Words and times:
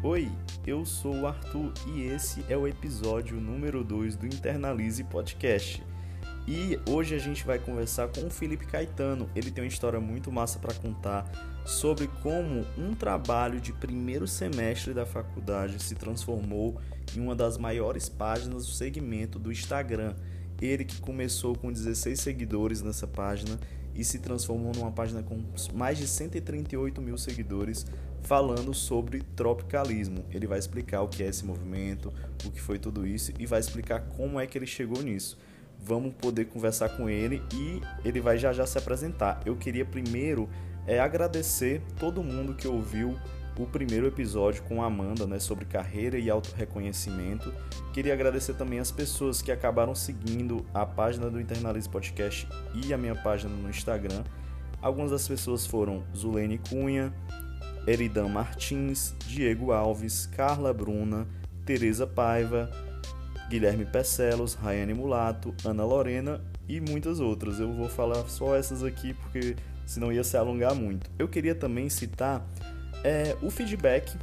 Oi, 0.00 0.30
eu 0.64 0.86
sou 0.86 1.12
o 1.12 1.26
Arthur 1.26 1.72
e 1.88 2.02
esse 2.02 2.44
é 2.48 2.56
o 2.56 2.68
episódio 2.68 3.40
número 3.40 3.82
2 3.82 4.14
do 4.14 4.26
Internalize 4.26 5.02
Podcast. 5.02 5.82
E 6.46 6.78
hoje 6.88 7.16
a 7.16 7.18
gente 7.18 7.44
vai 7.44 7.58
conversar 7.58 8.06
com 8.06 8.24
o 8.24 8.30
Felipe 8.30 8.64
Caetano. 8.64 9.28
Ele 9.34 9.50
tem 9.50 9.64
uma 9.64 9.68
história 9.68 9.98
muito 9.98 10.30
massa 10.30 10.60
para 10.60 10.72
contar 10.72 11.28
sobre 11.66 12.06
como 12.22 12.64
um 12.78 12.94
trabalho 12.94 13.60
de 13.60 13.72
primeiro 13.72 14.28
semestre 14.28 14.94
da 14.94 15.04
faculdade 15.04 15.82
se 15.82 15.96
transformou 15.96 16.80
em 17.16 17.20
uma 17.20 17.34
das 17.34 17.58
maiores 17.58 18.08
páginas 18.08 18.66
do 18.66 18.72
segmento 18.72 19.36
do 19.36 19.50
Instagram. 19.50 20.14
Ele 20.62 20.84
que 20.84 21.00
começou 21.00 21.56
com 21.56 21.72
16 21.72 22.20
seguidores 22.20 22.82
nessa 22.82 23.08
página 23.08 23.58
e 23.98 24.04
se 24.04 24.20
transformou 24.20 24.72
numa 24.74 24.92
página 24.92 25.22
com 25.22 25.42
mais 25.74 25.98
de 25.98 26.06
138 26.06 27.02
mil 27.02 27.18
seguidores 27.18 27.84
falando 28.22 28.72
sobre 28.72 29.22
tropicalismo. 29.34 30.24
Ele 30.30 30.46
vai 30.46 30.58
explicar 30.58 31.02
o 31.02 31.08
que 31.08 31.22
é 31.22 31.26
esse 31.26 31.44
movimento, 31.44 32.12
o 32.46 32.50
que 32.50 32.60
foi 32.60 32.78
tudo 32.78 33.06
isso 33.06 33.32
e 33.38 33.44
vai 33.44 33.58
explicar 33.58 34.00
como 34.16 34.38
é 34.38 34.46
que 34.46 34.56
ele 34.56 34.66
chegou 34.66 35.02
nisso. 35.02 35.36
Vamos 35.80 36.14
poder 36.14 36.46
conversar 36.46 36.90
com 36.90 37.10
ele 37.10 37.42
e 37.52 37.80
ele 38.04 38.20
vai 38.20 38.38
já 38.38 38.52
já 38.52 38.66
se 38.66 38.78
apresentar. 38.78 39.40
Eu 39.44 39.56
queria 39.56 39.84
primeiro 39.84 40.48
é, 40.86 41.00
agradecer 41.00 41.82
todo 41.98 42.22
mundo 42.22 42.54
que 42.54 42.68
ouviu 42.68 43.16
o 43.58 43.66
primeiro 43.66 44.06
episódio 44.06 44.62
com 44.62 44.82
a 44.82 44.86
Amanda, 44.86 45.26
né, 45.26 45.38
sobre 45.38 45.64
carreira 45.64 46.18
e 46.18 46.30
autorreconhecimento. 46.30 47.52
Queria 47.92 48.12
agradecer 48.12 48.54
também 48.54 48.78
as 48.78 48.90
pessoas 48.90 49.42
que 49.42 49.50
acabaram 49.50 49.94
seguindo 49.94 50.64
a 50.72 50.86
página 50.86 51.28
do 51.28 51.40
Internalize 51.40 51.88
Podcast 51.88 52.48
e 52.74 52.94
a 52.94 52.98
minha 52.98 53.14
página 53.14 53.54
no 53.54 53.68
Instagram. 53.68 54.22
Algumas 54.80 55.10
das 55.10 55.26
pessoas 55.26 55.66
foram 55.66 56.04
Zulene 56.16 56.58
Cunha, 56.68 57.12
Eridan 57.86 58.28
Martins, 58.28 59.14
Diego 59.26 59.72
Alves, 59.72 60.26
Carla 60.26 60.72
Bruna, 60.72 61.26
Tereza 61.64 62.06
Paiva, 62.06 62.70
Guilherme 63.48 63.84
Pescelos, 63.84 64.54
Rayane 64.54 64.94
Mulato, 64.94 65.54
Ana 65.64 65.84
Lorena 65.84 66.40
e 66.68 66.80
muitas 66.80 67.18
outras. 67.18 67.58
Eu 67.58 67.72
vou 67.72 67.88
falar 67.88 68.22
só 68.28 68.54
essas 68.54 68.84
aqui 68.84 69.14
porque 69.14 69.56
senão 69.86 70.12
ia 70.12 70.22
se 70.22 70.36
alongar 70.36 70.74
muito. 70.74 71.10
Eu 71.18 71.26
queria 71.26 71.54
também 71.54 71.88
citar 71.88 72.46
é, 73.04 73.36
o 73.42 73.50
feedback 73.50 74.16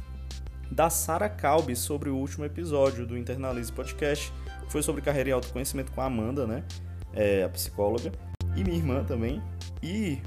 da 0.70 0.90
Sara 0.90 1.28
Calbi 1.28 1.76
sobre 1.76 2.10
o 2.10 2.16
último 2.16 2.44
episódio 2.44 3.06
do 3.06 3.16
Internalize 3.16 3.72
Podcast, 3.72 4.32
que 4.64 4.72
foi 4.72 4.82
sobre 4.82 5.02
carreira 5.02 5.30
e 5.30 5.32
autoconhecimento 5.32 5.92
com 5.92 6.00
a 6.00 6.06
Amanda, 6.06 6.46
né? 6.46 6.64
É, 7.12 7.44
a 7.44 7.48
psicóloga, 7.48 8.12
e 8.56 8.64
minha 8.64 8.76
irmã 8.76 9.04
também. 9.04 9.42
E 9.82 10.18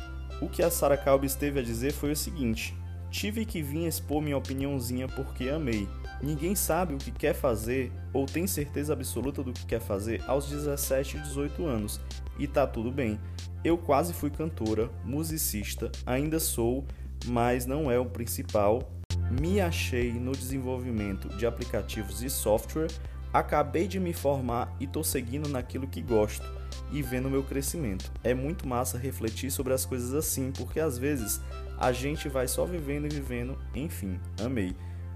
o 0.42 0.48
que 0.48 0.64
a 0.64 0.72
Sara 0.72 0.98
Calbi 0.98 1.30
teve 1.30 1.60
a 1.60 1.64
dizer 1.64 1.92
foi 1.92 2.12
o 2.12 2.16
seguinte: 2.16 2.76
Tive 3.12 3.44
que 3.44 3.62
vir 3.62 3.88
expor 3.88 4.22
minha 4.22 4.38
opiniãozinha 4.38 5.08
porque 5.08 5.50
amei. 5.50 5.88
Ninguém 6.22 6.54
sabe 6.54 6.94
o 6.94 6.98
que 6.98 7.12
quer 7.12 7.34
fazer 7.34 7.92
ou 8.14 8.26
tem 8.26 8.46
certeza 8.46 8.94
absoluta 8.94 9.42
do 9.42 9.54
que 9.54 9.66
quer 9.66 9.80
fazer 9.80 10.22
aos 10.28 10.48
17 10.48 11.18
e 11.18 11.20
18 11.22 11.66
anos, 11.66 12.00
e 12.38 12.48
tá 12.48 12.68
tudo 12.68 12.92
bem. 12.92 13.20
Eu 13.64 13.78
quase 13.78 14.14
fui 14.14 14.30
cantora, 14.30 14.90
musicista, 15.04 15.92
ainda 16.06 16.40
sou, 16.40 16.86
mas 17.26 17.66
não 17.66 17.92
é 17.92 18.00
o 18.00 18.06
principal. 18.06 18.92
Me 19.30 19.62
achei 19.62 20.12
no 20.14 20.32
desenvolvimento 20.32 21.30
de 21.30 21.46
aplicativos 21.46 22.24
e 22.24 22.30
software, 22.30 22.90
acabei 23.32 23.88
de 23.88 24.00
me 24.00 24.14
formar 24.14 24.76
e 24.80 24.88
tô 24.88 25.04
seguindo 25.04 25.48
naquilo 25.50 25.88
que 25.88 26.02
gosto 26.02 26.46
e 26.92 27.02
vendo 27.02 27.30
meu 27.30 27.44
crescimento. 27.44 28.12
É 28.24 28.34
muito 28.34 28.68
massa 28.68 28.98
refletir 28.98 29.52
sobre 29.52 29.74
as 29.74 29.86
coisas 29.86 30.14
assim, 30.14 30.52
porque 30.52 30.80
às 30.80 30.98
vezes 30.98 31.42
a 31.78 31.92
gente 31.92 32.28
vai 32.28 32.48
só 32.48 32.66
vivendo 32.66 33.06
e 33.06 33.10
vivendo, 33.10 33.58
enfim, 33.76 34.20
amei. 34.44 34.76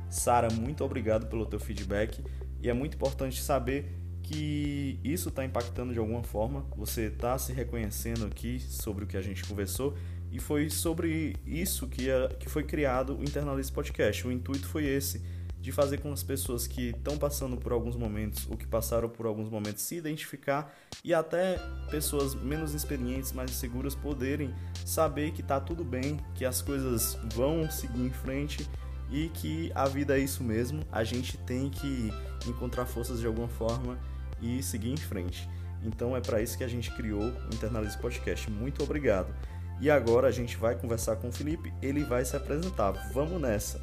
Sara, 0.09 0.47
muito 0.53 0.83
obrigado 0.83 1.25
pelo 1.27 1.45
teu 1.45 1.59
feedback 1.59 2.23
e 2.61 2.69
é 2.69 2.73
muito 2.73 2.95
importante 2.95 3.41
saber 3.41 3.99
que 4.21 4.99
isso 5.03 5.29
está 5.29 5.43
impactando 5.43 5.91
de 5.91 5.99
alguma 5.99 6.23
forma. 6.23 6.65
Você 6.77 7.07
está 7.07 7.37
se 7.37 7.51
reconhecendo 7.51 8.25
aqui 8.25 8.59
sobre 8.59 9.03
o 9.03 9.07
que 9.07 9.17
a 9.17 9.21
gente 9.21 9.43
conversou 9.43 9.95
e 10.33 10.39
foi 10.39 10.67
sobre 10.67 11.35
isso 11.45 11.87
que, 11.87 12.09
a, 12.09 12.27
que 12.27 12.49
foi 12.49 12.63
criado 12.63 13.15
o 13.15 13.23
Internalize 13.23 13.71
Podcast. 13.71 14.27
O 14.27 14.31
intuito 14.31 14.67
foi 14.67 14.83
esse 14.83 15.21
de 15.61 15.71
fazer 15.71 15.99
com 15.99 16.11
as 16.11 16.23
pessoas 16.23 16.65
que 16.65 16.89
estão 16.89 17.19
passando 17.19 17.55
por 17.55 17.71
alguns 17.71 17.95
momentos, 17.95 18.47
ou 18.49 18.57
que 18.57 18.65
passaram 18.65 19.07
por 19.07 19.27
alguns 19.27 19.47
momentos, 19.47 19.83
se 19.83 19.95
identificar 19.95 20.75
e 21.03 21.13
até 21.13 21.57
pessoas 21.91 22.33
menos 22.33 22.73
experientes, 22.73 23.31
mais 23.31 23.51
seguras, 23.51 23.93
poderem 23.93 24.53
saber 24.83 25.31
que 25.31 25.43
tá 25.43 25.59
tudo 25.59 25.83
bem, 25.83 26.19
que 26.33 26.43
as 26.43 26.63
coisas 26.63 27.15
vão 27.35 27.69
seguir 27.69 28.01
em 28.01 28.09
frente 28.09 28.67
e 29.11 29.29
que 29.29 29.71
a 29.75 29.87
vida 29.87 30.17
é 30.17 30.19
isso 30.19 30.43
mesmo. 30.43 30.81
A 30.91 31.03
gente 31.03 31.37
tem 31.37 31.69
que 31.69 32.11
encontrar 32.47 32.87
forças 32.87 33.19
de 33.19 33.27
alguma 33.27 33.47
forma 33.47 33.99
e 34.41 34.63
seguir 34.63 34.89
em 34.89 34.97
frente. 34.97 35.47
Então 35.83 36.17
é 36.17 36.21
para 36.21 36.41
isso 36.41 36.57
que 36.57 36.63
a 36.63 36.67
gente 36.67 36.89
criou 36.91 37.21
o 37.21 37.53
Internalize 37.53 37.97
Podcast. 37.99 38.49
Muito 38.49 38.81
obrigado. 38.83 39.31
E 39.83 39.91
agora 39.91 40.29
a 40.29 40.31
gente 40.31 40.55
vai 40.55 40.75
conversar 40.75 41.17
com 41.17 41.27
o 41.27 41.31
Felipe, 41.33 41.73
ele 41.81 42.05
vai 42.05 42.23
se 42.23 42.37
apresentar. 42.37 42.93
Vamos 43.13 43.41
nessa. 43.41 43.81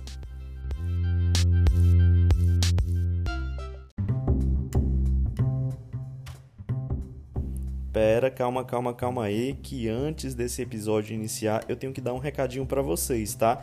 Pera, 7.92 8.30
calma, 8.30 8.64
calma, 8.64 8.94
calma 8.94 9.24
aí, 9.24 9.52
que 9.62 9.90
antes 9.90 10.34
desse 10.34 10.62
episódio 10.62 11.12
iniciar, 11.12 11.66
eu 11.68 11.76
tenho 11.76 11.92
que 11.92 12.00
dar 12.00 12.14
um 12.14 12.18
recadinho 12.18 12.64
para 12.64 12.80
vocês, 12.80 13.34
tá? 13.34 13.62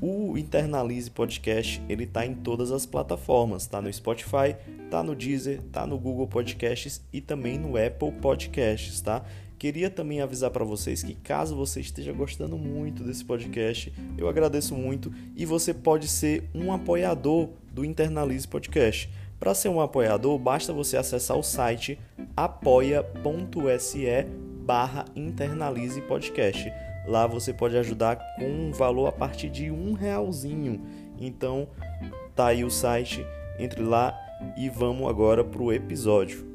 O 0.00 0.38
Internalize 0.38 1.10
Podcast, 1.10 1.82
ele 1.88 2.06
tá 2.06 2.24
em 2.24 2.34
todas 2.34 2.70
as 2.70 2.86
plataformas, 2.86 3.66
tá 3.66 3.82
no 3.82 3.92
Spotify, 3.92 4.54
tá 4.92 5.02
no 5.02 5.16
Deezer, 5.16 5.60
tá 5.72 5.84
no 5.84 5.98
Google 5.98 6.28
Podcasts 6.28 7.02
e 7.12 7.20
também 7.20 7.58
no 7.58 7.76
Apple 7.76 8.12
Podcasts, 8.12 9.00
tá? 9.00 9.24
Queria 9.64 9.88
também 9.88 10.20
avisar 10.20 10.50
para 10.50 10.62
vocês 10.62 11.02
que 11.02 11.14
caso 11.14 11.56
você 11.56 11.80
esteja 11.80 12.12
gostando 12.12 12.58
muito 12.58 13.02
desse 13.02 13.24
podcast, 13.24 13.90
eu 14.18 14.28
agradeço 14.28 14.74
muito 14.74 15.10
e 15.34 15.46
você 15.46 15.72
pode 15.72 16.06
ser 16.06 16.44
um 16.54 16.70
apoiador 16.70 17.48
do 17.72 17.82
Internalize 17.82 18.46
Podcast. 18.46 19.08
Para 19.40 19.54
ser 19.54 19.70
um 19.70 19.80
apoiador, 19.80 20.38
basta 20.38 20.70
você 20.70 20.98
acessar 20.98 21.38
o 21.38 21.42
site 21.42 21.98
apoia.se 22.36 24.06
barra 24.66 25.06
internalize 25.16 26.02
podcast. 26.02 26.70
Lá 27.08 27.26
você 27.26 27.50
pode 27.54 27.74
ajudar 27.78 28.16
com 28.36 28.44
um 28.44 28.70
valor 28.70 29.06
a 29.06 29.12
partir 29.12 29.48
de 29.48 29.70
um 29.70 29.94
realzinho. 29.94 30.82
Então 31.18 31.68
tá 32.36 32.48
aí 32.48 32.64
o 32.64 32.70
site, 32.70 33.24
entre 33.58 33.82
lá 33.82 34.14
e 34.58 34.68
vamos 34.68 35.08
agora 35.08 35.42
pro 35.42 35.72
episódio. 35.72 36.53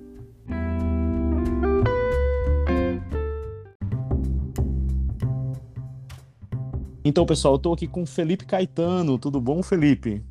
Então, 7.04 7.26
pessoal, 7.26 7.56
eu 7.56 7.60
tô 7.60 7.74
aqui 7.74 7.88
com 7.88 8.06
Felipe 8.06 8.46
Caetano. 8.46 9.18
Tudo 9.18 9.40
bom, 9.40 9.64
Felipe? 9.64 10.24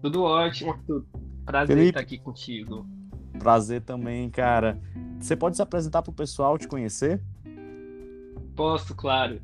Tudo 0.00 0.22
ótimo, 0.22 0.72
Arthur. 0.72 1.04
Prazer 1.44 1.76
Felipe, 1.76 1.88
estar 1.88 2.00
aqui 2.00 2.18
contigo. 2.18 2.86
Prazer 3.38 3.82
também, 3.82 4.30
cara. 4.30 4.80
Você 5.18 5.36
pode 5.36 5.56
se 5.56 5.62
apresentar 5.62 6.02
para 6.02 6.10
o 6.10 6.14
pessoal 6.14 6.56
te 6.56 6.66
conhecer? 6.66 7.22
Posso, 8.54 8.94
claro. 8.94 9.40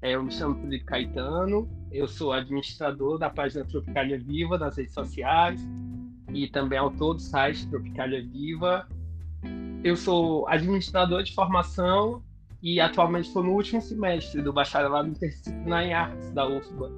É, 0.00 0.14
eu 0.14 0.22
me 0.22 0.30
chamo 0.30 0.54
Felipe 0.60 0.84
Caetano, 0.84 1.68
eu 1.90 2.06
sou 2.06 2.32
administrador 2.32 3.18
da 3.18 3.30
página 3.30 3.64
Tropicalia 3.64 4.18
Viva 4.18 4.58
nas 4.58 4.76
redes 4.76 4.92
sociais 4.92 5.66
e 6.32 6.46
também 6.46 6.78
autor 6.78 7.14
do 7.14 7.22
site 7.22 7.66
Tropicalia 7.68 8.22
Viva. 8.22 8.86
Eu 9.82 9.96
sou 9.96 10.46
administrador 10.46 11.22
de 11.22 11.34
formação 11.34 12.22
e 12.64 12.80
atualmente 12.80 13.26
estou 13.26 13.42
no 13.42 13.52
último 13.52 13.82
semestre 13.82 14.40
do 14.40 14.50
bacharelado 14.50 15.06
interdisciplinar 15.06 15.84
em 15.84 15.92
artes 15.92 16.32
da 16.32 16.48
UFBA, 16.48 16.90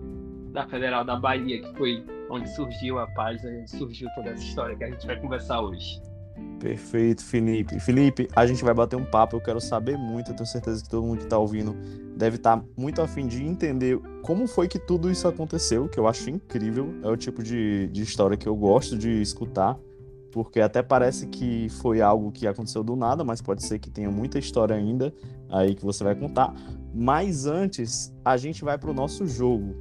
da 0.53 0.65
Federal 0.69 1.05
da 1.05 1.17
Bahia, 1.17 1.61
que 1.61 1.77
foi 1.77 2.05
onde 2.31 2.49
surgiu 2.55 3.01
a 3.01 3.07
página, 3.09 3.51
onde 3.51 3.71
surgiu 3.73 4.09
toda 4.15 4.31
essa 4.31 4.45
história 4.45 4.77
que 4.77 4.85
a 4.85 4.91
gente 4.93 5.05
vai 5.05 5.21
conversar 5.21 5.61
hoje. 5.61 6.01
Perfeito, 6.61 7.25
Felipe. 7.25 7.81
Felipe, 7.81 8.29
a 8.37 8.47
gente 8.47 8.63
vai 8.63 8.73
bater 8.73 8.95
um 8.95 9.05
papo, 9.05 9.37
eu 9.37 9.41
quero 9.41 9.61
saber 9.61 9.99
muito, 9.99 10.31
eu 10.31 10.37
tenho 10.37 10.47
certeza 10.47 10.85
que 10.85 10.89
todo 10.89 11.05
mundo 11.05 11.19
que 11.19 11.25
está 11.25 11.37
ouvindo 11.37 11.75
deve 12.17 12.37
estar 12.37 12.59
tá 12.59 12.65
muito 12.77 13.03
afim 13.03 13.27
de 13.27 13.43
entender 13.43 13.99
como 14.23 14.47
foi 14.47 14.69
que 14.69 14.79
tudo 14.79 15.11
isso 15.11 15.27
aconteceu, 15.27 15.89
que 15.89 15.99
eu 15.99 16.07
acho 16.07 16.31
incrível, 16.31 16.95
é 17.03 17.09
o 17.09 17.17
tipo 17.17 17.43
de, 17.43 17.89
de 17.89 18.03
história 18.03 18.37
que 18.37 18.49
eu 18.49 18.55
gosto 18.55 18.97
de 18.97 19.21
escutar, 19.21 19.77
porque 20.37 20.61
até 20.61 20.83
parece 20.83 21.29
que 21.29 21.71
foi 21.81 22.03
algo 22.03 22.31
que 22.31 22.47
aconteceu 22.47 22.85
do 22.85 22.95
nada, 22.95 23.25
mas 23.25 23.41
pode 23.41 23.65
ser 23.65 23.79
que 23.79 23.89
tenha 23.89 24.11
muita 24.11 24.39
história 24.39 24.77
ainda 24.77 25.11
aí 25.49 25.75
que 25.75 25.83
você 25.83 26.05
vai 26.05 26.15
contar. 26.15 26.55
Mas 26.95 27.47
antes, 27.47 28.15
a 28.23 28.37
gente 28.37 28.63
vai 28.63 28.77
para 28.77 28.91
o 28.91 28.93
nosso 28.93 29.27
jogo. 29.27 29.75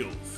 o 0.00 0.31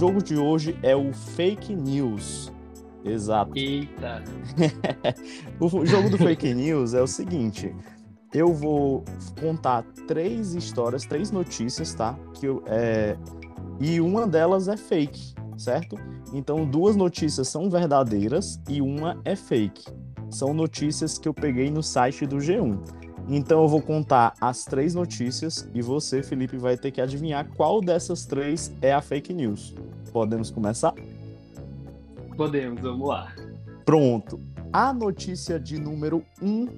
jogo 0.00 0.22
de 0.22 0.34
hoje 0.34 0.74
é 0.82 0.96
o 0.96 1.12
Fake 1.12 1.76
News. 1.76 2.50
Exato. 3.04 3.52
Eita. 3.54 4.24
o 5.60 5.84
jogo 5.84 6.08
do 6.08 6.16
Fake 6.16 6.54
News 6.54 6.94
é 6.94 7.02
o 7.02 7.06
seguinte: 7.06 7.76
eu 8.32 8.50
vou 8.54 9.04
contar 9.38 9.84
três 10.08 10.54
histórias, 10.54 11.04
três 11.04 11.30
notícias, 11.30 11.92
tá? 11.92 12.18
Que 12.32 12.46
eu, 12.46 12.62
é... 12.66 13.14
E 13.78 14.00
uma 14.00 14.26
delas 14.26 14.68
é 14.68 14.76
fake, 14.76 15.34
certo? 15.58 15.96
Então, 16.32 16.64
duas 16.64 16.96
notícias 16.96 17.48
são 17.48 17.68
verdadeiras 17.68 18.58
e 18.70 18.80
uma 18.80 19.20
é 19.22 19.36
fake. 19.36 19.84
São 20.30 20.54
notícias 20.54 21.18
que 21.18 21.28
eu 21.28 21.34
peguei 21.34 21.70
no 21.70 21.82
site 21.82 22.24
do 22.24 22.36
G1. 22.36 22.99
Então, 23.32 23.62
eu 23.62 23.68
vou 23.68 23.80
contar 23.80 24.34
as 24.40 24.64
três 24.64 24.92
notícias 24.92 25.68
e 25.72 25.80
você, 25.80 26.20
Felipe, 26.20 26.56
vai 26.56 26.76
ter 26.76 26.90
que 26.90 27.00
adivinhar 27.00 27.46
qual 27.56 27.80
dessas 27.80 28.26
três 28.26 28.72
é 28.82 28.92
a 28.92 29.00
fake 29.00 29.32
news. 29.32 29.72
Podemos 30.12 30.50
começar? 30.50 30.92
Podemos, 32.36 32.80
vamos 32.80 33.06
lá. 33.06 33.32
Pronto. 33.84 34.40
A 34.72 34.92
notícia 34.92 35.60
de 35.60 35.78
número 35.78 36.24
1 36.42 36.48
um 36.48 36.68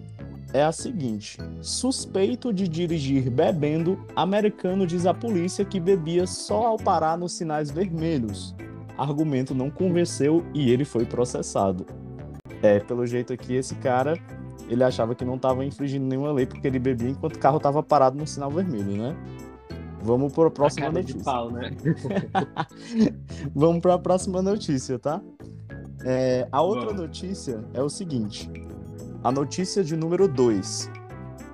é 0.53 0.63
a 0.63 0.73
seguinte: 0.73 1.39
suspeito 1.63 2.53
de 2.53 2.69
dirigir 2.69 3.31
bebendo, 3.31 3.99
americano 4.15 4.87
diz 4.87 5.07
à 5.07 5.15
polícia 5.15 5.65
que 5.65 5.81
bebia 5.81 6.27
só 6.27 6.67
ao 6.67 6.77
parar 6.77 7.17
nos 7.17 7.33
sinais 7.33 7.71
vermelhos. 7.71 8.55
Argumento 8.99 9.55
não 9.55 9.71
convenceu 9.71 10.45
e 10.53 10.71
ele 10.71 10.85
foi 10.85 11.07
processado. 11.07 11.87
É, 12.63 12.79
pelo 12.79 13.07
jeito 13.07 13.33
aqui, 13.33 13.55
esse 13.55 13.75
cara 13.77 14.19
ele 14.69 14.83
achava 14.83 15.15
que 15.15 15.25
não 15.25 15.37
estava 15.37 15.65
infringindo 15.65 16.07
nenhuma 16.07 16.33
lei 16.33 16.47
porque 16.47 16.67
ele 16.67 16.79
bebia 16.79 17.11
enquanto 17.11 17.37
o 17.37 17.39
carro 17.39 17.59
estava 17.59 17.83
parado 17.83 18.17
no 18.17 18.27
sinal 18.27 18.51
vermelho, 18.51 18.97
né? 18.97 19.17
Vamos 20.03 20.33
para 20.33 20.49
a 20.49 20.51
próxima 20.51 20.91
notícia. 20.91 21.23
Pau, 21.23 21.51
né? 21.51 21.71
Vamos 23.55 23.81
para 23.81 23.95
a 23.95 23.99
próxima 23.99 24.43
notícia, 24.43 24.99
tá? 24.99 25.23
É, 26.05 26.49
a 26.51 26.61
outra 26.61 26.93
notícia 26.93 27.65
é 27.73 27.81
o 27.81 27.89
seguinte: 27.89 28.51
a 29.23 29.31
notícia 29.31 29.85
de 29.85 29.97
número 29.97 30.27
2. 30.27 30.91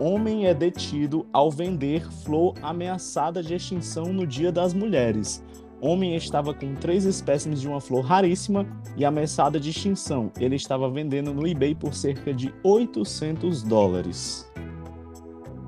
Homem 0.00 0.46
é 0.46 0.54
detido 0.54 1.26
ao 1.32 1.50
vender 1.50 2.08
flor 2.22 2.54
ameaçada 2.62 3.42
de 3.42 3.54
extinção 3.54 4.12
no 4.12 4.26
Dia 4.26 4.52
das 4.52 4.72
Mulheres. 4.72 5.42
Homem 5.80 6.16
estava 6.16 6.52
com 6.52 6.75
três 6.75 7.04
espécimes 7.04 7.60
de 7.60 7.69
uma 7.69 7.80
flor 7.80 8.04
raríssima 8.04 8.66
e 8.96 9.04
ameaçada 9.04 9.60
de 9.60 9.70
extinção. 9.70 10.32
Ele 10.38 10.56
estava 10.56 10.90
vendendo 10.90 11.32
no 11.32 11.46
eBay 11.46 11.75
por 11.75 11.94
cerca 11.94 12.34
de 12.34 12.52
800 12.62 13.62
dólares. 13.62 14.50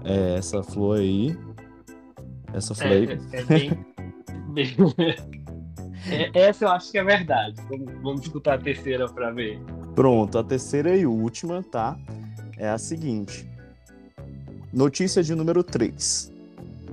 É, 0.04 0.36
essa 0.36 0.62
flor 0.62 0.98
aí. 0.98 1.36
Essa 2.52 2.74
flor 2.74 2.92
aí. 2.92 3.18
É, 3.32 3.40
é 3.40 3.44
bem. 3.44 3.70
É, 6.08 6.48
essa 6.48 6.64
eu 6.64 6.70
acho 6.70 6.90
que 6.90 6.98
é 6.98 7.04
verdade. 7.04 7.56
Vamos, 7.68 7.92
vamos 8.02 8.22
escutar 8.22 8.54
a 8.54 8.58
terceira 8.58 9.06
para 9.08 9.30
ver. 9.30 9.60
Pronto, 9.94 10.38
a 10.38 10.44
terceira 10.44 10.96
e 10.96 11.04
última, 11.04 11.62
tá? 11.62 11.98
É 12.56 12.68
a 12.68 12.78
seguinte. 12.78 13.48
Notícia 14.72 15.22
de 15.22 15.34
número 15.34 15.62
3. 15.62 16.32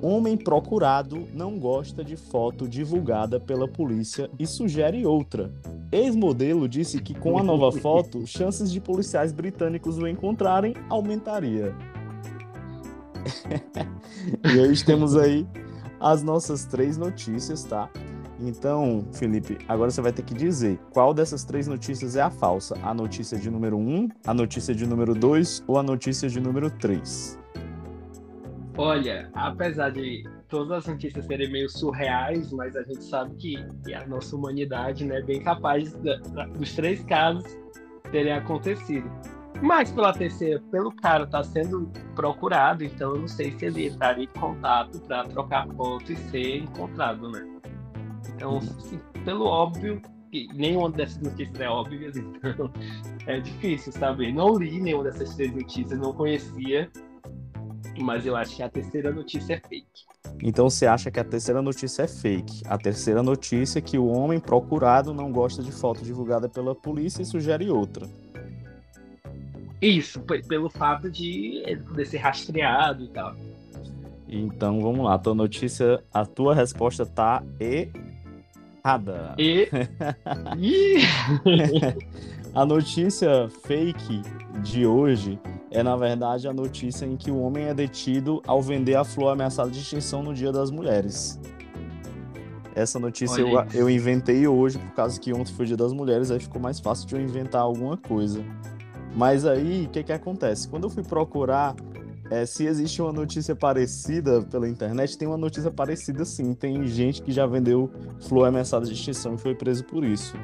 Homem 0.01 0.37
procurado 0.37 1.27
não 1.33 1.57
gosta 1.57 2.03
de 2.03 2.15
foto 2.15 2.67
divulgada 2.67 3.39
pela 3.39 3.67
polícia 3.67 4.29
e 4.37 4.45
sugere 4.45 5.05
outra. 5.05 5.51
Ex-modelo 5.91 6.67
disse 6.67 7.01
que 7.01 7.13
com 7.13 7.37
a 7.37 7.43
nova 7.43 7.71
foto, 7.79 8.25
chances 8.27 8.71
de 8.71 8.79
policiais 8.79 9.31
britânicos 9.31 9.97
o 9.97 10.07
encontrarem 10.07 10.75
aumentaria. 10.89 11.75
e 14.53 14.59
hoje 14.59 14.85
temos 14.85 15.15
aí 15.15 15.47
as 15.99 16.21
nossas 16.21 16.65
três 16.65 16.97
notícias, 16.97 17.63
tá? 17.63 17.89
Então, 18.39 19.07
Felipe, 19.13 19.57
agora 19.67 19.89
você 19.89 20.01
vai 20.01 20.13
ter 20.13 20.21
que 20.21 20.33
dizer 20.33 20.79
qual 20.91 21.11
dessas 21.13 21.43
três 21.43 21.67
notícias 21.67 22.15
é 22.15 22.21
a 22.21 22.29
falsa: 22.29 22.77
a 22.83 22.93
notícia 22.93 23.37
de 23.37 23.49
número 23.49 23.77
1, 23.77 23.79
um, 23.79 24.09
a 24.25 24.33
notícia 24.33 24.75
de 24.75 24.85
número 24.85 25.15
2 25.15 25.63
ou 25.65 25.77
a 25.77 25.83
notícia 25.83 26.29
de 26.29 26.39
número 26.39 26.69
3. 26.69 27.39
Olha, 28.77 29.27
apesar 29.33 29.89
de 29.89 30.23
todas 30.47 30.71
as 30.71 30.87
notícias 30.87 31.25
serem 31.25 31.51
meio 31.51 31.67
surreais, 31.67 32.51
mas 32.51 32.75
a 32.75 32.83
gente 32.83 33.03
sabe 33.03 33.35
que, 33.35 33.93
a 33.93 34.05
nossa 34.05 34.35
humanidade 34.35 35.03
né, 35.03 35.17
é 35.17 35.21
bem 35.23 35.41
capaz 35.41 35.91
da, 35.93 36.17
da, 36.17 36.45
dos 36.45 36.75
três 36.75 37.03
casos 37.05 37.57
terem 38.11 38.33
acontecido. 38.33 39.09
Mas 39.63 39.91
pela 39.91 40.13
terceira, 40.13 40.61
pelo 40.71 40.91
cara 40.91 41.25
tá 41.25 41.43
sendo 41.43 41.91
procurado, 42.13 42.83
então 42.83 43.15
eu 43.15 43.21
não 43.21 43.27
sei 43.27 43.51
se 43.57 43.65
ele 43.65 43.87
estaria 43.87 44.25
em 44.25 44.39
contato 44.39 44.99
para 45.01 45.23
trocar 45.23 45.67
foto 45.69 46.11
e 46.11 46.15
ser 46.15 46.57
encontrado, 46.57 47.31
né? 47.31 47.47
Então, 48.35 48.57
assim, 48.57 48.99
pelo 49.25 49.45
óbvio, 49.45 49.99
que 50.31 50.47
nenhuma 50.53 50.91
dessas 50.91 51.19
notícias 51.19 51.59
é 51.59 51.67
óbvia, 51.67 52.11
então 52.13 52.71
é 53.25 53.39
difícil 53.39 53.91
saber. 53.91 54.31
Não 54.31 54.55
li 54.55 54.79
nenhuma 54.79 55.05
dessas 55.05 55.35
três 55.35 55.51
notícias, 55.55 55.99
não 55.99 56.13
conhecia, 56.13 56.91
mas 57.99 58.25
eu 58.25 58.35
acho 58.35 58.55
que 58.55 58.63
a 58.63 58.69
terceira 58.69 59.11
notícia 59.11 59.55
é 59.55 59.67
fake. 59.67 60.07
Então 60.41 60.69
você 60.69 60.85
acha 60.85 61.09
que 61.09 61.19
a 61.19 61.23
terceira 61.23 61.61
notícia 61.61 62.03
é 62.03 62.07
fake? 62.07 62.63
A 62.67 62.77
terceira 62.77 63.23
notícia 63.23 63.79
é 63.79 63.81
que 63.81 63.97
o 63.97 64.07
homem 64.07 64.39
procurado 64.39 65.13
não 65.13 65.31
gosta 65.31 65.63
de 65.63 65.71
foto 65.71 66.03
divulgada 66.03 66.47
pela 66.47 66.75
polícia 66.75 67.21
e 67.21 67.25
sugere 67.25 67.69
outra. 67.69 68.07
Isso, 69.81 70.19
pelo 70.47 70.69
fato 70.69 71.09
de 71.09 71.63
ele 71.65 71.81
poder 71.81 72.05
ser 72.05 72.17
rastreado 72.17 73.03
e 73.03 73.07
tal. 73.09 73.35
Então 74.27 74.81
vamos 74.81 75.05
lá, 75.05 75.13
a 75.13 75.19
tua 75.19 75.33
notícia, 75.33 76.03
a 76.13 76.25
tua 76.25 76.53
resposta 76.53 77.05
tá 77.05 77.43
errada. 77.59 79.35
E. 79.37 79.69
a 82.53 82.65
notícia 82.65 83.49
fake 83.63 84.21
de 84.63 84.85
hoje 84.85 85.39
é, 85.69 85.83
na 85.83 85.95
verdade, 85.95 86.47
a 86.47 86.53
notícia 86.53 87.05
em 87.05 87.15
que 87.15 87.29
o 87.29 87.39
homem 87.39 87.65
é 87.65 87.73
detido 87.73 88.41
ao 88.47 88.61
vender 88.61 88.95
a 88.95 89.03
flor 89.03 89.33
ameaçada 89.33 89.69
de 89.69 89.79
extinção 89.79 90.23
no 90.23 90.33
Dia 90.33 90.51
das 90.51 90.71
Mulheres. 90.71 91.39
Essa 92.73 92.99
notícia 92.99 93.41
eu, 93.41 93.65
eu, 93.73 93.89
inventei 93.89 94.47
hoje, 94.47 94.77
por 94.77 94.91
causa 94.91 95.19
que 95.19 95.33
ontem 95.33 95.51
foi 95.51 95.65
o 95.65 95.67
Dia 95.67 95.77
das 95.77 95.91
Mulheres, 95.91 96.29
aí 96.29 96.39
ficou 96.39 96.61
mais 96.61 96.79
fácil 96.79 97.07
de 97.07 97.15
eu 97.15 97.21
inventar 97.21 97.61
alguma 97.61 97.97
coisa. 97.97 98.43
Mas 99.15 99.45
aí, 99.45 99.85
o 99.85 99.89
que 99.89 100.03
que 100.03 100.13
acontece? 100.13 100.67
Quando 100.67 100.83
eu 100.83 100.89
fui 100.89 101.03
procurar 101.03 101.75
é, 102.29 102.45
se 102.45 102.65
existe 102.65 103.01
uma 103.01 103.11
notícia 103.11 103.55
parecida 103.55 104.41
pela 104.43 104.67
internet, 104.67 105.17
tem 105.17 105.27
uma 105.27 105.37
notícia 105.37 105.71
parecida 105.71 106.25
sim. 106.25 106.53
Tem 106.53 106.85
gente 106.85 107.21
que 107.21 107.31
já 107.31 107.45
vendeu 107.45 107.89
flor 108.19 108.47
ameaçada 108.47 108.85
de 108.85 108.93
extinção 108.93 109.35
e 109.35 109.37
foi 109.37 109.55
preso 109.55 109.83
por 109.83 110.03
isso. 110.03 110.35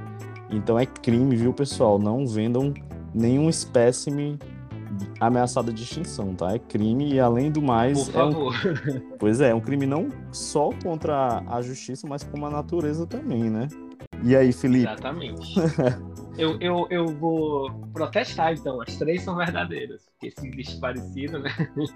Então 0.50 0.80
é 0.80 0.86
crime, 0.86 1.36
viu, 1.36 1.54
pessoal? 1.54 2.00
Não 2.00 2.26
vendam 2.26 2.74
nenhum 3.14 3.50
espécime 3.50 4.40
ameaçada 5.20 5.72
de 5.72 5.84
extinção, 5.84 6.34
tá? 6.36 6.54
É 6.54 6.60
crime 6.60 7.14
e 7.14 7.20
além 7.20 7.52
do 7.52 7.62
mais. 7.62 8.06
Por 8.06 8.14
favor. 8.14 8.56
É 8.66 8.92
um... 8.92 9.14
Pois 9.20 9.42
é, 9.42 9.50
é 9.50 9.56
um 9.56 9.62
crime 9.62 9.86
não 9.86 10.10
só 10.32 10.70
contra 10.84 11.44
a 11.48 11.62
justiça, 11.62 12.08
mas 12.08 12.24
com 12.24 12.46
a 12.46 12.50
natureza 12.50 13.06
também, 13.06 13.50
né? 13.50 13.68
E 14.24 14.36
aí, 14.36 14.52
Felipe? 14.52 14.92
Exatamente. 14.92 15.56
Eu, 16.36 16.60
eu, 16.60 16.88
eu 16.90 17.06
vou 17.06 17.70
protestar, 17.94 18.54
então. 18.54 18.82
As 18.82 18.96
três 18.96 19.22
são 19.22 19.36
verdadeiras. 19.36 20.10
Porque 20.20 20.32
se 20.32 20.48
existe 20.48 20.80
parecido, 20.80 21.38
né? 21.38 21.52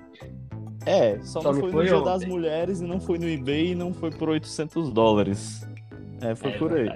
É, 0.86 1.20
só, 1.20 1.42
só 1.42 1.52
não, 1.52 1.60
foi, 1.60 1.72
foi 1.72 1.84
no 1.84 1.90
Dia 1.90 2.02
das 2.02 2.24
Mulheres 2.24 2.80
e 2.80 2.86
não 2.86 2.98
foi 2.98 3.18
no 3.18 3.28
eBay 3.28 3.72
e 3.72 3.76
não 3.76 3.94
foi 3.94 4.10
por 4.10 4.30
800 4.30 4.90
dólares. 4.92 5.68
É, 6.22 6.34
foi 6.34 6.52
é, 6.52 6.58
por 6.58 6.72
aí. 6.74 6.88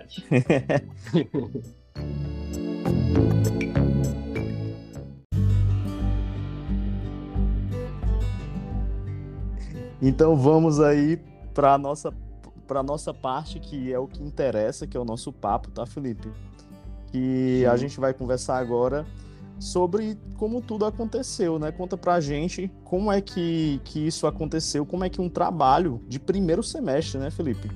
Então 10.02 10.36
vamos 10.36 10.80
aí 10.80 11.20
para 11.54 11.78
nossa 11.78 12.14
para 12.68 12.82
nossa 12.82 13.14
parte 13.14 13.60
que 13.60 13.92
é 13.92 14.00
o 14.00 14.08
que 14.08 14.24
interessa, 14.24 14.88
que 14.88 14.96
é 14.96 15.00
o 15.00 15.04
nosso 15.04 15.34
papo, 15.34 15.70
tá, 15.72 15.86
Felipe? 15.86 16.30
que 17.12 17.66
a 17.66 17.76
gente 17.76 18.00
vai 18.00 18.14
conversar 18.14 18.58
agora 18.58 19.06
sobre 19.60 20.18
como 20.38 20.62
tudo 20.62 20.86
aconteceu, 20.86 21.60
né? 21.60 21.72
Conta 21.72 21.98
pra 21.98 22.20
gente 22.20 22.72
como 22.84 23.12
é 23.12 23.22
que, 23.22 23.80
que 23.84 24.00
isso 24.08 24.26
aconteceu, 24.26 24.86
como 24.86 25.04
é 25.04 25.10
que 25.10 25.22
um 25.22 25.30
trabalho 25.30 26.02
de 26.08 26.20
primeiro 26.20 26.64
semestre, 26.64 27.20
né, 27.20 27.30
Felipe? 27.30 27.70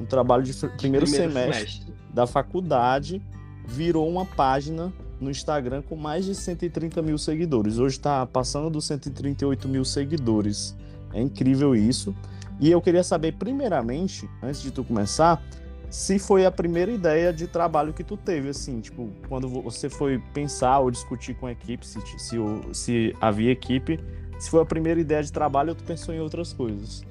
Um 0.00 0.06
trabalho 0.06 0.42
de, 0.42 0.52
de 0.52 0.58
primeiro, 0.58 1.06
primeiro 1.06 1.06
semestre, 1.06 1.54
semestre 1.54 1.94
da 2.12 2.26
faculdade 2.26 3.22
virou 3.66 4.08
uma 4.08 4.24
página 4.24 4.92
no 5.20 5.30
Instagram 5.30 5.82
com 5.82 5.94
mais 5.94 6.24
de 6.24 6.34
130 6.34 7.00
mil 7.00 7.16
seguidores. 7.16 7.78
Hoje 7.78 7.96
está 7.96 8.26
passando 8.26 8.68
dos 8.68 8.86
138 8.86 9.68
mil 9.68 9.84
seguidores. 9.84 10.74
É 11.12 11.20
incrível 11.20 11.74
isso. 11.74 12.14
E 12.60 12.70
eu 12.70 12.80
queria 12.80 13.02
saber, 13.02 13.32
primeiramente, 13.32 14.28
antes 14.42 14.62
de 14.62 14.70
tu 14.70 14.84
começar, 14.84 15.42
se 15.90 16.18
foi 16.18 16.46
a 16.46 16.50
primeira 16.50 16.90
ideia 16.90 17.32
de 17.32 17.46
trabalho 17.46 17.92
que 17.92 18.04
tu 18.04 18.16
teve, 18.16 18.48
assim, 18.48 18.80
tipo, 18.80 19.10
quando 19.28 19.48
você 19.48 19.90
foi 19.90 20.18
pensar 20.32 20.78
ou 20.78 20.90
discutir 20.90 21.34
com 21.34 21.46
a 21.46 21.52
equipe, 21.52 21.86
se, 21.86 22.00
se, 22.18 22.36
se 22.72 23.16
havia 23.20 23.50
equipe, 23.50 23.98
se 24.38 24.50
foi 24.50 24.62
a 24.62 24.64
primeira 24.64 25.00
ideia 25.00 25.22
de 25.22 25.32
trabalho 25.32 25.70
ou 25.70 25.74
tu 25.74 25.84
pensou 25.84 26.14
em 26.14 26.20
outras 26.20 26.52
coisas? 26.52 27.04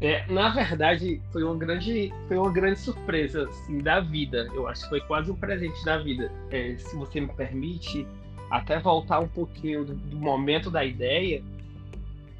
É, 0.00 0.26
na 0.32 0.48
verdade, 0.48 1.20
foi 1.30 1.42
uma 1.44 1.54
grande, 1.54 2.12
foi 2.26 2.38
uma 2.38 2.50
grande 2.50 2.80
surpresa 2.80 3.46
assim, 3.46 3.78
da 3.78 4.00
vida. 4.00 4.48
Eu 4.54 4.66
acho 4.66 4.84
que 4.84 4.88
foi 4.88 5.00
quase 5.02 5.30
um 5.30 5.36
presente 5.36 5.84
da 5.84 5.98
vida. 5.98 6.32
É, 6.50 6.74
se 6.78 6.96
você 6.96 7.20
me 7.20 7.28
permite, 7.28 8.06
até 8.50 8.80
voltar 8.80 9.20
um 9.20 9.28
pouquinho 9.28 9.84
do, 9.84 9.94
do, 9.94 10.16
momento 10.16 10.70
da 10.70 10.84
ideia, 10.84 11.42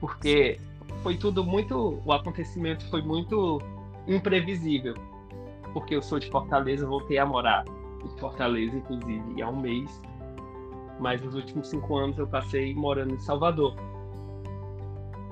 porque 0.01 0.59
foi 1.03 1.17
tudo 1.17 1.45
muito, 1.45 2.03
o 2.05 2.13
acontecimento 2.13 2.89
foi 2.91 3.03
muito 3.03 3.61
imprevisível. 4.07 4.95
Porque 5.73 5.95
eu 5.95 6.03
sou 6.03 6.19
de 6.19 6.29
Fortaleza, 6.31 6.87
voltei 6.87 7.19
a 7.19 7.27
morar 7.27 7.65
em 8.05 8.19
Fortaleza, 8.19 8.77
inclusive, 8.77 9.43
há 9.43 9.49
um 9.49 9.61
mês. 9.61 10.01
Mas 10.99 11.23
nos 11.23 11.35
últimos 11.35 11.69
cinco 11.69 11.97
anos 11.97 12.19
eu 12.19 12.27
passei 12.27 12.75
morando 12.75 13.15
em 13.15 13.21
Salvador. 13.21 13.75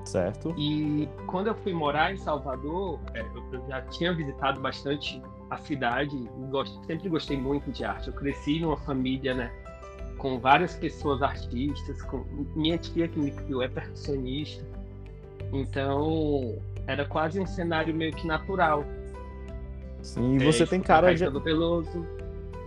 Certo. 0.05 0.55
E 0.57 1.07
quando 1.27 1.47
eu 1.47 1.55
fui 1.55 1.73
morar 1.73 2.13
em 2.13 2.17
Salvador, 2.17 2.99
é, 3.13 3.21
eu 3.21 3.67
já 3.67 3.81
tinha 3.81 4.13
visitado 4.13 4.61
bastante 4.61 5.21
a 5.49 5.57
cidade 5.57 6.29
sempre 6.85 7.09
gostei 7.09 7.37
muito 7.37 7.71
de 7.71 7.83
arte. 7.83 8.07
Eu 8.07 8.13
cresci 8.13 8.59
numa 8.59 8.77
família, 8.77 9.33
né, 9.33 9.51
com 10.19 10.37
várias 10.37 10.75
pessoas 10.75 11.21
artistas, 11.23 12.01
com 12.03 12.23
minha 12.55 12.77
tia 12.77 13.07
que 13.07 13.17
me 13.17 13.31
criou 13.31 13.63
é 13.63 13.67
percussionista. 13.67 14.63
Então, 15.51 16.57
era 16.85 17.05
quase 17.05 17.39
um 17.39 17.47
cenário 17.47 17.93
meio 17.93 18.13
que 18.13 18.27
natural. 18.27 18.85
Sim, 20.01 20.35
e 20.35 20.39
você 20.43 20.63
é, 20.63 20.65
tem 20.67 20.81
cara 20.81 21.13
de 21.15 21.41
Peloso. 21.41 22.05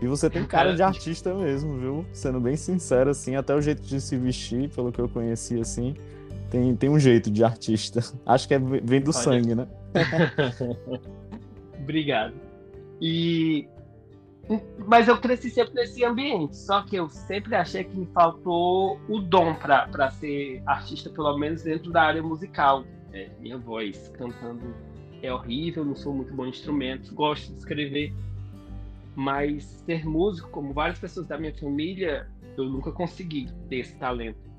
E 0.01 0.07
você 0.07 0.29
tem 0.29 0.45
cara 0.45 0.75
de 0.75 0.83
artista 0.83 1.33
mesmo, 1.33 1.79
viu? 1.79 2.07
Sendo 2.13 2.41
bem 2.41 2.57
sincero 2.57 3.11
assim, 3.11 3.37
até 3.37 3.55
o 3.55 3.61
jeito 3.61 3.83
de 3.83 4.01
se 4.01 4.17
vestir, 4.17 4.69
pelo 4.71 4.91
que 4.91 5.01
eu 5.01 5.09
conheci 5.09 5.61
assim, 5.61 5.95
tem, 6.51 6.75
tem 6.75 6.91
um 6.91 6.99
jeito 6.99 7.31
de 7.31 7.45
artista. 7.45 8.01
Acho 8.27 8.49
que 8.49 8.55
é, 8.55 8.59
vem 8.59 9.01
do 9.01 9.11
Olha. 9.11 9.13
sangue, 9.13 9.55
né? 9.55 9.69
Obrigado. 11.79 12.35
E 13.01 13.69
mas 14.87 15.09
eu 15.09 15.19
cresci 15.19 15.51
sempre 15.51 15.75
nesse 15.75 16.05
ambiente, 16.05 16.57
só 16.57 16.83
que 16.83 16.97
eu 16.97 17.09
sempre 17.09 17.55
achei 17.55 17.85
que 17.85 17.97
me 17.97 18.07
faltou 18.07 18.99
o 19.09 19.21
dom 19.21 19.55
para 19.55 20.11
ser 20.11 20.63
artista, 20.67 21.11
pelo 21.11 21.37
menos 21.39 21.63
dentro 21.63 21.91
da 21.93 22.03
área 22.03 22.23
musical. 22.23 22.85
É, 23.13 23.31
minha 23.41 23.59
voz 23.59 24.09
cantando 24.17 24.75
é 25.23 25.33
horrível, 25.33 25.85
não 25.85 25.95
sou 25.95 26.13
muito 26.15 26.35
bom 26.35 26.47
em 26.47 26.49
instrumentos, 26.49 27.11
gosto 27.11 27.53
de 27.53 27.59
escrever, 27.59 28.13
mas 29.15 29.65
ser 29.65 30.05
músico, 30.05 30.51
como 30.51 30.73
várias 30.73 30.99
pessoas 30.99 31.27
da 31.27 31.39
minha 31.39 31.55
família, 31.55 32.29
eu 32.57 32.65
nunca 32.65 32.91
consegui 32.91 33.49
ter 33.69 33.77
esse 33.77 33.95
talento. 33.97 34.51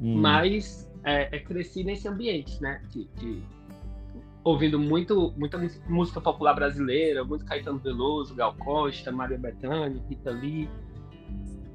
Hum. 0.00 0.20
Mas 0.20 0.90
é, 1.04 1.36
é, 1.36 1.38
cresci 1.40 1.84
nesse 1.84 2.08
ambiente, 2.08 2.60
né? 2.62 2.80
De, 2.90 3.04
de, 3.16 3.42
ouvindo 4.44 4.78
muito, 4.78 5.32
muita 5.36 5.58
música 5.88 6.20
popular 6.20 6.54
brasileira, 6.54 7.24
muito 7.24 7.44
Caetano 7.44 7.78
Veloso, 7.78 8.34
Gal 8.34 8.54
Costa, 8.54 9.12
Maria 9.12 9.38
Bethânia, 9.38 10.02
Rita 10.08 10.30
Lee. 10.30 10.68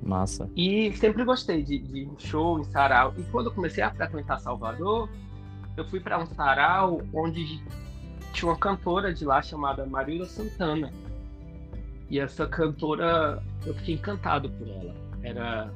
Massa. 0.01 0.49
E 0.55 0.91
sempre 0.95 1.23
gostei 1.23 1.63
de, 1.63 1.79
de 1.79 2.09
show 2.17 2.59
em 2.59 2.63
sarau. 2.63 3.13
E 3.17 3.23
quando 3.23 3.47
eu 3.47 3.53
comecei 3.53 3.83
a 3.83 3.91
frequentar 3.91 4.39
Salvador, 4.39 5.09
eu 5.75 5.85
fui 5.85 5.99
para 5.99 6.19
um 6.19 6.25
sarau 6.25 7.01
onde 7.13 7.61
tinha 8.33 8.51
uma 8.51 8.57
cantora 8.57 9.13
de 9.13 9.25
lá 9.25 9.41
chamada 9.41 9.85
Marília 9.85 10.25
Santana. 10.25 10.91
E 12.09 12.19
essa 12.19 12.47
cantora, 12.47 13.43
eu 13.65 13.73
fiquei 13.75 13.95
encantado 13.95 14.49
por 14.49 14.67
ela. 14.67 14.95
Era 15.23 15.73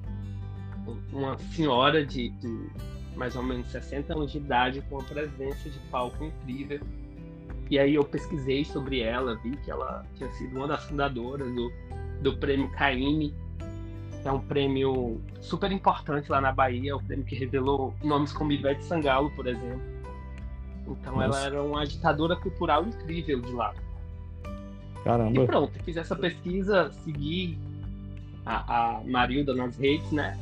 uma 1.12 1.38
senhora 1.38 2.06
de, 2.06 2.30
de, 2.30 2.70
mais 3.22 3.36
ou 3.36 3.44
menos 3.44 3.68
60 3.68 4.14
anos 4.14 4.32
de 4.32 4.40
idade 4.40 4.82
com 4.90 4.96
uma 4.96 5.04
presença 5.04 5.70
de 5.70 5.78
palco 5.92 6.24
incrível. 6.24 6.80
E 7.70 7.78
aí 7.78 7.94
eu 7.94 8.04
pesquisei 8.04 8.66
sobre 8.66 9.02
ela, 9.02 9.36
vi 9.36 9.56
que 9.58 9.70
ela 9.70 10.04
tinha 10.16 10.28
sido 10.32 10.58
uma 10.58 10.68
das 10.68 10.84
fundadoras 10.86 11.54
do, 11.54 11.72
do 12.24 12.36
prêmio 12.38 12.68
Caime, 12.72 13.32
que 14.24 14.28
é 14.28 14.32
um 14.32 14.40
prêmio 14.40 15.22
super 15.40 15.72
importante 15.72 16.32
lá 16.32 16.42
na 16.42 16.52
Bahia, 16.52 16.98
um 16.98 17.04
prêmio 17.04 17.24
que 17.24 17.36
revelou 17.36 17.94
nomes 18.04 18.34
como 18.34 18.52
Ivete 18.52 18.84
Sangalo, 18.86 19.30
por 19.36 19.46
exemplo. 19.46 19.80
Então 20.88 21.18
Nossa. 21.18 21.24
ela 21.24 21.46
era 21.46 21.62
uma 21.62 21.82
agitadora 21.82 22.36
cultural 22.36 22.84
incrível 22.88 23.40
de 23.40 23.52
lá. 23.52 23.72
Caramba. 25.04 25.44
E 25.44 25.46
pronto, 25.46 25.72
fiz 25.84 25.96
essa 25.96 26.16
pesquisa, 26.16 26.92
segui 27.04 27.56
a, 28.48 28.96
a 28.96 29.04
Marilda 29.04 29.54
nas 29.54 29.78
redes, 29.78 30.12
né? 30.12 30.36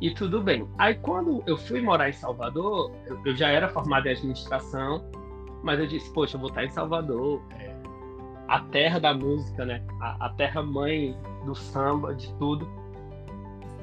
E 0.00 0.10
tudo 0.10 0.40
bem. 0.40 0.66
Aí 0.78 0.94
quando 0.94 1.42
eu 1.46 1.58
fui 1.58 1.82
morar 1.82 2.08
em 2.08 2.12
Salvador, 2.12 2.90
eu, 3.06 3.20
eu 3.24 3.36
já 3.36 3.48
era 3.48 3.68
formado 3.68 4.06
em 4.06 4.12
administração, 4.12 5.04
mas 5.62 5.78
eu 5.78 5.86
disse, 5.86 6.10
poxa, 6.12 6.36
eu 6.36 6.40
vou 6.40 6.48
estar 6.48 6.64
em 6.64 6.70
Salvador, 6.70 7.42
é, 7.50 7.76
a 8.48 8.60
terra 8.60 8.98
da 8.98 9.12
música, 9.12 9.64
né? 9.64 9.82
A, 10.00 10.26
a, 10.26 10.28
terra 10.30 10.62
mãe 10.62 11.14
do 11.44 11.54
samba, 11.54 12.14
de 12.14 12.32
tudo. 12.34 12.66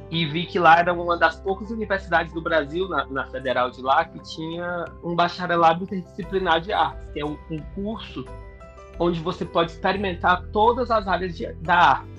E 0.10 0.26
vi 0.26 0.46
que 0.46 0.58
lá 0.58 0.80
era 0.80 0.92
uma 0.94 1.18
das 1.18 1.40
poucas 1.40 1.70
universidades 1.70 2.34
do 2.34 2.42
Brasil, 2.42 2.88
na, 2.90 3.06
na 3.06 3.26
federal 3.28 3.70
de 3.70 3.82
lá, 3.82 4.04
que 4.06 4.20
tinha 4.20 4.86
um 5.04 5.16
bacharelado 5.16 5.84
interdisciplinar 5.84 6.62
de 6.62 6.74
artes, 6.74 7.08
que 7.12 7.20
é 7.20 7.26
um, 7.26 7.38
um 7.52 7.60
curso 7.76 8.26
onde 9.00 9.20
você 9.20 9.46
pode 9.46 9.72
experimentar 9.72 10.44
todas 10.48 10.90
as 10.90 11.08
áreas 11.08 11.38
de, 11.38 11.54
da 11.62 11.76
arte 11.76 12.17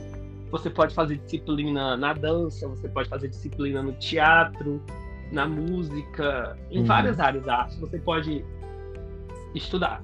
você 0.50 0.70
pode 0.70 0.94
fazer 0.94 1.16
disciplina 1.16 1.96
na 1.96 2.12
dança, 2.12 2.68
você 2.68 2.88
pode 2.88 3.08
fazer 3.08 3.28
disciplina 3.28 3.82
no 3.82 3.92
teatro, 3.92 4.82
na 5.30 5.46
música, 5.46 6.56
em 6.70 6.80
uhum. 6.80 6.84
várias 6.84 7.20
áreas 7.20 7.44
da 7.44 7.56
arte 7.56 7.78
você 7.78 7.98
pode 7.98 8.44
estudar. 9.54 10.02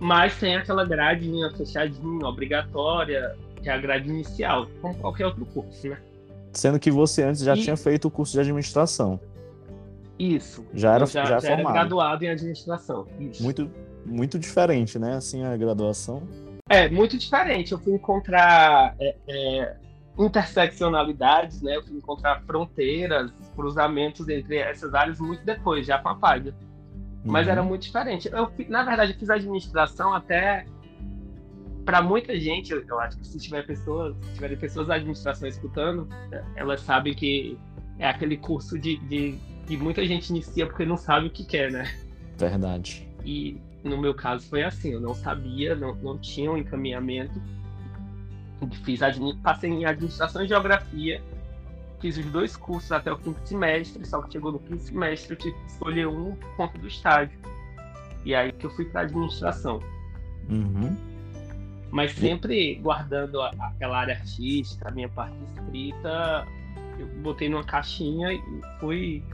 Mas 0.00 0.38
tem 0.38 0.56
aquela 0.56 0.84
gradezinha 0.84 1.50
fechadinha, 1.50 2.26
obrigatória, 2.26 3.36
que 3.62 3.68
é 3.68 3.72
a 3.72 3.78
grade 3.78 4.08
inicial, 4.08 4.66
como 4.80 4.94
qualquer 4.94 5.26
outro 5.26 5.44
curso, 5.46 5.88
né? 5.88 5.98
Sendo 6.52 6.78
que 6.78 6.90
você 6.90 7.24
antes 7.24 7.42
já 7.42 7.54
e... 7.54 7.62
tinha 7.62 7.76
feito 7.76 8.08
o 8.08 8.10
curso 8.10 8.32
de 8.32 8.40
administração. 8.40 9.20
Isso. 10.18 10.64
Já 10.74 10.94
era, 10.94 11.06
já, 11.06 11.24
já, 11.24 11.38
já 11.38 11.50
era 11.50 11.72
graduado 11.72 12.24
em 12.24 12.28
administração. 12.28 13.06
Isso. 13.18 13.42
Muito, 13.42 13.70
muito 14.04 14.38
diferente, 14.38 14.98
né? 14.98 15.14
Assim, 15.14 15.44
a 15.44 15.56
graduação. 15.56 16.22
É, 16.68 16.88
muito 16.88 17.16
diferente. 17.16 17.72
Eu 17.72 17.78
fui 17.78 17.94
encontrar 17.94 18.94
é, 19.00 19.16
é, 19.26 19.76
interseccionalidades, 20.18 21.62
né? 21.62 21.76
Eu 21.76 21.82
fui 21.82 21.96
encontrar 21.96 22.42
fronteiras, 22.42 23.30
cruzamentos 23.54 24.28
entre 24.28 24.56
essas 24.56 24.94
áreas 24.94 25.18
muito 25.18 25.44
depois, 25.44 25.86
já 25.86 25.98
com 25.98 26.08
a 26.08 26.14
página. 26.14 26.54
Mas 27.24 27.46
uhum. 27.46 27.52
era 27.52 27.62
muito 27.62 27.82
diferente. 27.82 28.28
Eu, 28.30 28.50
na 28.68 28.82
verdade, 28.84 29.14
fiz 29.14 29.30
administração 29.30 30.14
até 30.14 30.66
para 31.84 32.02
muita 32.02 32.38
gente. 32.38 32.72
Eu, 32.72 32.84
eu, 32.86 33.00
acho 33.00 33.18
que 33.18 33.26
se 33.26 33.38
tiver 33.38 33.66
pessoas, 33.66 34.14
se 34.22 34.34
tiverem 34.34 34.56
pessoas 34.56 34.88
da 34.88 34.94
administração 34.94 35.48
escutando, 35.48 36.08
elas 36.54 36.80
sabem 36.82 37.14
que 37.14 37.58
é 37.98 38.08
aquele 38.08 38.36
curso 38.36 38.78
de, 38.78 38.98
de 38.98 39.38
que 39.66 39.76
muita 39.76 40.04
gente 40.06 40.30
inicia 40.30 40.66
porque 40.66 40.84
não 40.84 40.96
sabe 40.96 41.26
o 41.26 41.30
que 41.30 41.44
quer, 41.44 41.70
né? 41.70 41.90
Verdade. 42.36 43.08
E 43.24 43.60
no 43.88 43.98
meu 43.98 44.14
caso 44.14 44.46
foi 44.48 44.62
assim, 44.62 44.92
eu 44.92 45.00
não 45.00 45.14
sabia, 45.14 45.74
não, 45.74 45.94
não 45.96 46.18
tinha 46.18 46.50
um 46.50 46.56
encaminhamento. 46.56 47.40
Fiz 48.84 49.00
passei 49.42 49.70
em 49.70 49.84
administração 49.84 50.44
e 50.44 50.48
geografia, 50.48 51.22
fiz 52.00 52.18
os 52.18 52.26
dois 52.26 52.56
cursos 52.56 52.90
até 52.90 53.12
o 53.12 53.16
quinto 53.16 53.40
semestre, 53.44 54.04
só 54.04 54.20
que 54.22 54.32
chegou 54.32 54.52
no 54.52 54.58
quinto 54.58 54.82
semestre 54.82 55.32
eu 55.32 55.38
tive 55.38 55.54
que 55.54 55.66
escolher 55.66 56.08
um 56.08 56.34
por 56.34 56.56
conta 56.56 56.78
do 56.78 56.86
estágio. 56.86 57.38
E 58.24 58.34
aí 58.34 58.52
que 58.52 58.66
eu 58.66 58.70
fui 58.70 58.84
para 58.84 59.02
administração. 59.02 59.80
Uhum. 60.48 60.96
Mas 61.90 62.12
sempre 62.12 62.74
guardando 62.76 63.40
aquela 63.40 63.98
área 63.98 64.14
artística, 64.14 64.88
a 64.88 64.90
minha 64.90 65.08
parte 65.08 65.34
escrita, 65.54 66.46
eu 66.98 67.06
botei 67.22 67.48
numa 67.48 67.64
caixinha 67.64 68.32
e 68.32 68.42
fui. 68.78 69.24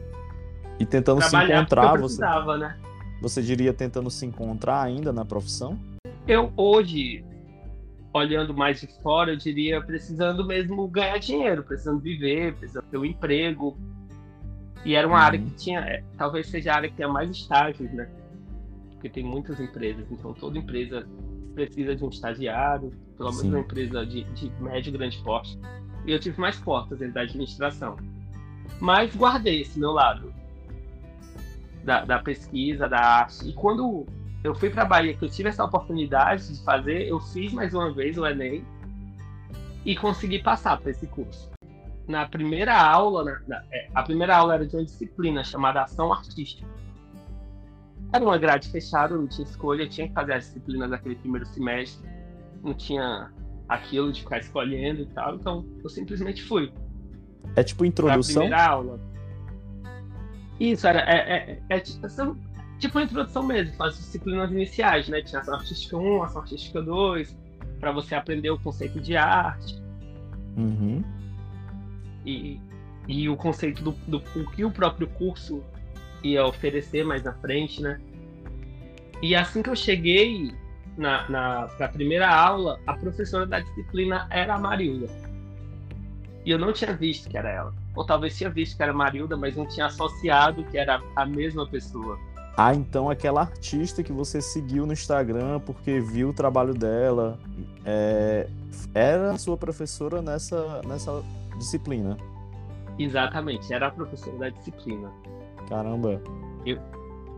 E 0.79 0.87
tentando 0.87 1.23
se 1.23 1.37
encontrar, 1.37 1.99
você. 1.99 2.21
Né? 2.23 2.77
Você 3.25 3.41
diria 3.41 3.73
tentando 3.73 4.11
se 4.11 4.27
encontrar 4.27 4.83
ainda 4.83 5.11
na 5.11 5.25
profissão? 5.25 5.79
Eu 6.29 6.53
hoje, 6.59 7.25
olhando 8.13 8.53
mais 8.53 8.83
de 8.83 8.87
fora, 9.03 9.33
eu 9.33 9.37
diria 9.39 9.81
precisando 9.81 10.45
mesmo 10.47 10.87
ganhar 10.89 11.17
dinheiro, 11.17 11.63
precisando 11.63 12.01
viver, 12.01 12.55
precisando 12.57 12.85
ter 12.85 12.99
um 12.99 13.05
emprego. 13.07 13.79
E 14.85 14.95
era 14.95 15.09
uma 15.09 15.17
uhum. 15.17 15.23
área 15.23 15.41
que 15.41 15.51
tinha, 15.53 15.81
é, 15.81 16.05
talvez 16.19 16.49
seja 16.49 16.73
a 16.73 16.77
área 16.77 16.91
que 16.91 16.97
tenha 16.97 17.09
mais 17.09 17.31
estágios, 17.31 17.91
né? 17.93 18.11
Porque 18.91 19.09
tem 19.09 19.25
muitas 19.25 19.59
empresas, 19.59 20.05
então 20.13 20.35
toda 20.35 20.59
empresa 20.59 21.09
precisa 21.55 21.97
de 21.97 22.05
um 22.05 22.11
estagiário, 22.11 22.93
pelo 23.17 23.31
menos 23.31 23.41
Sim. 23.41 23.49
uma 23.49 23.61
empresa 23.61 24.05
de, 24.05 24.25
de 24.35 24.53
médio 24.61 24.91
e 24.91 24.99
grande 24.99 25.17
porte. 25.25 25.59
E 26.05 26.13
eu 26.13 26.21
tive 26.21 26.39
mais 26.39 26.59
portas 26.59 26.99
dentro 26.99 27.15
da 27.15 27.23
administração. 27.23 27.97
Mas 28.79 29.17
guardei 29.17 29.63
esse 29.63 29.79
meu 29.79 29.93
lado 29.93 30.34
da, 31.85 32.05
da 32.05 32.19
pesquisa, 32.19 32.89
da 32.89 32.99
arte. 32.99 33.49
E 33.49 33.53
quando 33.53 34.07
eu 34.43 34.55
fui 34.55 34.71
para 34.71 34.85
Bahia, 34.85 35.15
que 35.15 35.25
eu 35.25 35.29
tive 35.29 35.49
essa 35.49 35.65
oportunidade 35.65 36.53
de 36.53 36.65
fazer, 36.65 37.07
eu 37.07 37.21
fiz 37.21 37.53
mais 37.53 37.73
uma 37.75 37.93
vez 37.93 38.19
o 38.19 38.27
Enem 38.27 38.65
e 39.85 39.95
consegui 39.95 40.43
passar 40.43 40.79
para 40.81 40.91
esse 40.91 41.07
curso. 41.07 41.51
Na 42.09 42.27
primeira 42.27 42.77
aula, 42.77 43.25
na, 43.25 43.41
na, 43.47 43.65
é, 43.71 43.89
a 43.95 44.03
primeira 44.03 44.37
aula 44.37 44.55
era 44.55 44.67
de 44.67 44.77
uma 44.77 44.85
disciplina 44.85 45.43
chamada 45.45 45.83
Ação 45.83 46.13
Artística. 46.13 46.67
era 48.13 48.25
uma 48.25 48.37
grade 48.37 48.69
fechada, 48.69 49.17
não 49.17 49.27
tinha 49.27 49.47
escolha, 49.47 49.89
tinha 49.89 50.09
que 50.09 50.15
fazer 50.15 50.35
as 50.35 50.45
disciplinas 50.45 50.91
daquele 50.91 51.17
primeiro 51.17 51.47
semestre, 51.47 52.07
não 52.63 52.75
tinha 52.75 53.31
aquilo 53.69 54.13
de 54.13 54.21
ficar 54.21 54.39
escolhendo 54.39 55.03
e 55.03 55.07
tal, 55.07 55.37
então 55.37 55.65
eu 55.83 55.89
simplesmente 55.89 56.43
fui. 56.43 56.73
É 57.57 57.63
tipo 57.63 57.85
introdução? 57.85 58.35
Pra 58.35 58.43
primeira 58.43 58.67
aula. 58.71 59.14
Isso, 60.59 60.87
era, 60.87 61.01
é, 61.01 61.17
é, 61.17 61.59
é, 61.69 61.77
é 61.77 61.81
tipo 61.81 62.99
uma 62.99 63.05
introdução 63.05 63.43
mesmo, 63.43 63.83
as 63.83 63.97
disciplinas 63.97 64.51
iniciais, 64.51 65.09
né? 65.09 65.23
Tinha 65.23 65.41
ação 65.41 65.55
artística 65.55 65.97
1, 65.97 66.23
ação 66.23 66.43
artística 66.43 66.83
2, 66.83 67.37
para 67.81 67.93
você 67.93 68.15
aprender 68.15 68.51
o 68.51 68.59
conceito 68.59 69.01
de 69.01 69.17
arte. 69.17 69.83
Uhum. 70.57 71.03
E, 72.25 72.61
e 73.09 73.29
o 73.29 73.37
conceito 73.37 73.83
do, 73.83 73.93
do 74.07 74.23
o 74.37 74.51
que 74.51 74.65
o 74.65 74.71
próprio 74.71 75.07
curso 75.09 75.63
ia 76.23 76.47
oferecer 76.47 77.05
mais 77.05 77.23
na 77.23 77.33
frente, 77.35 77.83
né? 77.83 78.01
E 79.23 79.35
assim 79.35 79.63
que 79.63 79.71
eu 79.71 79.77
cheguei 79.77 80.55
na, 80.97 81.29
na 81.29 81.69
pra 81.77 81.89
primeira 81.89 82.29
aula, 82.29 82.81
a 82.87 82.95
professora 82.95 83.47
da 83.47 83.61
disciplina 83.61 84.27
era 84.31 84.55
a 84.55 84.59
Marilda. 84.59 85.09
E 86.45 86.51
eu 86.51 86.59
não 86.59 86.73
tinha 86.73 86.95
visto 86.95 87.29
que 87.29 87.37
era 87.37 87.51
ela. 87.51 87.84
Ou 87.95 88.05
talvez 88.05 88.37
tinha 88.37 88.51
visto 88.51 88.77
que 88.77 88.83
era 88.83 88.93
Marilda, 88.93 89.37
mas 89.37 89.57
não 89.57 89.67
tinha 89.67 89.87
associado 89.87 90.65
que 90.65 90.77
era 90.77 91.01
a 91.15 91.25
mesma 91.25 91.67
pessoa. 91.67 92.19
Ah, 92.57 92.75
então 92.75 93.11
aquela 93.11 93.41
artista 93.41 94.03
que 94.03 94.13
você 94.13 94.41
seguiu 94.41 94.87
no 94.87 94.93
Instagram 94.93 95.59
porque 95.61 95.99
viu 96.01 96.29
o 96.29 96.33
trabalho 96.33 96.73
dela 96.73 97.39
é, 97.85 98.49
era 98.95 99.37
sua 99.37 99.57
professora 99.57 100.23
nessa, 100.23 100.81
nessa 100.87 101.23
disciplina. 101.59 102.17
Exatamente, 102.99 103.73
era 103.73 103.89
a 103.89 103.91
professora 103.91 104.37
da 104.39 104.49
disciplina. 104.51 105.11
Caramba. 105.69 106.23
Eu, 106.65 106.79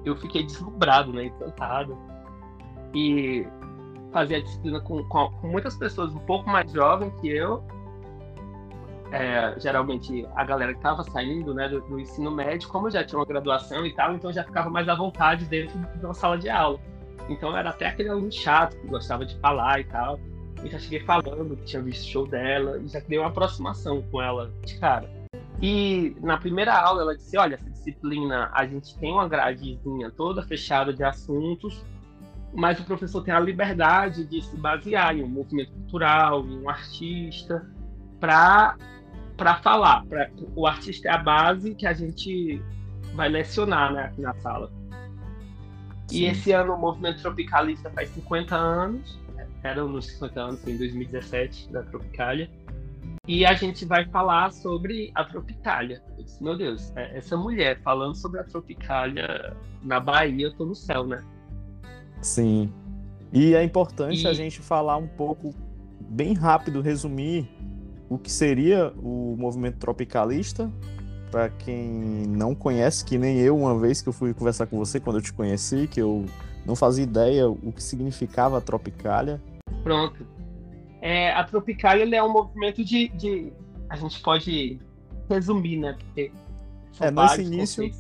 eu 0.05 0.17
fiquei 0.17 0.45
deslumbrado, 0.45 1.13
né? 1.13 1.25
Encantado. 1.25 1.97
E 2.95 3.47
fazia 4.13 4.39
a 4.39 4.43
disciplina 4.43 4.81
com, 4.81 5.03
com, 5.05 5.31
com 5.31 5.49
muitas 5.49 5.77
pessoas 5.77 6.15
um 6.15 6.21
pouco 6.21 6.49
mais 6.49 6.71
jovens 6.71 7.13
que 7.21 7.29
eu. 7.29 7.63
É, 9.13 9.55
geralmente 9.59 10.27
a 10.35 10.45
galera 10.45 10.73
que 10.73 10.79
estava 10.79 11.05
saindo 11.05 11.55
né, 11.55 11.69
do, 11.69 11.81
do, 11.83 12.01
ensino 12.01 12.31
médio, 12.31 12.69
como 12.69 12.91
já 12.91 13.05
tinha 13.05 13.19
uma 13.19 13.25
graduação 13.25 13.87
e 13.87 13.95
tal, 13.95 14.15
então 14.15 14.33
já 14.33 14.43
ficava 14.43 14.69
mais 14.69 14.89
à 14.89 14.95
vontade 14.95 15.45
dentro 15.45 15.79
de 15.79 16.05
uma 16.05 16.15
sala 16.15 16.37
de 16.37 16.49
aula. 16.49 16.81
Então 17.29 17.57
era 17.57 17.71
até 17.71 17.87
aquele 17.87 18.09
aluno 18.09 18.33
chato 18.33 18.77
que 18.77 18.87
gostava 18.87 19.25
de 19.25 19.39
falar 19.39 19.81
e 19.81 19.85
tal. 19.85 20.19
E 20.65 20.69
já 20.69 20.79
cheguei 20.79 21.01
falando 21.01 21.57
que 21.57 21.65
tinha 21.65 21.83
visto 21.83 22.03
o 22.03 22.11
show 22.11 22.27
dela 22.27 22.79
e 22.79 22.89
já 22.89 23.01
criei 23.01 23.21
uma 23.21 23.29
aproximação 23.29 24.03
com 24.11 24.21
ela 24.21 24.51
de 24.65 24.79
cara. 24.79 25.09
E 25.61 26.17
na 26.21 26.37
primeira 26.37 26.75
aula 26.75 27.03
ela 27.03 27.17
disse: 27.17 27.37
Olha, 27.37 27.55
essa 27.55 27.71
disciplina 27.71 28.51
a 28.53 28.67
gente 28.67 28.97
tem 28.99 29.13
uma 29.13 29.29
gradezinha 29.29 30.11
toda 30.11 30.43
fechada 30.43 30.93
de 30.93 31.05
assuntos, 31.05 31.85
mas 32.53 32.79
o 32.81 32.85
professor 32.85 33.23
tem 33.23 33.33
a 33.33 33.41
liberdade 33.41 34.25
de 34.25 34.43
se 34.43 34.57
basear 34.57 35.17
em 35.17 35.23
um 35.23 35.29
movimento 35.29 35.73
cultural, 35.73 36.45
em 36.45 36.59
um 36.63 36.69
artista, 36.69 37.67
para 38.21 38.77
para 39.37 39.57
falar. 39.57 40.05
Pra, 40.07 40.31
o 40.55 40.67
artista 40.67 41.09
é 41.09 41.13
a 41.13 41.19
base 41.19 41.75
que 41.75 41.87
a 41.87 41.93
gente 41.93 42.63
vai 43.15 43.29
lecionar 43.29 43.93
né, 43.93 44.05
aqui 44.05 44.21
na 44.21 44.35
sala. 44.35 44.71
Sim. 46.09 46.19
E 46.19 46.25
esse 46.27 46.53
ano 46.53 46.75
o 46.75 46.79
movimento 46.79 47.21
tropicalista 47.21 47.91
faz 47.91 48.09
50 48.11 48.55
anos, 48.55 49.19
era 49.63 49.85
nos 49.85 50.07
50 50.07 50.41
anos, 50.41 50.69
em 50.69 50.77
2017, 50.77 51.73
da 51.73 51.83
Tropicália. 51.83 52.49
E 53.27 53.45
a 53.45 53.55
gente 53.55 53.85
vai 53.85 54.07
falar 54.07 54.53
sobre 54.53 55.11
a 55.15 55.25
Tropicália. 55.25 56.01
Disse, 56.17 56.43
Meu 56.43 56.57
Deus, 56.57 56.93
é, 56.97 57.19
essa 57.19 57.37
mulher 57.37 57.81
falando 57.83 58.15
sobre 58.15 58.39
a 58.39 58.45
Tropicália 58.45 59.57
na 59.83 59.99
Bahia, 59.99 60.47
eu 60.47 60.55
tô 60.55 60.65
no 60.65 60.75
céu, 60.75 61.05
né? 61.05 61.25
Sim. 62.23 62.73
E 63.33 63.55
é 63.55 63.65
importante 63.65 64.23
e... 64.23 64.27
a 64.29 64.33
gente 64.33 64.61
falar 64.61 64.97
um 64.97 65.09
pouco, 65.09 65.53
bem 66.01 66.35
rápido, 66.35 66.81
resumir 66.81 67.49
o 68.09 68.19
que 68.19 68.31
seria 68.31 68.93
o 68.97 69.37
movimento 69.39 69.79
tropicalista. 69.79 70.71
Para 71.31 71.51
quem 71.51 71.91
não 72.29 72.55
conhece, 72.55 73.05
que 73.05 73.19
nem 73.19 73.39
eu, 73.39 73.57
uma 73.57 73.79
vez 73.79 74.01
que 74.01 74.09
eu 74.09 74.13
fui 74.13 74.33
conversar 74.33 74.67
com 74.67 74.79
você, 74.79 75.01
quando 75.01 75.17
eu 75.17 75.23
te 75.23 75.33
conheci, 75.33 75.89
que 75.89 76.01
eu 76.01 76.25
não 76.65 76.77
fazia 76.77 77.05
ideia 77.05 77.49
o 77.49 77.73
que 77.73 77.83
significava 77.83 78.59
a 78.59 78.61
Tropicália. 78.61 79.41
Pronto. 79.83 80.27
É, 81.01 81.33
a 81.33 81.45
Tropicália 81.45 82.17
é 82.17 82.23
um 82.23 82.33
movimento 82.33 82.85
de, 82.85 83.09
de, 83.09 83.53
A 83.89 83.97
gente 83.97 84.21
pode 84.21 84.81
resumir, 85.29 85.79
né? 85.79 85.97
Porque 85.99 86.33
é, 87.01 87.11
nesse 87.11 87.43
início. 87.43 87.91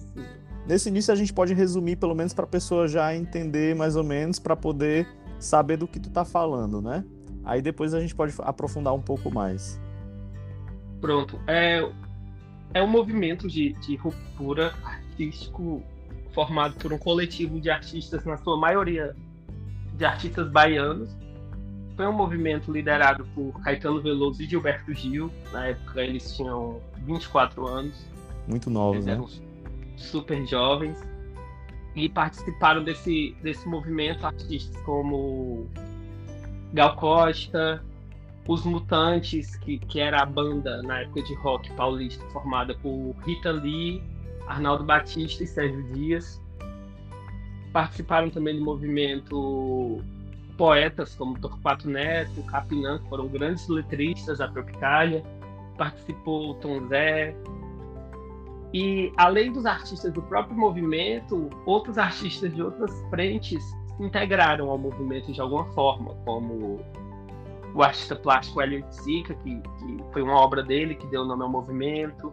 Nesse 0.66 0.88
início 0.88 1.12
a 1.12 1.16
gente 1.16 1.32
pode 1.32 1.54
resumir, 1.54 1.96
pelo 1.96 2.14
menos 2.14 2.34
para 2.34 2.44
a 2.44 2.48
pessoa 2.48 2.88
já 2.88 3.14
entender 3.14 3.76
mais 3.76 3.94
ou 3.94 4.02
menos, 4.02 4.38
para 4.40 4.56
poder 4.56 5.06
saber 5.38 5.76
do 5.76 5.86
que 5.86 6.00
tu 6.00 6.10
tá 6.10 6.24
falando, 6.24 6.82
né? 6.82 7.04
Aí 7.44 7.62
depois 7.62 7.94
a 7.94 8.00
gente 8.00 8.14
pode 8.14 8.34
aprofundar 8.40 8.92
um 8.92 9.00
pouco 9.00 9.32
mais. 9.32 9.80
Pronto. 11.00 11.38
É, 11.46 11.88
é 12.74 12.82
um 12.82 12.86
movimento 12.86 13.48
de, 13.48 13.72
de 13.74 13.96
ruptura 13.96 14.74
artístico 14.84 15.82
formado 16.32 16.74
por 16.76 16.92
um 16.92 16.98
coletivo 16.98 17.60
de 17.60 17.70
artistas, 17.70 18.24
na 18.24 18.36
sua 18.36 18.56
maioria 18.56 19.16
de 19.94 20.04
artistas 20.04 20.50
baianos, 20.50 21.16
foi 21.96 22.06
um 22.06 22.12
movimento 22.12 22.70
liderado 22.70 23.26
por 23.34 23.58
Caetano 23.62 24.02
Veloso 24.02 24.42
e 24.42 24.46
Gilberto 24.46 24.92
Gil. 24.92 25.32
Na 25.50 25.68
época 25.68 26.02
eles 26.02 26.36
tinham 26.36 26.78
24 27.06 27.66
anos. 27.66 28.06
Muito 28.46 28.68
novos, 28.68 28.96
eles 28.96 29.06
né? 29.06 29.12
eram 29.12 29.26
super 29.96 30.46
jovens. 30.46 31.02
E 31.94 32.10
participaram 32.10 32.84
desse, 32.84 33.34
desse 33.42 33.66
movimento 33.66 34.26
artistas 34.26 34.76
como 34.82 35.66
Gal 36.74 36.94
Costa, 36.96 37.82
Os 38.48 38.64
Mutantes, 38.64 39.56
que, 39.56 39.78
que 39.78 39.98
era 39.98 40.22
a 40.22 40.26
banda 40.26 40.82
na 40.82 41.00
época 41.00 41.22
de 41.22 41.34
rock 41.36 41.70
paulista 41.72 42.24
formada 42.30 42.74
por 42.76 43.14
Rita 43.24 43.50
Lee, 43.50 44.02
Arnaldo 44.46 44.84
Batista 44.84 45.42
e 45.42 45.46
Sérgio 45.46 45.82
Dias. 45.92 46.40
Participaram 47.72 48.30
também 48.30 48.56
do 48.56 48.64
movimento 48.64 50.00
poetas 50.56 51.14
como 51.14 51.38
Torquato 51.38 51.88
Neto, 51.88 52.42
Capinã, 52.44 52.98
que 52.98 53.08
foram 53.08 53.28
grandes 53.28 53.68
letristas 53.68 54.38
da 54.38 54.48
Tropicália, 54.48 55.22
participou 55.76 56.54
Tom 56.54 56.86
Zé. 56.88 57.34
E 58.72 59.12
além 59.16 59.52
dos 59.52 59.66
artistas 59.66 60.12
do 60.12 60.22
próprio 60.22 60.56
movimento, 60.56 61.50
outros 61.66 61.98
artistas 61.98 62.54
de 62.54 62.62
outras 62.62 62.92
frentes 63.10 63.64
integraram 64.00 64.70
ao 64.70 64.78
movimento 64.78 65.32
de 65.32 65.40
alguma 65.40 65.64
forma, 65.72 66.14
como 66.24 66.80
o 67.76 67.82
artista 67.82 68.16
plástico 68.16 68.60
Hélio 68.62 68.82
Sica, 68.90 69.34
que, 69.34 69.60
que 69.60 70.04
foi 70.10 70.22
uma 70.22 70.34
obra 70.40 70.62
dele 70.62 70.94
que 70.94 71.06
deu 71.08 71.26
nome 71.26 71.42
ao 71.42 71.48
movimento, 71.50 72.32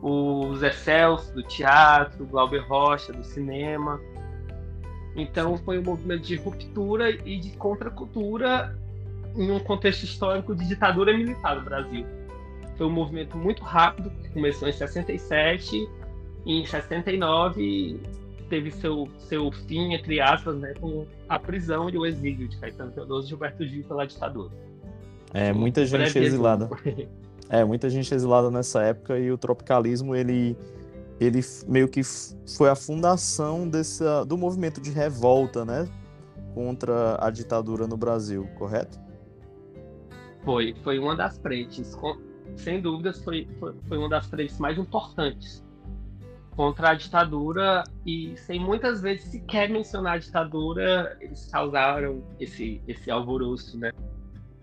o 0.00 0.54
Zé 0.54 0.70
Celso, 0.70 1.34
do 1.34 1.42
teatro, 1.42 2.22
o 2.22 2.26
Glauber 2.28 2.64
Rocha, 2.64 3.12
do 3.12 3.24
cinema, 3.24 4.00
então 5.16 5.56
foi 5.58 5.80
um 5.80 5.82
movimento 5.82 6.22
de 6.22 6.36
ruptura 6.36 7.10
e 7.10 7.40
de 7.40 7.50
contracultura 7.56 8.78
em 9.34 9.50
um 9.50 9.58
contexto 9.58 10.04
histórico 10.04 10.54
de 10.54 10.68
ditadura 10.68 11.12
militar 11.12 11.56
no 11.56 11.62
Brasil. 11.62 12.06
Foi 12.78 12.86
um 12.86 12.90
movimento 12.90 13.36
muito 13.36 13.64
rápido, 13.64 14.10
que 14.10 14.28
começou 14.28 14.68
em 14.68 14.72
67 14.72 15.88
e 16.44 16.60
em 16.60 16.64
69 16.64 18.00
teve 18.48 18.70
seu, 18.70 19.08
seu 19.18 19.50
fim, 19.52 19.94
entre 19.94 20.20
aspas, 20.20 20.56
né, 20.56 20.74
com 20.74 21.06
a 21.28 21.38
prisão 21.38 21.88
e 21.90 21.98
o 21.98 22.06
exílio 22.06 22.48
de 22.48 22.56
Caetano 22.58 22.92
Teodoso 22.92 23.26
e 23.26 23.28
Gilberto 23.30 23.66
Gil 23.66 23.84
pela 23.84 24.06
ditadura. 24.06 24.52
É, 25.32 25.52
muita 25.52 25.84
gente 25.84 26.18
exilada. 26.18 26.68
É, 27.48 27.64
muita 27.64 27.88
gente 27.88 28.12
exilada 28.12 28.50
nessa 28.50 28.82
época 28.82 29.16
e 29.20 29.30
o 29.30 29.38
tropicalismo, 29.38 30.16
ele 30.16 30.56
ele 31.20 31.40
meio 31.68 31.88
que 31.88 32.02
foi 32.56 32.68
a 32.68 32.74
fundação 32.74 33.68
desse, 33.68 34.02
do 34.26 34.36
movimento 34.36 34.80
de 34.80 34.90
revolta, 34.90 35.64
né, 35.64 35.88
contra 36.54 37.16
a 37.24 37.30
ditadura 37.30 37.86
no 37.86 37.96
Brasil, 37.96 38.48
correto? 38.56 38.98
Foi, 40.44 40.74
foi 40.82 40.98
uma 40.98 41.16
das 41.16 41.38
frentes, 41.38 41.96
sem 42.56 42.82
dúvidas 42.82 43.22
foi, 43.22 43.48
foi, 43.60 43.74
foi 43.88 43.96
uma 43.96 44.08
das 44.08 44.26
frentes 44.26 44.58
mais 44.58 44.76
importantes 44.76 45.64
contra 46.56 46.90
a 46.90 46.94
ditadura 46.94 47.84
e 48.04 48.34
sem 48.38 48.58
muitas 48.58 49.02
vezes 49.02 49.26
sequer 49.26 49.68
mencionar 49.68 50.14
a 50.14 50.18
ditadura, 50.18 51.16
eles 51.20 51.46
causaram 51.52 52.24
esse, 52.40 52.80
esse 52.88 53.10
alvoroço, 53.10 53.78
né, 53.78 53.92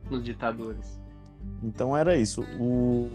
nos 0.10 0.23
ditadores. 0.23 0.99
Então 1.62 1.95
era 1.95 2.17
isso. 2.17 2.41
O, 2.60 3.12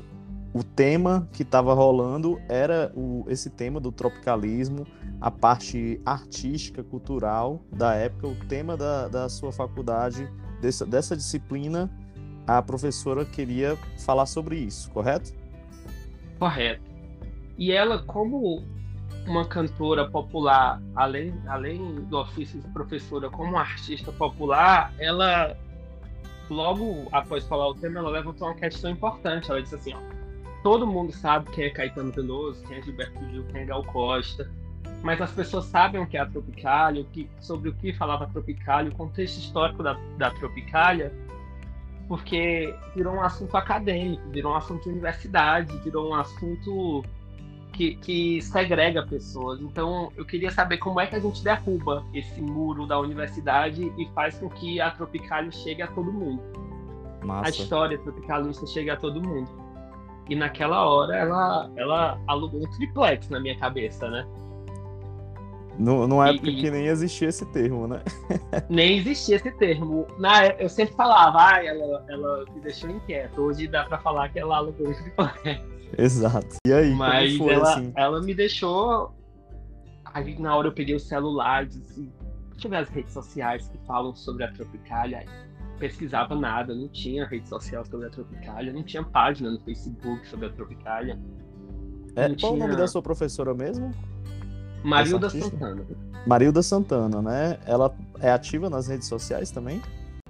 o 0.54 0.62
tema 0.62 1.28
que 1.32 1.42
estava 1.42 1.74
rolando 1.74 2.40
era 2.48 2.92
o, 2.94 3.24
esse 3.28 3.50
tema 3.50 3.80
do 3.80 3.90
tropicalismo, 3.90 4.86
a 5.20 5.30
parte 5.30 6.00
artística, 6.06 6.84
cultural 6.84 7.60
da 7.72 7.94
época, 7.94 8.28
o 8.28 8.36
tema 8.46 8.76
da, 8.76 9.08
da 9.08 9.28
sua 9.28 9.50
faculdade, 9.50 10.30
dessa, 10.62 10.86
dessa 10.86 11.16
disciplina, 11.16 11.90
a 12.46 12.62
professora 12.62 13.24
queria 13.24 13.76
falar 13.98 14.26
sobre 14.26 14.56
isso, 14.56 14.88
correto? 14.92 15.34
Correto. 16.38 16.87
E 17.58 17.72
ela, 17.72 17.98
como 18.04 18.64
uma 19.26 19.44
cantora 19.44 20.08
popular, 20.08 20.80
além, 20.94 21.34
além 21.48 21.96
do 22.04 22.18
ofício 22.18 22.60
de 22.60 22.68
professora, 22.68 23.28
como 23.28 23.58
artista 23.58 24.12
popular, 24.12 24.94
ela, 24.98 25.56
logo 26.48 27.08
após 27.10 27.44
falar 27.44 27.68
o 27.68 27.74
tema, 27.74 27.98
ela 27.98 28.10
levantou 28.10 28.46
uma 28.46 28.54
questão 28.54 28.90
importante. 28.90 29.50
Ela 29.50 29.60
disse 29.60 29.74
assim: 29.74 29.92
ó, 29.92 29.98
todo 30.62 30.86
mundo 30.86 31.12
sabe 31.12 31.50
quem 31.50 31.64
é 31.64 31.70
Caetano 31.70 32.12
Veloso, 32.12 32.62
quem 32.66 32.78
é 32.78 32.82
Gilberto 32.82 33.28
Gil, 33.28 33.44
quem 33.46 33.62
é 33.62 33.64
Gal 33.64 33.82
Costa, 33.84 34.48
mas 35.02 35.20
as 35.20 35.32
pessoas 35.32 35.64
sabem 35.66 36.00
o 36.00 36.06
que 36.06 36.16
é 36.16 36.20
a 36.20 36.26
Tropicália, 36.26 37.02
o 37.02 37.04
que, 37.06 37.28
sobre 37.40 37.70
o 37.70 37.74
que 37.74 37.92
falava 37.92 38.24
a 38.24 38.28
Tropicália, 38.28 38.90
o 38.90 38.94
contexto 38.94 39.38
histórico 39.38 39.82
da, 39.82 39.94
da 40.16 40.30
Tropicália, 40.30 41.12
porque 42.06 42.74
virou 42.94 43.14
um 43.14 43.20
assunto 43.20 43.56
acadêmico, 43.56 44.22
virou 44.30 44.52
um 44.52 44.56
assunto 44.56 44.84
de 44.84 44.90
universidade, 44.90 45.76
virou 45.78 46.10
um 46.10 46.14
assunto 46.14 47.04
que, 47.78 47.94
que 47.94 48.42
segrega 48.42 49.06
pessoas. 49.06 49.60
Então, 49.60 50.10
eu 50.16 50.24
queria 50.24 50.50
saber 50.50 50.78
como 50.78 50.98
é 50.98 51.06
que 51.06 51.14
a 51.14 51.20
gente 51.20 51.44
derruba 51.44 52.04
esse 52.12 52.40
muro 52.42 52.86
da 52.86 52.98
universidade 52.98 53.92
e 53.96 54.08
faz 54.14 54.36
com 54.36 54.48
que 54.48 54.80
a 54.80 54.90
Tropicália 54.90 55.52
chegue 55.52 55.80
a 55.80 55.86
todo 55.86 56.12
mundo. 56.12 56.42
Massa. 57.24 57.46
A 57.46 57.50
história 57.50 57.98
tropicalista 57.98 58.66
chegue 58.66 58.90
a 58.90 58.96
todo 58.96 59.22
mundo. 59.22 59.48
E 60.28 60.34
naquela 60.34 60.88
hora 60.88 61.16
ela, 61.16 61.70
ela 61.76 62.20
alugou 62.26 62.62
um 62.62 62.70
triplex 62.72 63.28
na 63.28 63.40
minha 63.40 63.56
cabeça, 63.58 64.08
né? 64.08 64.26
No, 65.78 66.08
numa 66.08 66.28
época 66.28 66.50
e, 66.50 66.56
que 66.56 66.70
nem 66.70 66.86
existia 66.86 67.28
esse 67.28 67.46
termo, 67.46 67.86
né? 67.86 68.02
nem 68.68 68.98
existia 68.98 69.36
esse 69.36 69.50
termo. 69.52 70.06
Na, 70.18 70.46
eu 70.46 70.68
sempre 70.68 70.94
falava, 70.94 71.38
ah, 71.38 71.64
ela, 71.64 72.04
ela 72.08 72.44
me 72.52 72.60
deixou 72.60 72.90
inquieto. 72.90 73.40
Hoje 73.40 73.68
dá 73.68 73.84
pra 73.84 73.98
falar 73.98 74.28
que 74.30 74.38
ela 74.38 74.56
alugou 74.56 74.88
um 74.88 74.94
triplex. 74.94 75.77
Exato. 75.96 76.56
E 76.66 76.72
aí, 76.72 76.94
Mas 76.94 77.36
foi, 77.36 77.54
ela, 77.54 77.72
assim? 77.72 77.92
ela 77.96 78.20
me 78.20 78.34
deixou. 78.34 79.14
Aí 80.04 80.38
na 80.38 80.56
hora 80.56 80.68
eu 80.68 80.72
peguei 80.72 80.94
o 80.94 81.00
celular, 81.00 81.66
disse, 81.66 82.10
deixa 82.52 82.66
eu 82.66 82.70
ver 82.70 82.76
as 82.78 82.88
redes 82.88 83.12
sociais 83.12 83.68
que 83.68 83.78
falam 83.86 84.14
sobre 84.14 84.44
a 84.44 84.52
Tropicália. 84.52 85.24
pesquisava 85.78 86.34
nada, 86.34 86.74
não 86.74 86.88
tinha 86.88 87.26
rede 87.26 87.48
social 87.48 87.84
sobre 87.84 88.06
a 88.06 88.10
Tropicália, 88.10 88.72
não 88.72 88.82
tinha 88.82 89.02
página 89.02 89.50
no 89.50 89.60
Facebook 89.60 90.26
sobre 90.26 90.46
a 90.46 90.50
Tropicália. 90.50 91.18
É, 92.16 92.26
qual 92.26 92.36
tinha... 92.36 92.52
o 92.52 92.56
nome 92.56 92.76
da 92.76 92.86
sua 92.86 93.02
professora 93.02 93.54
mesmo? 93.54 93.92
Marilda 94.82 95.28
Santana. 95.28 95.86
Marilda 96.26 96.62
Santana, 96.62 97.22
né? 97.22 97.58
Ela 97.66 97.94
é 98.20 98.30
ativa 98.30 98.68
nas 98.70 98.88
redes 98.88 99.06
sociais 99.06 99.50
também? 99.50 99.80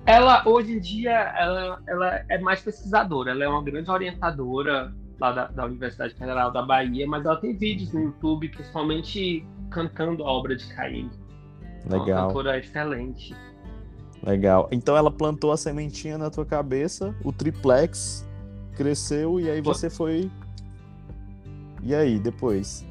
Ela, 0.04 0.42
hoje 0.46 0.72
em 0.72 0.80
dia, 0.80 1.12
ela, 1.12 1.82
ela 1.86 2.24
é 2.28 2.38
mais 2.38 2.60
pesquisadora. 2.62 3.30
Ela 3.30 3.44
é 3.44 3.48
uma 3.48 3.62
grande 3.62 3.90
orientadora 3.90 4.92
lá 5.20 5.32
da, 5.32 5.46
da 5.48 5.66
Universidade 5.66 6.14
Federal 6.14 6.52
da 6.52 6.62
Bahia, 6.62 7.06
mas 7.06 7.24
ela 7.24 7.36
tem 7.36 7.56
vídeos 7.56 7.92
no 7.92 8.04
YouTube, 8.04 8.48
principalmente 8.48 9.44
cantando 9.70 10.24
a 10.24 10.30
obra 10.30 10.56
de 10.56 10.66
Caim. 10.74 11.10
Legal. 11.88 12.06
Uma 12.06 12.26
cantora 12.28 12.58
excelente. 12.58 13.34
Legal. 14.22 14.68
Então 14.70 14.96
ela 14.96 15.10
plantou 15.10 15.52
a 15.52 15.56
sementinha 15.56 16.18
na 16.18 16.30
tua 16.30 16.44
cabeça, 16.44 17.14
o 17.24 17.32
triplex 17.32 18.26
cresceu 18.74 19.40
e 19.40 19.50
aí 19.50 19.60
você 19.60 19.90
foi. 19.90 20.30
E 21.82 21.94
aí, 21.94 22.18
depois? 22.18 22.86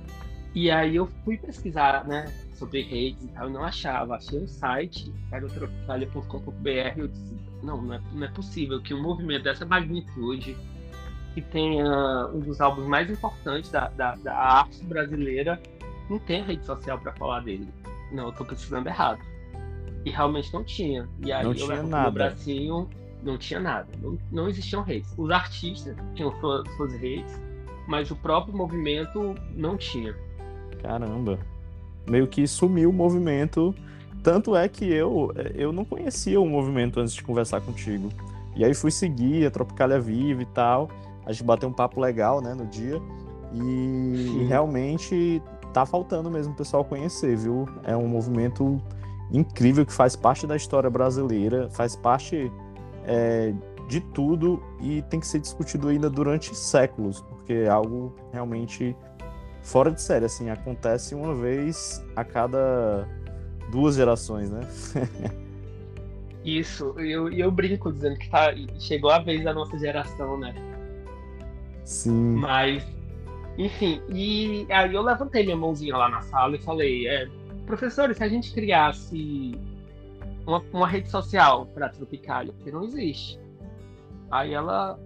E 0.56 0.72
aí 0.72 0.96
eu 0.96 1.08
fui 1.24 1.38
pesquisar, 1.38 2.08
né, 2.08 2.26
sobre 2.56 2.82
redes 2.82 3.24
e 3.24 3.28
tal, 3.28 3.46
eu 3.46 3.50
não 3.52 3.63
achava. 3.63 4.16
Achei 4.16 4.40
um 4.40 4.48
site, 4.48 5.13
aerotropicalia.com.br, 5.32 6.98
eu 6.98 7.08
disse, 7.08 7.38
não, 7.62 7.82
não 7.82 7.94
é, 7.94 8.02
não 8.13 8.24
é 8.24 8.30
possível 8.30 8.82
que 8.82 8.94
um 8.94 9.02
movimento 9.02 9.44
dessa 9.44 9.66
magnitude 9.66 10.58
que 11.38 11.41
tenha 11.43 11.86
um 12.34 12.39
dos 12.39 12.60
álbuns 12.60 12.88
mais 12.88 13.12
importantes 13.12 13.69
da, 13.69 13.89
da, 13.89 14.15
da 14.15 14.36
arte 14.36 14.84
brasileira, 14.84 15.62
não 16.10 16.17
tem 16.17 16.41
rede 16.41 16.65
social 16.65 16.97
para 16.97 17.13
falar 17.13 17.41
dele. 17.41 17.67
Não, 18.12 18.26
eu 18.26 18.32
tô 18.32 18.43
pesquisando 18.43 18.89
errado. 18.89 19.19
E 20.04 20.10
realmente 20.10 20.52
não 20.52 20.63
tinha. 20.63 21.08
E 21.23 21.32
aí 21.32 21.43
não 21.43 21.52
eu 21.52 21.58
tinha 21.58 21.84
nada. 21.84 22.10
bracinho, 22.10 22.89
não 23.21 23.38
tinha 23.38 23.60
nada. 23.60 23.88
Não, 24.02 24.17
não 24.32 24.50
existiam 24.50 24.82
redes. 24.82 25.13
Os 25.15 25.30
artistas 25.30 25.95
tinham 26.15 26.32
suas, 26.39 26.67
suas 26.76 26.93
redes, 26.93 27.39
mas 27.88 28.10
o 28.10 28.15
próprio 28.15 28.58
movimento 28.58 29.36
não 29.54 29.78
tinha. 29.78 30.15
Caramba. 30.82 31.38
Meio 32.10 32.26
que 32.26 32.47
sumiu 32.47 32.89
o 32.89 32.93
movimento. 32.93 33.76
Tanto 34.23 34.56
é 34.56 34.67
que 34.67 34.91
eu, 34.91 35.32
eu 35.54 35.71
não 35.71 35.86
conhecia 35.86 36.41
o 36.41 36.50
movimento 36.50 37.00
antes 37.00 37.13
de 37.13 37.21
conversar 37.21 37.62
contigo. 37.62 38.10
E 38.56 38.65
aí 38.65 38.73
fui 38.73 38.89
seguir 38.89 39.45
a 39.45 39.52
Tropicália 39.52 40.00
Viva 40.00 40.41
e 40.41 40.45
tal 40.47 40.89
a 41.28 41.32
gente 41.34 41.44
bateu 41.44 41.68
um 41.68 41.74
papo 41.74 42.00
legal, 42.00 42.42
né, 42.42 42.54
no 42.54 42.66
dia. 42.66 43.02
E 43.54 44.46
realmente 44.48 45.42
tá 45.74 45.86
faltando 45.86 46.32
mesmo 46.32 46.54
o 46.54 46.56
pessoal 46.56 46.84
conhecer, 46.84 47.36
viu? 47.36 47.68
É 47.84 47.96
um 47.96 48.08
movimento 48.08 48.82
incrível 49.32 49.86
que 49.86 49.92
faz 49.92 50.16
parte 50.16 50.48
da 50.48 50.56
história 50.56 50.90
brasileira, 50.90 51.70
faz 51.70 51.96
parte 51.98 52.50
é, 53.06 53.54
de 53.90 54.00
tudo 54.00 54.63
e 54.82 55.02
tem 55.04 55.20
que 55.20 55.28
ser 55.28 55.40
discutido 55.40 55.90
ainda 55.90 56.10
durante 56.10 56.56
séculos, 56.56 57.22
porque 57.22 57.54
é 57.54 57.70
algo 57.70 58.16
realmente 58.32 58.96
fora 59.62 59.92
de 59.92 60.02
série, 60.02 60.24
assim, 60.24 60.50
acontece 60.50 61.13
uma 61.13 61.36
vez 61.36 62.02
a 62.16 62.24
cada 62.24 63.06
duas 63.70 63.96
gerações, 63.96 64.50
né? 64.50 64.62
Isso, 66.46 66.96
e 67.02 67.12
eu, 67.12 67.30
eu 67.30 67.52
brinco 67.52 67.92
dizendo 67.92 68.18
que 68.18 68.30
tá, 68.30 68.54
chegou 68.80 69.12
a 69.12 69.20
vez 69.20 69.44
da 69.44 69.54
nossa 69.54 69.78
geração, 69.78 70.40
né? 70.40 70.56
Sim. 71.88 72.36
Mas, 72.36 72.86
enfim, 73.58 74.02
e 74.10 74.67
aí 74.69 74.93
eu 74.93 75.02
levantei 75.02 75.45
minha 75.45 75.56
mãozinha 75.56 75.95
lá 75.95 76.10
na 76.10 76.21
sala 76.21 76.58
e 76.58 76.60
falei, 76.60 77.08
é, 77.08 77.30
professor, 77.65 78.13
se 78.13 78.21
a 78.21 78.28
gente 78.28 78.54
criasse 78.54 79.58
uma, 80.45 80.62
uma 80.73 80.86
rede 80.86 81.10
social 81.10 81.65
para 81.67 81.88
Tropicália, 81.88 82.52
porque 82.52 82.71
não 82.71 82.84
existe. 82.84 83.39
Aí 84.30 84.54
ela 84.54 85.00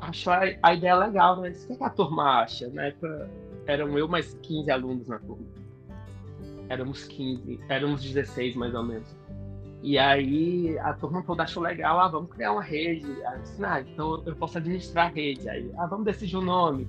achou 0.00 0.32
a, 0.32 0.40
a 0.60 0.74
ideia 0.74 0.96
legal, 0.96 1.40
né? 1.40 1.52
O 1.70 1.76
que 1.76 1.84
a 1.84 1.90
turma 1.90 2.42
acha? 2.42 2.68
Na 2.70 2.86
época 2.86 3.30
eram 3.66 3.96
eu 3.96 4.08
mais 4.08 4.34
15 4.42 4.72
alunos 4.72 5.06
na 5.06 5.20
turma. 5.20 5.46
Éramos 6.68 7.04
15, 7.04 7.60
éramos 7.68 8.02
16 8.02 8.56
mais 8.56 8.74
ou 8.74 8.82
menos. 8.82 9.16
E 9.82 9.98
aí 9.98 10.78
a 10.78 10.92
turma 10.92 11.22
toda 11.24 11.42
achou 11.42 11.60
legal, 11.62 11.98
ah, 11.98 12.06
vamos 12.08 12.30
criar 12.30 12.52
uma 12.52 12.62
rede. 12.62 13.10
Aí 13.26 13.40
disse, 13.40 13.64
ah, 13.64 13.80
então 13.80 14.22
eu 14.24 14.36
posso 14.36 14.56
administrar 14.58 15.06
a 15.06 15.10
rede. 15.10 15.48
Aí, 15.48 15.70
ah, 15.76 15.86
vamos 15.86 16.04
decidir 16.04 16.36
o 16.36 16.40
nome. 16.40 16.86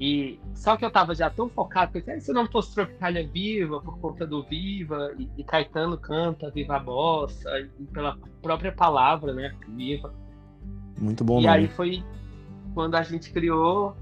E 0.00 0.38
só 0.54 0.76
que 0.76 0.84
eu 0.84 0.90
tava 0.90 1.14
já 1.14 1.28
tão 1.30 1.48
focado, 1.48 1.92
porque 1.92 2.10
ah, 2.10 2.20
se 2.20 2.30
eu 2.30 2.34
não 2.34 2.46
fosse 2.46 2.74
Tropicália 2.74 3.26
Viva, 3.26 3.80
por 3.80 3.98
conta 3.98 4.26
do 4.26 4.42
Viva, 4.42 5.12
e, 5.18 5.28
e 5.38 5.42
Caetano 5.42 5.96
canta 5.96 6.50
Viva 6.50 6.76
a 6.76 6.78
Bossa, 6.78 7.48
e 7.58 7.84
pela 7.86 8.16
própria 8.42 8.70
palavra, 8.70 9.32
né, 9.32 9.54
Viva. 9.68 10.12
Muito 11.00 11.24
bom 11.24 11.40
E 11.40 11.46
nome. 11.46 11.48
aí 11.48 11.68
foi 11.68 12.04
quando 12.74 12.94
a 12.94 13.02
gente 13.02 13.32
criou 13.32 13.96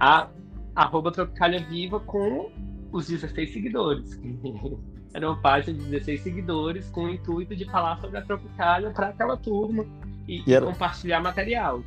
a 0.00 0.28
arroba 0.74 1.12
Tropicália 1.12 1.60
Viva 1.60 2.00
com 2.00 2.50
os 2.90 3.06
16 3.06 3.52
seguidores. 3.52 4.20
Era 5.14 5.30
uma 5.30 5.40
página 5.40 5.78
de 5.78 5.84
16 5.84 6.20
seguidores 6.22 6.88
com 6.90 7.04
o 7.04 7.10
intuito 7.10 7.56
de 7.56 7.64
falar 7.64 7.98
sobre 8.00 8.18
a 8.18 8.22
Tropicália 8.22 8.90
para 8.90 9.08
aquela 9.08 9.36
turma 9.36 9.86
e, 10.28 10.42
e 10.46 10.54
era... 10.54 10.66
compartilhar 10.66 11.20
material. 11.20 11.82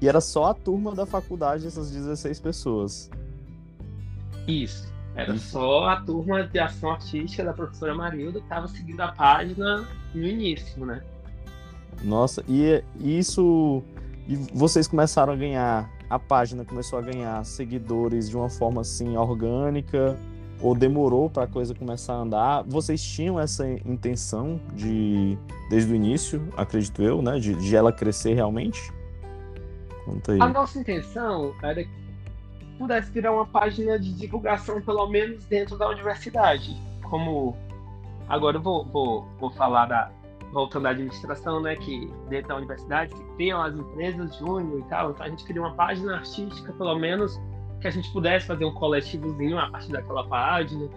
E 0.00 0.08
era 0.08 0.20
só 0.20 0.46
a 0.46 0.54
turma 0.54 0.94
da 0.94 1.06
faculdade, 1.06 1.66
essas 1.66 1.90
16 1.90 2.40
pessoas. 2.40 3.10
Isso. 4.46 4.92
Era 5.14 5.38
só 5.38 5.88
a 5.88 6.00
turma 6.00 6.42
de 6.42 6.58
ação 6.58 6.90
artística 6.90 7.44
da 7.44 7.52
professora 7.52 7.94
Marilda 7.94 8.40
que 8.40 8.46
estava 8.46 8.66
seguindo 8.66 9.00
a 9.00 9.12
página 9.12 9.88
no 10.12 10.26
início, 10.26 10.84
né? 10.84 11.02
Nossa, 12.02 12.44
e 12.48 12.82
isso. 13.00 13.82
E 14.26 14.36
vocês 14.52 14.88
começaram 14.88 15.32
a 15.32 15.36
ganhar. 15.36 15.88
A 16.10 16.18
página 16.18 16.64
começou 16.64 16.98
a 16.98 17.02
ganhar 17.02 17.44
seguidores 17.44 18.28
de 18.28 18.36
uma 18.36 18.50
forma 18.50 18.82
assim 18.82 19.16
orgânica 19.16 20.18
ou 20.64 20.74
demorou 20.74 21.28
para 21.28 21.42
a 21.42 21.46
coisa 21.46 21.74
começar 21.74 22.14
a 22.14 22.16
andar? 22.16 22.62
Vocês 22.62 23.02
tinham 23.02 23.38
essa 23.38 23.68
intenção 23.68 24.58
de, 24.72 25.36
desde 25.68 25.92
o 25.92 25.94
início, 25.94 26.48
acredito 26.56 27.02
eu, 27.02 27.20
né, 27.20 27.38
de, 27.38 27.54
de 27.54 27.76
ela 27.76 27.92
crescer 27.92 28.32
realmente? 28.32 28.90
Conta 30.06 30.32
aí. 30.32 30.40
A 30.40 30.48
nossa 30.48 30.78
intenção 30.78 31.54
era 31.62 31.84
que 31.84 31.90
pudesse 32.78 33.10
virar 33.10 33.32
uma 33.32 33.46
página 33.46 33.98
de 33.98 34.14
divulgação, 34.14 34.80
pelo 34.80 35.06
menos 35.06 35.44
dentro 35.44 35.76
da 35.76 35.86
universidade. 35.86 36.74
Como 37.10 37.54
agora 38.26 38.56
eu 38.56 38.62
vou, 38.62 38.86
vou, 38.86 39.28
vou 39.38 39.50
falar 39.50 39.84
da 39.84 40.10
voltando 40.50 40.86
à 40.86 40.90
administração, 40.90 41.60
né, 41.60 41.74
que 41.74 42.08
dentro 42.28 42.48
da 42.48 42.56
universidade 42.56 43.12
que 43.12 43.24
criam 43.34 43.60
as 43.60 43.74
empresas 43.74 44.36
júnior 44.36 44.78
e 44.78 44.82
tal, 44.84 45.10
então 45.10 45.26
a 45.26 45.28
gente 45.28 45.44
criou 45.44 45.66
uma 45.66 45.74
página 45.74 46.14
artística, 46.14 46.72
pelo 46.72 46.96
menos 46.96 47.38
que 47.84 47.88
a 47.88 47.90
gente 47.90 48.10
pudesse 48.12 48.46
fazer 48.46 48.64
um 48.64 48.72
coletivozinho 48.72 49.58
a 49.58 49.68
partir 49.68 49.92
daquela 49.92 50.26
página. 50.26 50.88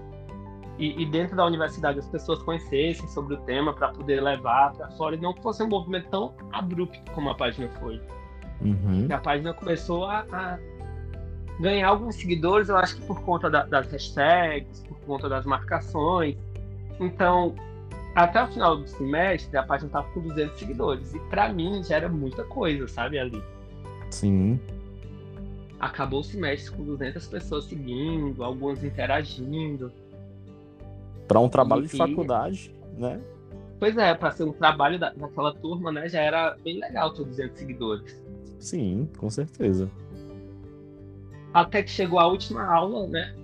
E, 0.79 1.01
e 1.01 1.05
dentro 1.05 1.35
da 1.35 1.45
universidade 1.45 1.99
as 1.99 2.07
pessoas 2.07 2.41
conhecessem 2.43 3.05
sobre 3.09 3.33
o 3.33 3.37
tema 3.41 3.73
para 3.73 3.89
poder 3.89 4.21
levar 4.23 4.71
para 4.71 4.89
fora 4.91 5.15
e 5.15 5.19
não 5.19 5.35
fosse 5.35 5.61
um 5.63 5.67
movimento 5.67 6.07
tão 6.09 6.33
abrupto 6.53 7.11
como 7.11 7.29
a 7.29 7.35
página 7.35 7.67
foi. 7.79 8.01
Uhum. 8.61 9.05
A 9.11 9.17
página 9.17 9.53
começou 9.53 10.05
a, 10.05 10.25
a, 10.31 10.57
ganhar 11.59 11.89
alguns 11.89 12.15
seguidores, 12.15 12.69
eu 12.69 12.77
acho 12.77 12.95
que 12.95 13.05
por 13.05 13.21
conta 13.21 13.49
da, 13.49 13.65
das 13.65 13.91
hashtags, 13.91 14.81
por 14.87 14.97
conta 15.01 15.27
das 15.27 15.45
marcações. 15.45 16.37
Então, 17.01 17.53
até 18.15 18.41
o 18.41 18.47
final 18.47 18.77
do 18.77 18.87
semestre, 18.87 19.57
a 19.57 19.63
página 19.63 19.87
estava 19.87 20.07
com 20.13 20.21
200 20.21 20.57
seguidores. 20.57 21.13
E 21.13 21.19
para 21.29 21.51
mim 21.51 21.83
já 21.83 21.97
era 21.97 22.07
muita 22.07 22.45
coisa, 22.45 22.87
sabe, 22.87 23.19
ali. 23.19 23.43
Sim. 24.09 24.57
Acabou 25.79 26.21
o 26.21 26.23
semestre 26.23 26.75
com 26.75 26.83
200 26.83 27.27
pessoas 27.27 27.65
seguindo, 27.65 28.43
algumas 28.43 28.83
interagindo. 28.83 29.91
Para 31.27 31.39
um 31.39 31.49
trabalho 31.49 31.85
e, 31.85 31.87
de 31.87 31.97
faculdade, 31.97 32.73
né? 32.97 33.21
Pois 33.79 33.95
é, 33.97 34.13
para 34.15 34.31
ser 34.31 34.43
um 34.43 34.53
trabalho 34.53 34.97
da, 34.97 35.11
daquela 35.11 35.53
turma, 35.53 35.91
né, 35.91 36.09
já 36.09 36.21
era 36.21 36.57
bem 36.63 36.79
legal 36.79 37.13
ter 37.13 37.23
200 37.23 37.59
seguidores. 37.59 38.23
Sim, 38.59 39.07
com 39.17 39.29
certeza. 39.29 39.89
Até 41.53 41.83
que 41.83 41.89
chegou 41.89 42.19
a 42.19 42.27
última 42.27 42.63
aula, 42.63 43.07
né, 43.07 43.35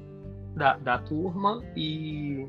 da, 0.55 0.77
da 0.77 0.97
turma 0.97 1.63
e 1.75 2.47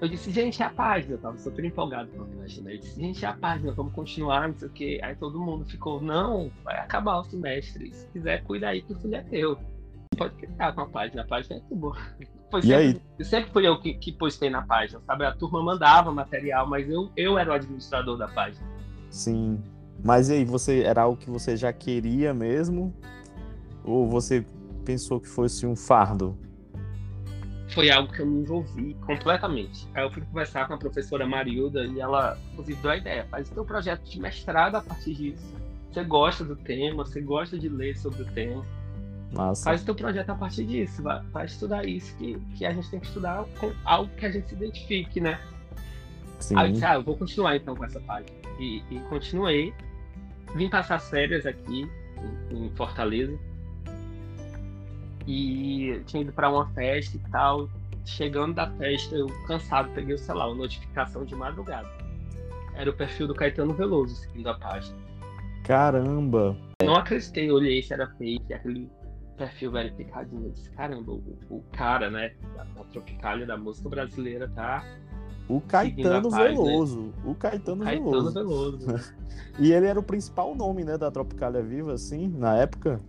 eu 0.00 0.08
disse, 0.08 0.30
gente, 0.30 0.62
é 0.62 0.66
a 0.66 0.70
página. 0.70 1.14
Eu 1.14 1.18
tava 1.18 1.36
super 1.36 1.64
empolgado 1.64 2.10
com 2.10 2.22
a 2.22 2.26
página. 2.26 2.72
Eu 2.72 2.78
disse, 2.78 3.00
gente, 3.00 3.24
é 3.24 3.28
a 3.28 3.34
página, 3.34 3.72
vamos 3.72 3.92
continuar, 3.92 4.48
não 4.48 4.54
sei 4.54 4.68
o 4.68 4.70
quê. 4.70 5.00
Aí 5.02 5.14
todo 5.14 5.38
mundo 5.38 5.64
ficou, 5.66 6.00
não, 6.00 6.50
vai 6.64 6.78
acabar 6.78 7.18
o 7.18 7.24
semestre. 7.24 7.92
Se 7.92 8.06
quiser, 8.08 8.42
cuida 8.44 8.68
aí 8.68 8.80
que 8.80 8.92
o 8.92 8.98
filho 8.98 9.14
é 9.14 9.22
teu. 9.22 9.58
Pode 10.16 10.34
ficar 10.36 10.72
com 10.72 10.80
a 10.80 10.86
página, 10.86 11.22
a 11.22 11.26
página 11.26 11.56
é 11.56 11.74
boa. 11.74 11.96
Foi 12.50 12.62
sempre, 12.62 13.00
aí? 13.18 13.24
sempre 13.24 13.52
fui 13.52 13.64
eu 13.64 13.78
que, 13.78 13.94
que 13.94 14.10
postei 14.10 14.50
na 14.50 14.62
página, 14.62 15.00
sabe? 15.06 15.24
A 15.24 15.32
turma 15.32 15.62
mandava 15.62 16.10
material, 16.10 16.66
mas 16.66 16.90
eu, 16.90 17.08
eu 17.16 17.38
era 17.38 17.50
o 17.50 17.52
administrador 17.52 18.18
da 18.18 18.26
página. 18.26 18.66
Sim. 19.08 19.62
Mas 20.02 20.30
e 20.30 20.32
aí, 20.32 20.44
você 20.44 20.82
era 20.82 21.02
algo 21.02 21.16
que 21.16 21.30
você 21.30 21.56
já 21.56 21.72
queria 21.72 22.34
mesmo? 22.34 22.92
Ou 23.84 24.08
você 24.08 24.44
pensou 24.84 25.20
que 25.20 25.28
fosse 25.28 25.64
um 25.64 25.76
fardo? 25.76 26.36
Foi 27.72 27.90
algo 27.90 28.12
que 28.12 28.20
eu 28.20 28.26
me 28.26 28.40
envolvi 28.40 28.94
completamente. 29.06 29.86
Aí 29.94 30.04
eu 30.04 30.10
fui 30.10 30.22
conversar 30.22 30.66
com 30.66 30.74
a 30.74 30.78
professora 30.78 31.26
Marilda 31.26 31.84
e 31.84 32.00
ela, 32.00 32.36
inclusive, 32.52 32.80
deu 32.80 32.90
a 32.90 32.96
ideia: 32.96 33.26
faz 33.30 33.50
o 33.50 33.54
teu 33.54 33.64
projeto 33.64 34.02
de 34.02 34.20
mestrado 34.20 34.76
a 34.76 34.82
partir 34.82 35.14
disso. 35.14 35.54
Você 35.90 36.04
gosta 36.04 36.44
do 36.44 36.56
tema, 36.56 37.04
você 37.04 37.20
gosta 37.20 37.58
de 37.58 37.68
ler 37.68 37.96
sobre 37.96 38.22
o 38.22 38.26
tema. 38.26 38.64
Massa. 39.32 39.64
Faz 39.64 39.82
o 39.82 39.84
teu 39.84 39.94
projeto 39.94 40.30
a 40.30 40.34
partir 40.34 40.66
disso, 40.66 41.02
vai, 41.02 41.22
vai 41.26 41.46
estudar 41.46 41.86
isso 41.86 42.16
que, 42.16 42.36
que 42.56 42.66
a 42.66 42.72
gente 42.72 42.90
tem 42.90 42.98
que 42.98 43.06
estudar 43.06 43.44
com 43.60 43.72
algo 43.84 44.10
que 44.16 44.26
a 44.26 44.30
gente 44.30 44.48
se 44.48 44.54
identifique, 44.56 45.20
né? 45.20 45.40
Sim. 46.40 46.56
Aí 46.56 46.68
eu 46.68 46.72
disse, 46.72 46.84
ah, 46.84 46.94
eu 46.94 47.02
vou 47.02 47.16
continuar 47.16 47.54
então 47.54 47.76
com 47.76 47.84
essa 47.84 48.00
página. 48.00 48.30
E, 48.58 48.82
e 48.90 48.98
continuei. 49.08 49.72
Vim 50.56 50.68
passar 50.68 50.96
as 50.96 51.08
férias 51.08 51.46
aqui 51.46 51.88
em, 52.50 52.66
em 52.66 52.70
Fortaleza 52.70 53.38
e 55.26 56.02
tinha 56.06 56.22
ido 56.22 56.32
para 56.32 56.50
uma 56.50 56.66
festa 56.70 57.16
e 57.16 57.20
tal. 57.30 57.68
Chegando 58.04 58.54
da 58.54 58.70
festa, 58.72 59.14
eu 59.14 59.26
cansado, 59.46 59.90
peguei 59.94 60.14
o 60.14 60.18
celular, 60.18 60.48
uma 60.48 60.56
notificação 60.56 61.24
de 61.24 61.34
madrugada. 61.34 61.88
Era 62.74 62.90
o 62.90 62.94
perfil 62.94 63.26
do 63.26 63.34
Caetano 63.34 63.74
Veloso, 63.74 64.14
seguindo 64.16 64.48
a 64.48 64.54
página. 64.54 64.96
Caramba! 65.64 66.56
Não 66.82 66.96
acreditei, 66.96 67.50
olhei 67.50 67.82
se 67.82 67.92
era 67.92 68.06
fake, 68.16 68.52
aquele 68.54 68.90
perfil 69.36 69.70
verificadinho. 69.72 70.46
Eu 70.46 70.50
disse, 70.50 70.70
caramba, 70.70 71.12
o, 71.12 71.38
o 71.50 71.62
cara, 71.72 72.10
né, 72.10 72.32
da, 72.56 72.64
da 72.64 72.84
Tropicália, 72.84 73.46
da 73.46 73.56
música 73.56 73.88
brasileira, 73.88 74.48
tá 74.48 74.82
o 75.50 75.60
Caetano 75.60 76.30
Veloso. 76.30 77.12
O 77.24 77.34
Caetano, 77.34 77.82
Caetano 77.82 78.30
Veloso. 78.30 78.78
Veloso. 78.78 79.14
e 79.58 79.72
ele 79.72 79.86
era 79.86 79.98
o 79.98 80.02
principal 80.02 80.54
nome, 80.54 80.84
né, 80.84 80.96
da 80.96 81.10
Tropicália 81.10 81.60
Viva, 81.60 81.92
assim, 81.92 82.28
na 82.28 82.56
época. 82.56 83.00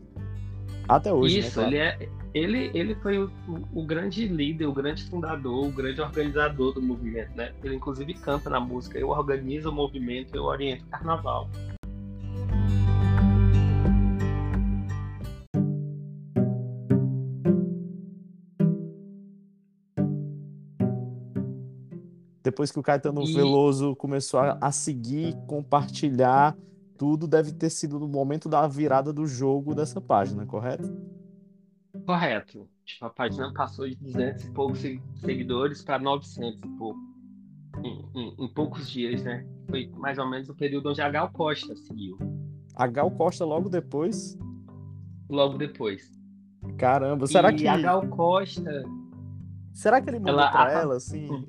Até 0.92 1.14
hoje. 1.14 1.40
Né, 1.40 1.48
Isso, 1.48 1.62
né, 1.62 1.70
claro. 1.70 2.04
ele, 2.34 2.58
é, 2.58 2.70
ele, 2.70 2.72
ele 2.78 2.96
foi 2.96 3.18
o, 3.18 3.32
o, 3.48 3.80
o, 3.80 3.86
grande 3.86 4.28
líder, 4.28 4.66
o 4.66 4.74
grande 4.74 5.04
fundador, 5.06 5.68
o 5.68 5.72
grande 5.72 6.02
organizador 6.02 6.74
do 6.74 6.82
movimento, 6.82 7.34
né? 7.34 7.54
Ele 7.64 7.76
inclusive 7.76 8.14
canta 8.16 8.50
na 8.50 8.60
música, 8.60 9.00
eu 9.00 9.08
organizo 9.08 9.70
o 9.70 9.74
movimento, 9.74 10.36
eu 10.36 10.44
oriento 10.44 10.84
o 10.84 10.90
carnaval. 10.90 11.50
Depois 22.44 22.70
que 22.70 22.80
o 22.80 22.84
Caetano 22.84 23.24
e... 23.24 23.34
Veloso 23.34 23.96
começou 23.96 24.42
a, 24.42 24.58
a 24.60 24.74
seguir, 24.74 25.38
compartilhar 25.48 26.54
tudo 27.02 27.28
deve 27.28 27.52
ter 27.52 27.72
sido 27.72 28.00
no 28.00 28.08
momento 28.08 28.48
da 28.48 28.68
virada 28.68 29.12
do 29.12 29.26
jogo 29.26 29.74
dessa 29.74 30.00
página, 30.00 30.46
correto? 30.46 30.88
Correto. 32.06 32.70
Tipo, 32.86 33.06
a 33.06 33.10
página 33.10 33.52
passou 33.56 33.90
de 33.90 33.96
200 33.96 34.46
e 34.46 34.52
poucos 34.52 34.82
seguidores 35.16 35.82
para 35.82 35.98
900 35.98 36.60
e 36.64 36.78
pouco. 36.78 37.00
Em, 37.84 38.06
em, 38.14 38.46
em, 38.46 38.48
poucos 38.54 38.88
dias, 38.88 39.24
né? 39.24 39.44
Foi 39.68 39.88
mais 39.96 40.20
ou 40.20 40.30
menos 40.30 40.48
o 40.48 40.54
período 40.54 40.92
onde 40.92 41.02
a 41.02 41.10
Gal 41.10 41.32
Costa 41.32 41.76
seguiu. 41.76 42.20
A 42.76 42.86
Gal 42.86 43.10
Costa 43.10 43.46
logo 43.46 43.68
depois? 43.68 44.38
Logo 45.28 45.58
depois. 45.58 46.08
Caramba, 46.78 47.26
será 47.26 47.52
e 47.52 47.56
que. 47.56 47.68
a 47.68 47.82
Gal 47.82 48.08
Costa. 48.10 48.84
Será 49.74 50.00
que 50.00 50.08
ele 50.08 50.20
mandou 50.20 50.40
ela... 50.40 50.52
pra 50.52 50.72
ela 50.72 50.98
assim? 50.98 51.48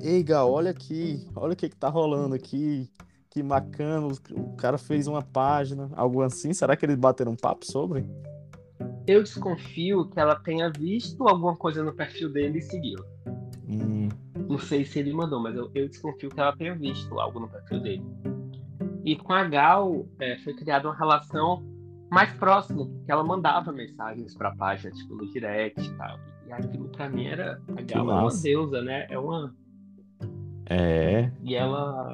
Ei, 0.00 0.22
Gal, 0.22 0.48
olha 0.48 0.70
aqui, 0.70 1.26
olha 1.34 1.54
o 1.54 1.56
que, 1.56 1.68
que 1.68 1.76
tá 1.76 1.88
rolando 1.88 2.36
aqui 2.36 2.88
que 3.32 3.42
bacana, 3.42 4.06
o 4.06 4.56
cara 4.56 4.76
fez 4.76 5.06
uma 5.06 5.22
página, 5.22 5.88
algo 5.96 6.20
assim. 6.20 6.52
Será 6.52 6.76
que 6.76 6.84
eles 6.84 6.96
bateram 6.96 7.32
um 7.32 7.36
papo 7.36 7.64
sobre? 7.64 8.04
Eu 9.06 9.22
desconfio 9.22 10.06
que 10.10 10.20
ela 10.20 10.36
tenha 10.36 10.70
visto 10.70 11.26
alguma 11.26 11.56
coisa 11.56 11.82
no 11.82 11.94
perfil 11.94 12.30
dele 12.30 12.58
e 12.58 12.62
seguiu. 12.62 12.98
Hum. 13.66 14.10
Não 14.36 14.58
sei 14.58 14.84
se 14.84 14.98
ele 14.98 15.14
mandou, 15.14 15.40
mas 15.40 15.56
eu, 15.56 15.70
eu, 15.74 15.88
desconfio 15.88 16.28
que 16.28 16.38
ela 16.38 16.54
tenha 16.54 16.74
visto 16.74 17.18
algo 17.18 17.40
no 17.40 17.48
perfil 17.48 17.80
dele. 17.80 18.04
E 19.02 19.16
com 19.16 19.32
a 19.32 19.44
Gal 19.44 20.06
é, 20.20 20.36
foi 20.38 20.52
criada 20.52 20.86
uma 20.86 20.94
relação 20.94 21.64
mais 22.10 22.30
próxima, 22.34 22.84
porque 22.84 23.10
ela 23.10 23.24
mandava 23.24 23.72
mensagens 23.72 24.36
para 24.36 24.50
a 24.50 24.56
página, 24.56 24.92
tipo, 24.92 25.14
no 25.14 25.26
direct 25.32 25.82
e 25.82 25.94
tal. 25.94 26.18
E 26.46 26.52
aquilo 26.52 26.88
pra 26.90 27.08
mim 27.08 27.26
era. 27.28 27.62
A 27.76 27.80
Gal 27.80 28.10
é 28.10 28.14
uma 28.14 28.42
deusa, 28.42 28.82
né? 28.82 29.06
É 29.08 29.18
uma. 29.18 29.54
É. 30.66 31.32
E 31.42 31.54
ela 31.54 32.12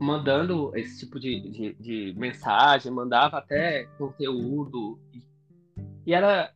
mandando 0.00 0.74
esse 0.74 1.00
tipo 1.00 1.20
de, 1.20 1.40
de, 1.50 1.74
de, 1.74 2.18
mensagem, 2.18 2.90
mandava 2.90 3.36
até 3.36 3.84
conteúdo. 3.98 4.98
E 6.06 6.14
era, 6.14 6.50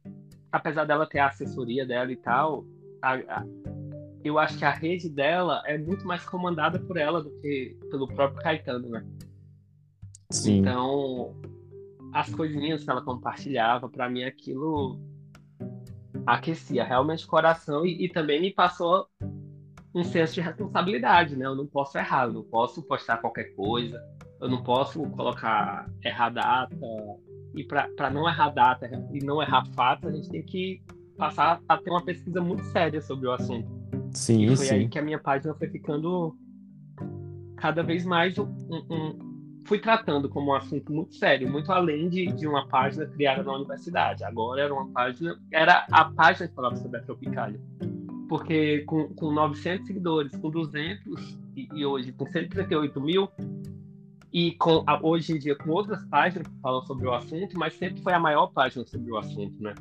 apesar 0.50 0.86
dela 0.86 1.06
ter 1.06 1.18
a 1.18 1.28
assessoria 1.28 1.84
dela 1.84 2.10
e 2.10 2.16
tal, 2.16 2.64
a, 3.02 3.14
a, 3.14 3.44
eu 4.24 4.38
acho 4.38 4.56
que 4.56 4.64
a 4.64 4.70
rede 4.70 5.10
dela 5.10 5.62
é 5.66 5.76
muito 5.76 6.06
mais 6.06 6.24
comandada 6.24 6.78
por 6.78 6.96
ela 6.96 7.22
do 7.22 7.30
que 7.42 7.76
pelo 7.90 8.08
próprio 8.08 8.42
Caetano, 8.42 8.88
né? 8.88 9.06
Sim. 10.30 10.60
Então, 10.60 11.36
as 12.14 12.34
coisinhas 12.34 12.82
que 12.82 12.90
ela 12.90 13.02
compartilhava, 13.02 13.90
para 13.90 14.08
mim 14.08 14.24
aquilo 14.24 14.98
aquecia 16.26 16.82
realmente 16.82 17.26
o 17.26 17.28
coração 17.28 17.84
e, 17.84 18.06
e 18.06 18.08
também 18.08 18.40
me 18.40 18.50
passou 18.50 19.06
um 19.94 20.02
senso 20.02 20.34
de 20.34 20.40
responsabilidade, 20.40 21.36
né? 21.36 21.46
Eu 21.46 21.54
não 21.54 21.66
posso 21.66 21.96
errar, 21.96 22.26
eu 22.26 22.32
não 22.32 22.42
posso 22.42 22.82
postar 22.82 23.18
qualquer 23.18 23.54
coisa, 23.54 24.02
eu 24.40 24.48
não 24.48 24.62
posso 24.62 25.00
colocar 25.10 25.88
errar 26.04 26.30
data. 26.30 26.76
E 27.54 27.62
para 27.62 28.10
não 28.10 28.28
errar 28.28 28.50
data 28.50 28.90
e 29.12 29.24
não 29.24 29.40
errar 29.40 29.64
fato, 29.74 30.08
a 30.08 30.12
gente 30.12 30.28
tem 30.28 30.42
que 30.42 30.82
passar 31.16 31.60
a 31.68 31.76
ter 31.76 31.90
uma 31.90 32.04
pesquisa 32.04 32.40
muito 32.40 32.64
séria 32.64 33.00
sobre 33.00 33.28
o 33.28 33.32
assunto. 33.32 33.68
Sim, 34.10 34.42
e 34.42 34.56
foi 34.56 34.66
sim. 34.66 34.74
aí 34.74 34.88
que 34.88 34.98
a 34.98 35.02
minha 35.02 35.20
página 35.20 35.54
foi 35.54 35.68
ficando 35.68 36.36
cada 37.56 37.84
vez 37.84 38.04
mais 38.04 38.36
um, 38.36 38.46
um, 38.90 39.62
fui 39.64 39.78
tratando 39.78 40.28
como 40.28 40.50
um 40.50 40.54
assunto 40.54 40.92
muito 40.92 41.14
sério, 41.14 41.48
muito 41.48 41.70
além 41.70 42.08
de, 42.08 42.26
de 42.32 42.48
uma 42.48 42.66
página 42.66 43.06
criada 43.06 43.44
na 43.44 43.52
universidade. 43.52 44.24
Agora 44.24 44.62
era 44.62 44.74
uma 44.74 44.88
página, 44.88 45.38
era 45.52 45.86
a 45.92 46.04
página 46.06 46.48
que 46.48 46.54
falava 46.54 46.74
sobre 46.74 46.98
a 46.98 47.02
Tropicália 47.02 47.60
porque 48.28 48.80
com, 48.80 49.08
com 49.14 49.32
900 49.32 49.86
seguidores, 49.86 50.36
com 50.36 50.50
200 50.50 51.38
e, 51.56 51.68
e 51.74 51.86
hoje 51.86 52.12
com 52.12 52.26
138 52.26 53.00
mil, 53.00 53.28
e 54.34 54.50
com 54.52 54.84
hoje 55.00 55.32
em 55.32 55.38
dia 55.38 55.54
com 55.54 55.70
outras 55.70 56.04
páginas 56.06 56.48
que 56.48 56.60
falam 56.60 56.82
sobre 56.82 57.06
o 57.06 57.14
assunto, 57.14 57.56
mas 57.56 57.72
sempre 57.74 58.02
foi 58.02 58.12
a 58.12 58.18
maior 58.18 58.48
página 58.48 58.84
sobre 58.84 59.12
o 59.12 59.16
assunto, 59.16 59.62
né? 59.62 59.72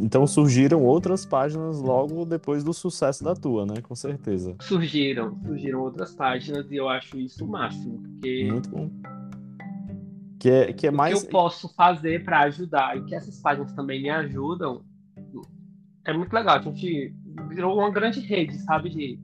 Então 0.00 0.26
surgiram 0.28 0.84
outras 0.84 1.26
páginas 1.26 1.80
logo 1.80 2.24
depois 2.24 2.62
do 2.62 2.72
sucesso 2.72 3.24
da 3.24 3.34
tua, 3.34 3.66
né? 3.66 3.80
Com 3.82 3.96
certeza. 3.96 4.54
Surgiram, 4.60 5.36
surgiram 5.44 5.80
outras 5.80 6.14
páginas 6.14 6.70
e 6.70 6.76
eu 6.76 6.88
acho 6.88 7.18
isso 7.18 7.44
o 7.44 7.48
máximo, 7.48 8.00
porque 8.00 8.48
muito 8.48 8.70
bom. 8.70 8.88
Que 10.38 10.50
é, 10.50 10.72
que 10.72 10.86
é 10.86 10.90
mais. 10.92 11.18
O 11.18 11.20
que 11.22 11.26
eu 11.26 11.30
posso 11.32 11.68
fazer 11.74 12.24
para 12.24 12.42
ajudar 12.42 12.96
e 12.96 13.04
que 13.04 13.14
essas 13.14 13.40
páginas 13.40 13.72
também 13.72 14.00
me 14.00 14.08
ajudam 14.08 14.84
é 16.04 16.12
muito 16.12 16.32
legal. 16.32 16.56
A 16.56 16.62
gente 16.62 17.14
virou 17.48 17.76
uma 17.78 17.90
grande 17.90 18.20
rede, 18.20 18.58
sabe? 18.58 18.90
De 18.90 19.18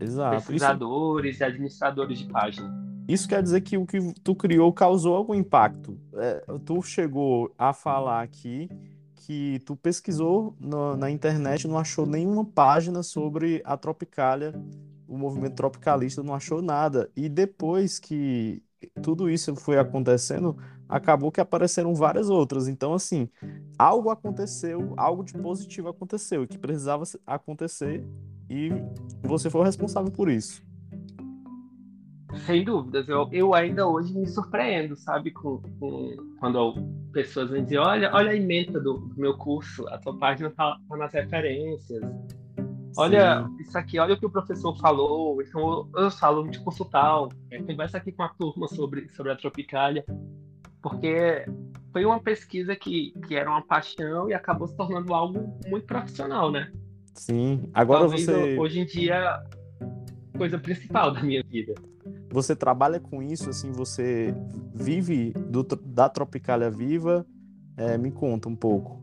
Exato. 0.00 0.36
pesquisadores 0.36 1.34
Isso... 1.34 1.42
e 1.42 1.46
administradores 1.46 2.18
de 2.18 2.26
página. 2.26 2.80
Isso 3.08 3.28
quer 3.28 3.42
dizer 3.42 3.60
que 3.62 3.76
o 3.76 3.84
que 3.84 3.98
tu 4.22 4.34
criou 4.34 4.72
causou 4.72 5.16
algum 5.16 5.34
impacto. 5.34 5.98
É, 6.14 6.44
tu 6.64 6.80
chegou 6.82 7.52
a 7.58 7.72
falar 7.72 8.22
aqui 8.22 8.68
que 9.16 9.60
tu 9.66 9.76
pesquisou 9.76 10.56
na, 10.60 10.96
na 10.96 11.10
internet, 11.10 11.66
não 11.66 11.78
achou 11.78 12.06
nenhuma 12.06 12.44
página 12.44 13.02
sobre 13.02 13.60
a 13.64 13.76
Tropicália, 13.76 14.54
o 15.06 15.18
movimento 15.18 15.56
tropicalista, 15.56 16.22
não 16.22 16.34
achou 16.34 16.62
nada. 16.62 17.10
E 17.16 17.28
depois 17.28 17.98
que 17.98 18.62
tudo 19.02 19.28
isso 19.28 19.54
foi 19.56 19.76
acontecendo, 19.76 20.56
acabou 20.88 21.32
que 21.32 21.40
apareceram 21.40 21.94
várias 21.94 22.30
outras. 22.30 22.68
Então, 22.68 22.94
assim, 22.94 23.28
algo 23.80 24.10
aconteceu, 24.10 24.92
algo 24.98 25.24
de 25.24 25.32
positivo 25.32 25.88
aconteceu, 25.88 26.46
que 26.46 26.58
precisava 26.58 27.04
acontecer, 27.26 28.04
e 28.48 28.68
você 29.22 29.48
foi 29.48 29.62
o 29.62 29.64
responsável 29.64 30.12
por 30.12 30.28
isso. 30.28 30.62
Sem 32.44 32.62
dúvidas, 32.62 33.08
eu, 33.08 33.26
eu 33.32 33.54
ainda 33.54 33.88
hoje 33.88 34.12
me 34.16 34.26
surpreendo, 34.26 34.94
sabe, 34.96 35.30
com, 35.30 35.62
com 35.80 36.14
quando 36.38 36.74
pessoas 37.10 37.50
me 37.50 37.62
dizem, 37.62 37.78
olha, 37.78 38.10
olha 38.12 38.32
a 38.32 38.36
emenda 38.36 38.78
do, 38.78 38.98
do 38.98 39.18
meu 39.18 39.36
curso, 39.38 39.88
a 39.88 39.96
tua 39.96 40.16
página 40.16 40.50
tá, 40.50 40.78
tá 40.86 40.96
nas 40.96 41.12
referências. 41.12 42.02
Olha 42.98 43.46
Sim. 43.46 43.56
isso 43.62 43.78
aqui, 43.78 43.98
olha 43.98 44.14
o 44.14 44.18
que 44.18 44.26
o 44.26 44.30
professor 44.30 44.76
falou, 44.78 45.40
então 45.40 45.88
eu, 45.94 46.04
eu 46.04 46.10
falo 46.10 46.46
de 46.48 46.60
curso 46.60 46.84
tal, 46.84 47.30
é, 47.50 47.62
conversa 47.62 47.96
aqui 47.96 48.12
com 48.12 48.24
a 48.24 48.28
turma 48.28 48.68
sobre, 48.68 49.08
sobre 49.14 49.32
a 49.32 49.36
Tropicália, 49.36 50.04
porque 50.82 51.46
foi 51.92 52.04
uma 52.04 52.20
pesquisa 52.20 52.74
que, 52.76 53.12
que 53.26 53.34
era 53.34 53.50
uma 53.50 53.62
paixão 53.62 54.28
e 54.28 54.34
acabou 54.34 54.68
se 54.68 54.76
tornando 54.76 55.12
algo 55.12 55.58
muito 55.66 55.86
profissional, 55.86 56.50
né? 56.50 56.70
Sim, 57.14 57.68
agora 57.74 58.00
Talvez 58.00 58.24
você... 58.24 58.58
Hoje 58.58 58.80
em 58.80 58.86
dia, 58.86 59.42
coisa 60.36 60.58
principal 60.58 61.12
da 61.12 61.22
minha 61.22 61.42
vida. 61.42 61.74
Você 62.30 62.54
trabalha 62.54 63.00
com 63.00 63.22
isso, 63.22 63.50
assim, 63.50 63.72
você 63.72 64.34
vive 64.72 65.32
do, 65.32 65.62
da 65.62 66.08
Tropicália 66.08 66.70
Viva? 66.70 67.26
É, 67.76 67.98
me 67.98 68.10
conta 68.10 68.48
um 68.48 68.56
pouco. 68.56 69.02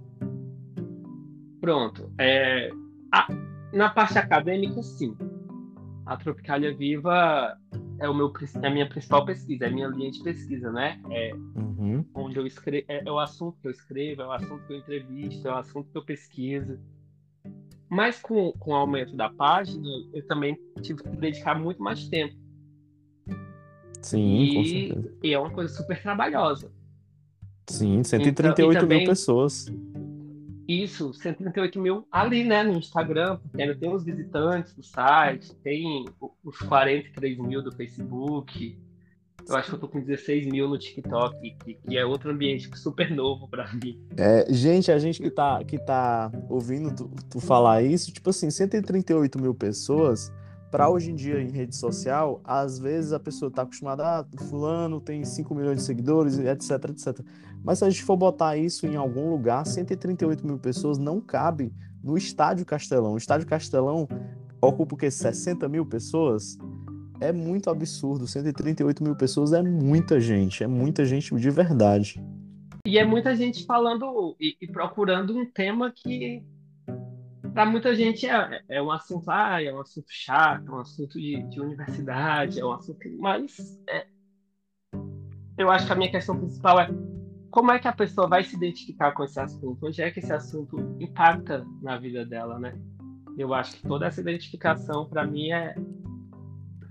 Pronto. 1.60 2.12
É, 2.17 2.69
a, 3.12 3.28
na 3.73 3.89
parte 3.89 4.17
acadêmica, 4.17 4.82
sim. 4.82 5.15
A 6.06 6.15
Tropicália 6.15 6.73
Viva 6.76 7.58
é, 8.00 8.10
o 8.10 8.14
meu, 8.14 8.32
é 8.62 8.68
a 8.68 8.70
minha 8.70 8.88
principal 8.88 9.26
pesquisa, 9.26 9.66
é 9.66 9.68
a 9.68 9.72
minha 9.72 9.88
linha 9.88 10.12
de 10.12 10.22
pesquisa, 10.24 10.72
né? 10.72 11.00
É 11.12 11.34
uhum. 11.34 12.06
onde 12.14 12.38
eu 12.38 12.46
escrevo, 12.46 12.86
é, 12.88 13.04
é, 13.06 13.12
o 13.12 13.20
assunto 13.20 13.60
que 13.62 13.68
eu 13.68 13.72
escrevo, 13.72 14.22
é 14.22 14.28
o 14.28 14.32
assunto 14.32 14.66
que 14.66 14.74
eu 14.74 14.78
entrevisto, 14.78 15.48
é 15.48 15.52
o 15.52 15.56
assunto 15.56 15.90
que 15.92 15.98
eu 15.98 16.06
pesquiso. 16.06 16.80
Mas 17.90 18.22
com, 18.22 18.52
com 18.54 18.72
o 18.72 18.76
aumento 18.76 19.16
da 19.16 19.30
página, 19.30 19.88
eu 20.14 20.26
também 20.28 20.58
tive 20.82 21.02
que 21.04 21.10
dedicar 21.10 21.58
muito 21.58 21.82
mais 21.82 22.08
tempo 22.10 22.36
Sim, 24.02 24.42
e, 24.42 24.56
com 24.56 24.64
certeza. 24.64 25.18
E 25.24 25.34
é 25.34 25.40
uma 25.40 25.50
coisa 25.50 25.74
super 25.74 26.02
trabalhosa. 26.02 26.72
Sim, 27.70 28.04
138 28.04 28.72
então, 28.72 28.82
também, 28.82 29.00
mil 29.00 29.08
pessoas. 29.08 29.66
Isso, 30.67 31.13
138 31.13 31.80
mil 31.80 32.06
ali, 32.12 32.43
né, 32.43 32.62
no 32.62 32.73
Instagram, 32.73 33.38
porque 33.38 33.75
tem 33.75 33.93
os 33.93 34.03
visitantes 34.03 34.73
do 34.73 34.84
site, 34.84 35.56
tem 35.63 36.06
os 36.43 36.58
43 36.60 37.38
mil 37.38 37.63
do 37.63 37.71
Facebook. 37.71 38.77
Eu 39.47 39.56
acho 39.56 39.69
que 39.69 39.75
eu 39.75 39.80
tô 39.80 39.88
com 39.88 40.01
16 40.01 40.45
mil 40.47 40.67
no 40.67 40.77
TikTok, 40.77 41.39
que, 41.63 41.75
que 41.75 41.97
é 41.97 42.06
outro 42.06 42.32
ambiente 42.32 42.69
super 42.77 43.10
novo 43.10 43.47
para 43.47 43.71
mim. 43.73 43.97
É, 44.17 44.51
gente, 44.51 44.91
a 44.91 44.99
gente 44.99 45.21
que 45.21 45.30
tá, 45.30 45.63
que 45.63 45.80
tá 45.80 46.30
ouvindo 46.49 46.93
tu, 46.93 47.10
tu 47.30 47.39
falar 47.39 47.82
isso, 47.82 48.12
tipo 48.12 48.30
assim, 48.30 48.51
138 48.51 49.41
mil 49.41 49.56
pessoas 49.56 50.30
para 50.71 50.89
hoje 50.89 51.12
em 51.12 51.15
dia 51.15 51.41
em 51.41 51.49
rede 51.49 51.75
social, 51.75 52.41
às 52.43 52.77
vezes 52.77 53.13
a 53.13 53.19
pessoa 53.19 53.49
está 53.49 53.62
acostumada, 53.62 54.03
ah, 54.03 54.25
fulano 54.49 54.99
tem 54.99 55.23
5 55.23 55.56
milhões 55.56 55.77
de 55.77 55.84
seguidores, 55.84 56.38
etc, 56.38 56.89
etc. 56.89 57.25
Mas 57.63 57.80
se 57.80 57.86
a 57.86 57.89
gente 57.89 58.03
for 58.03 58.17
botar 58.17 58.58
isso 58.58 58.86
em 58.86 58.95
algum 58.95 59.30
lugar, 59.30 59.65
138 59.65 60.45
mil 60.45 60.58
pessoas 60.58 60.97
não 60.97 61.21
cabe 61.21 61.73
no 62.03 62.17
Estádio 62.17 62.65
Castelão. 62.65 63.13
O 63.13 63.17
Estádio 63.17 63.47
Castelão 63.47 64.08
ocupa 64.62 64.95
o 64.95 64.97
quê? 64.97 65.10
60 65.10 65.67
mil 65.69 65.86
pessoas? 65.86 66.58
É 67.19 67.32
muito 67.32 67.69
absurdo. 67.69 68.27
138 68.27 69.03
mil 69.03 69.15
pessoas 69.15 69.53
é 69.53 69.62
muita 69.62 70.19
gente, 70.19 70.63
é 70.63 70.67
muita 70.67 71.06
gente 71.06 71.34
de 71.36 71.49
verdade. 71.49 72.23
E 72.86 72.97
é 72.97 73.06
muita 73.06 73.36
gente 73.36 73.65
falando 73.65 74.36
e, 74.39 74.56
e 74.62 74.67
procurando 74.67 75.38
um 75.38 75.45
tema 75.45 75.91
que 75.91 76.43
para 77.58 77.65
muita 77.65 77.96
gente 77.96 78.28
é, 78.28 78.62
é 78.70 78.80
um 78.80 78.91
assunto, 78.91 79.32
ah, 79.32 79.60
é 79.60 79.74
um 79.74 79.82
assunto 79.82 80.06
chato, 80.12 80.67
é 80.67 80.72
um 80.72 80.80
assunto 80.80 81.20
de, 81.20 81.41
de 81.50 81.60
universidade, 81.60 82.60
é 82.60 82.63
um 82.63 82.72
assunto. 82.72 83.00
Mas 83.17 83.82
é, 83.89 84.06
eu 85.58 85.72
acho 85.72 85.88
que 85.88 85.91
a 85.91 85.96
minha 85.96 86.12
questão 86.12 86.38
principal 86.38 86.80
é 86.80 86.88
como 87.50 87.72
é 87.72 87.80
que 87.80 87.88
a 87.88 87.93
pessoa 87.93 88.28
vai 88.28 88.43
se 88.43 88.56
identificar 88.56 89.12
com 89.13 89.24
esse 89.24 89.39
assunto? 89.39 89.88
Onde 89.88 90.00
é 90.04 90.12
que 90.12 90.20
esse 90.20 90.32
assunto 90.32 90.78
impacta 91.00 91.65
na 91.82 91.98
vida 91.98 92.24
dela, 92.24 92.60
né? 92.60 92.80
Eu 93.36 93.52
acho 93.56 93.78
que 93.78 93.88
toda 93.88 94.06
essa 94.06 94.22
identificação, 94.22 95.10
para 95.10 95.26
mim, 95.26 95.52
é 95.52 95.74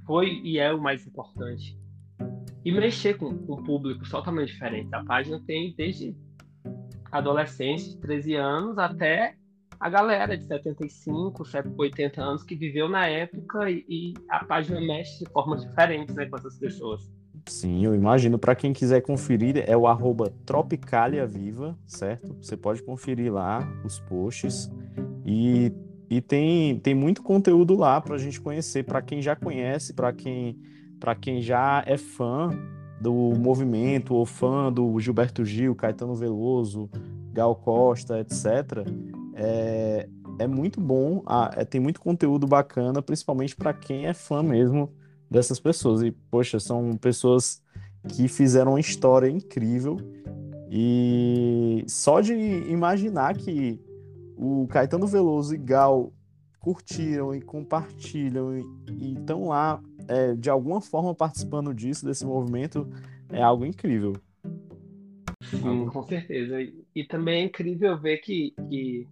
foi 0.04 0.40
e 0.42 0.58
é 0.58 0.74
o 0.74 0.82
mais 0.82 1.06
importante. 1.06 1.78
E 2.64 2.72
mexer 2.72 3.16
com, 3.16 3.28
um 3.28 3.62
público 3.62 4.02
totalmente 4.10 4.48
diferente. 4.48 4.92
A 4.92 5.04
página 5.04 5.40
tem 5.46 5.76
desde 5.76 6.16
adolescentes 7.12 7.90
de 7.90 8.00
13 8.00 8.34
anos 8.34 8.78
até 8.78 9.36
a 9.78 9.88
galera 9.88 10.36
de 10.36 10.44
75, 10.44 11.42
80 11.76 12.22
anos 12.22 12.42
que 12.42 12.54
viveu 12.54 12.88
na 12.88 13.06
época 13.06 13.70
e, 13.70 13.84
e 13.88 14.14
a 14.28 14.44
página 14.44 14.80
mexe 14.80 15.24
de 15.24 15.30
formas 15.30 15.62
diferentes 15.62 16.14
né, 16.14 16.26
com 16.26 16.36
essas 16.36 16.58
pessoas. 16.58 17.10
Sim, 17.46 17.84
eu 17.84 17.94
imagino. 17.94 18.38
Para 18.38 18.54
quem 18.54 18.72
quiser 18.72 19.02
conferir, 19.02 19.62
é 19.66 19.76
o 19.76 19.86
arroba 19.86 20.32
Tropicalia 20.44 21.26
Viva, 21.26 21.78
certo? 21.86 22.36
Você 22.40 22.56
pode 22.56 22.82
conferir 22.82 23.32
lá 23.32 23.66
os 23.84 24.00
posts. 24.00 24.70
E, 25.24 25.72
e 26.10 26.20
tem, 26.20 26.78
tem 26.80 26.94
muito 26.94 27.22
conteúdo 27.22 27.76
lá 27.76 28.00
para 28.00 28.16
a 28.16 28.18
gente 28.18 28.40
conhecer, 28.40 28.84
para 28.84 29.00
quem 29.00 29.22
já 29.22 29.36
conhece, 29.36 29.92
para 29.92 30.12
quem, 30.12 30.58
quem 31.20 31.40
já 31.40 31.84
é 31.86 31.96
fã 31.96 32.50
do 33.00 33.12
movimento, 33.12 34.14
ou 34.14 34.24
fã 34.26 34.72
do 34.72 34.98
Gilberto 34.98 35.44
Gil, 35.44 35.74
Caetano 35.74 36.14
Veloso, 36.14 36.90
Gal 37.32 37.54
Costa, 37.54 38.18
etc 38.18 38.84
é, 39.38 40.08
é 40.38 40.46
muito 40.46 40.80
bom, 40.80 41.22
é, 41.54 41.64
tem 41.64 41.78
muito 41.78 42.00
conteúdo 42.00 42.46
bacana, 42.46 43.02
principalmente 43.02 43.54
para 43.54 43.74
quem 43.74 44.06
é 44.06 44.14
fã 44.14 44.42
mesmo 44.42 44.90
dessas 45.30 45.60
pessoas. 45.60 46.02
E, 46.02 46.10
poxa, 46.10 46.58
são 46.58 46.96
pessoas 46.96 47.62
que 48.08 48.28
fizeram 48.28 48.72
uma 48.72 48.80
história 48.80 49.28
incrível. 49.28 49.98
E 50.70 51.84
só 51.86 52.20
de 52.20 52.32
imaginar 52.32 53.36
que 53.36 53.78
o 54.36 54.66
Caetano 54.68 55.06
Veloso 55.06 55.54
e 55.54 55.58
Gal 55.58 56.12
curtiram 56.58 57.34
e 57.34 57.40
compartilham 57.40 58.58
e 58.90 59.12
estão 59.12 59.48
lá 59.48 59.80
é, 60.08 60.34
de 60.34 60.50
alguma 60.50 60.80
forma 60.80 61.14
participando 61.14 61.72
disso, 61.74 62.04
desse 62.04 62.24
movimento, 62.24 62.88
é 63.30 63.42
algo 63.42 63.64
incrível. 63.64 64.14
Sim, 65.42 65.86
com 65.86 66.02
certeza. 66.02 66.60
E, 66.60 66.84
e 66.94 67.04
também 67.04 67.42
é 67.42 67.44
incrível 67.44 67.96
ver 67.98 68.18
que, 68.18 68.52
que 68.68 69.06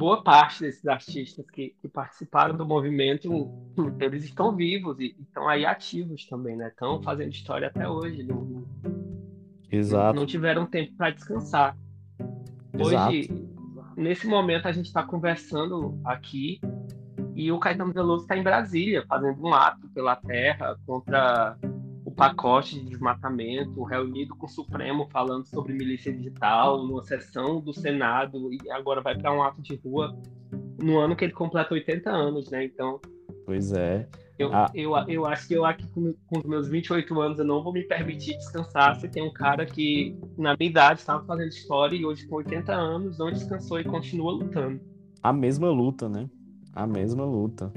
boa 0.00 0.22
parte 0.22 0.62
desses 0.62 0.86
artistas 0.86 1.44
que, 1.50 1.74
que, 1.78 1.86
participaram 1.86 2.56
do 2.56 2.64
movimento, 2.64 3.52
eles 4.00 4.24
estão 4.24 4.56
vivos 4.56 4.98
e 4.98 5.14
estão 5.20 5.46
aí 5.46 5.66
ativos 5.66 6.24
também, 6.24 6.56
né? 6.56 6.68
Estão 6.68 7.02
fazendo 7.02 7.30
história 7.30 7.68
até 7.68 7.86
hoje. 7.86 8.22
Não, 8.22 8.64
Exato. 9.70 10.18
Não 10.18 10.24
tiveram 10.24 10.64
tempo 10.64 10.94
para 10.96 11.10
descansar. 11.10 11.76
Hoje, 12.72 12.94
Exato. 12.94 13.92
nesse 13.94 14.26
momento, 14.26 14.66
a 14.66 14.72
gente 14.72 14.86
está 14.86 15.02
conversando 15.02 16.00
aqui 16.02 16.58
e 17.34 17.52
o 17.52 17.58
Caetano 17.58 17.92
Veloso 17.92 18.22
está 18.22 18.36
em 18.36 18.42
Brasília, 18.42 19.04
fazendo 19.06 19.46
um 19.46 19.52
ato 19.52 19.86
pela 19.90 20.16
terra 20.16 20.78
contra 20.86 21.58
pacote 22.20 22.78
de 22.78 22.84
desmatamento, 22.84 23.82
reunido 23.82 24.36
com 24.36 24.44
o 24.44 24.48
Supremo 24.48 25.08
falando 25.10 25.46
sobre 25.46 25.72
milícia 25.72 26.12
digital, 26.12 26.86
numa 26.86 27.02
sessão 27.02 27.62
do 27.62 27.72
Senado, 27.72 28.52
e 28.52 28.70
agora 28.70 29.00
vai 29.00 29.16
para 29.16 29.32
um 29.32 29.42
ato 29.42 29.62
de 29.62 29.74
rua 29.76 30.14
no 30.78 30.98
ano 30.98 31.16
que 31.16 31.24
ele 31.24 31.32
completa 31.32 31.72
80 31.72 32.10
anos, 32.10 32.50
né? 32.50 32.66
Então. 32.66 33.00
Pois 33.46 33.72
é. 33.72 34.06
Eu, 34.38 34.52
ah. 34.52 34.70
eu, 34.74 34.92
eu 35.08 35.24
acho 35.24 35.48
que 35.48 35.54
eu 35.54 35.64
aqui 35.64 35.86
com, 35.92 36.14
com 36.26 36.38
os 36.38 36.44
meus 36.44 36.68
28 36.68 37.20
anos 37.20 37.38
eu 37.38 37.44
não 37.44 37.62
vou 37.62 37.72
me 37.72 37.84
permitir 37.84 38.36
descansar 38.36 38.96
se 38.96 39.08
tem 39.08 39.22
um 39.22 39.32
cara 39.32 39.64
que 39.64 40.14
na 40.36 40.54
minha 40.58 40.70
idade 40.70 41.00
estava 41.00 41.24
fazendo 41.24 41.48
história 41.48 41.96
e 41.96 42.04
hoje 42.04 42.26
com 42.26 42.36
80 42.36 42.70
anos 42.70 43.18
não 43.18 43.30
descansou 43.30 43.80
e 43.80 43.84
continua 43.84 44.32
lutando. 44.32 44.78
A 45.22 45.32
mesma 45.32 45.70
luta, 45.70 46.06
né? 46.06 46.28
A 46.74 46.86
mesma 46.86 47.24
luta. 47.24 47.72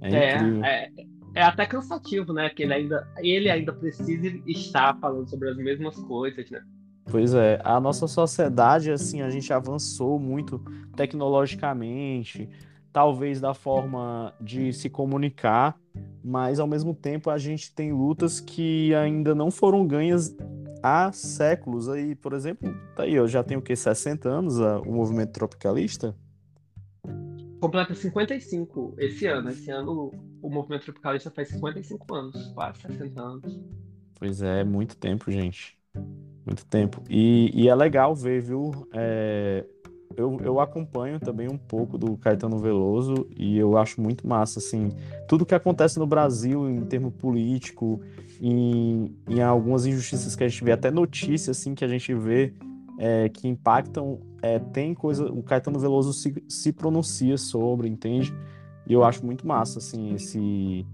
É, 0.00 0.14
é, 0.14 0.90
é, 0.94 1.06
é 1.36 1.42
até 1.42 1.66
cansativo, 1.66 2.32
né? 2.32 2.48
Que 2.48 2.62
ele 2.62 2.72
ainda, 2.72 3.06
ele 3.18 3.50
ainda 3.50 3.70
precisa 3.70 4.26
estar 4.46 4.98
falando 4.98 5.28
sobre 5.28 5.50
as 5.50 5.56
mesmas 5.58 5.94
coisas, 5.96 6.50
né? 6.50 6.62
Pois 7.04 7.34
é, 7.34 7.60
a 7.62 7.78
nossa 7.78 8.08
sociedade, 8.08 8.90
assim, 8.90 9.20
a 9.20 9.28
gente 9.28 9.52
avançou 9.52 10.18
muito 10.18 10.58
tecnologicamente, 10.96 12.48
talvez 12.90 13.38
da 13.38 13.52
forma 13.52 14.34
de 14.40 14.72
se 14.72 14.88
comunicar, 14.88 15.78
mas 16.24 16.58
ao 16.58 16.66
mesmo 16.66 16.94
tempo 16.94 17.28
a 17.28 17.36
gente 17.36 17.72
tem 17.72 17.92
lutas 17.92 18.40
que 18.40 18.92
ainda 18.94 19.34
não 19.34 19.50
foram 19.50 19.86
ganhas 19.86 20.34
há 20.82 21.12
séculos 21.12 21.88
aí, 21.88 22.14
por 22.14 22.32
exemplo, 22.32 22.74
tá 22.96 23.02
aí, 23.02 23.14
eu 23.14 23.28
já 23.28 23.44
tenho 23.44 23.60
o 23.60 23.62
que 23.62 23.76
60 23.76 24.28
anos 24.28 24.60
a, 24.60 24.80
o 24.80 24.92
movimento 24.92 25.32
tropicalista. 25.32 26.16
Completa 27.60 27.94
55 27.94 28.94
esse 28.98 29.26
ano. 29.26 29.50
Esse 29.50 29.70
ano 29.70 30.12
o 30.42 30.50
movimento 30.50 30.84
tropicalista 30.84 31.30
faz 31.30 31.48
55 31.48 32.14
anos, 32.14 32.52
quase 32.54 32.80
60 32.80 33.20
anos. 33.20 33.60
Pois 34.18 34.42
é, 34.42 34.64
muito 34.64 34.96
tempo, 34.96 35.30
gente. 35.30 35.76
Muito 36.44 36.64
tempo. 36.66 37.02
E, 37.08 37.50
e 37.54 37.68
é 37.68 37.74
legal 37.74 38.14
ver, 38.14 38.40
viu? 38.40 38.88
É, 38.92 39.64
eu, 40.16 40.38
eu 40.42 40.60
acompanho 40.60 41.20
também 41.20 41.48
um 41.48 41.58
pouco 41.58 41.98
do 41.98 42.16
Caetano 42.16 42.58
Veloso 42.58 43.26
e 43.36 43.58
eu 43.58 43.76
acho 43.76 44.00
muito 44.00 44.26
massa, 44.26 44.58
assim, 44.58 44.90
tudo 45.28 45.44
que 45.44 45.54
acontece 45.54 45.98
no 45.98 46.06
Brasil 46.06 46.68
em 46.70 46.84
termo 46.84 47.10
político, 47.10 48.00
em, 48.40 49.14
em 49.28 49.42
algumas 49.42 49.84
injustiças 49.84 50.34
que 50.34 50.44
a 50.44 50.48
gente 50.48 50.64
vê, 50.64 50.72
até 50.72 50.90
notícias, 50.90 51.58
assim, 51.58 51.74
que 51.74 51.84
a 51.84 51.88
gente 51.88 52.14
vê 52.14 52.54
é, 52.98 53.28
que 53.28 53.46
impactam, 53.46 54.20
é, 54.42 54.58
tem 54.58 54.94
coisa, 54.94 55.30
o 55.30 55.42
Caetano 55.42 55.78
Veloso 55.78 56.12
se, 56.12 56.34
se 56.48 56.72
pronuncia 56.72 57.36
sobre, 57.36 57.88
entende? 57.88 58.32
E 58.86 58.92
eu 58.92 59.04
acho 59.04 59.24
muito 59.24 59.46
massa, 59.46 59.78
assim, 59.78 60.14
esse, 60.14 60.86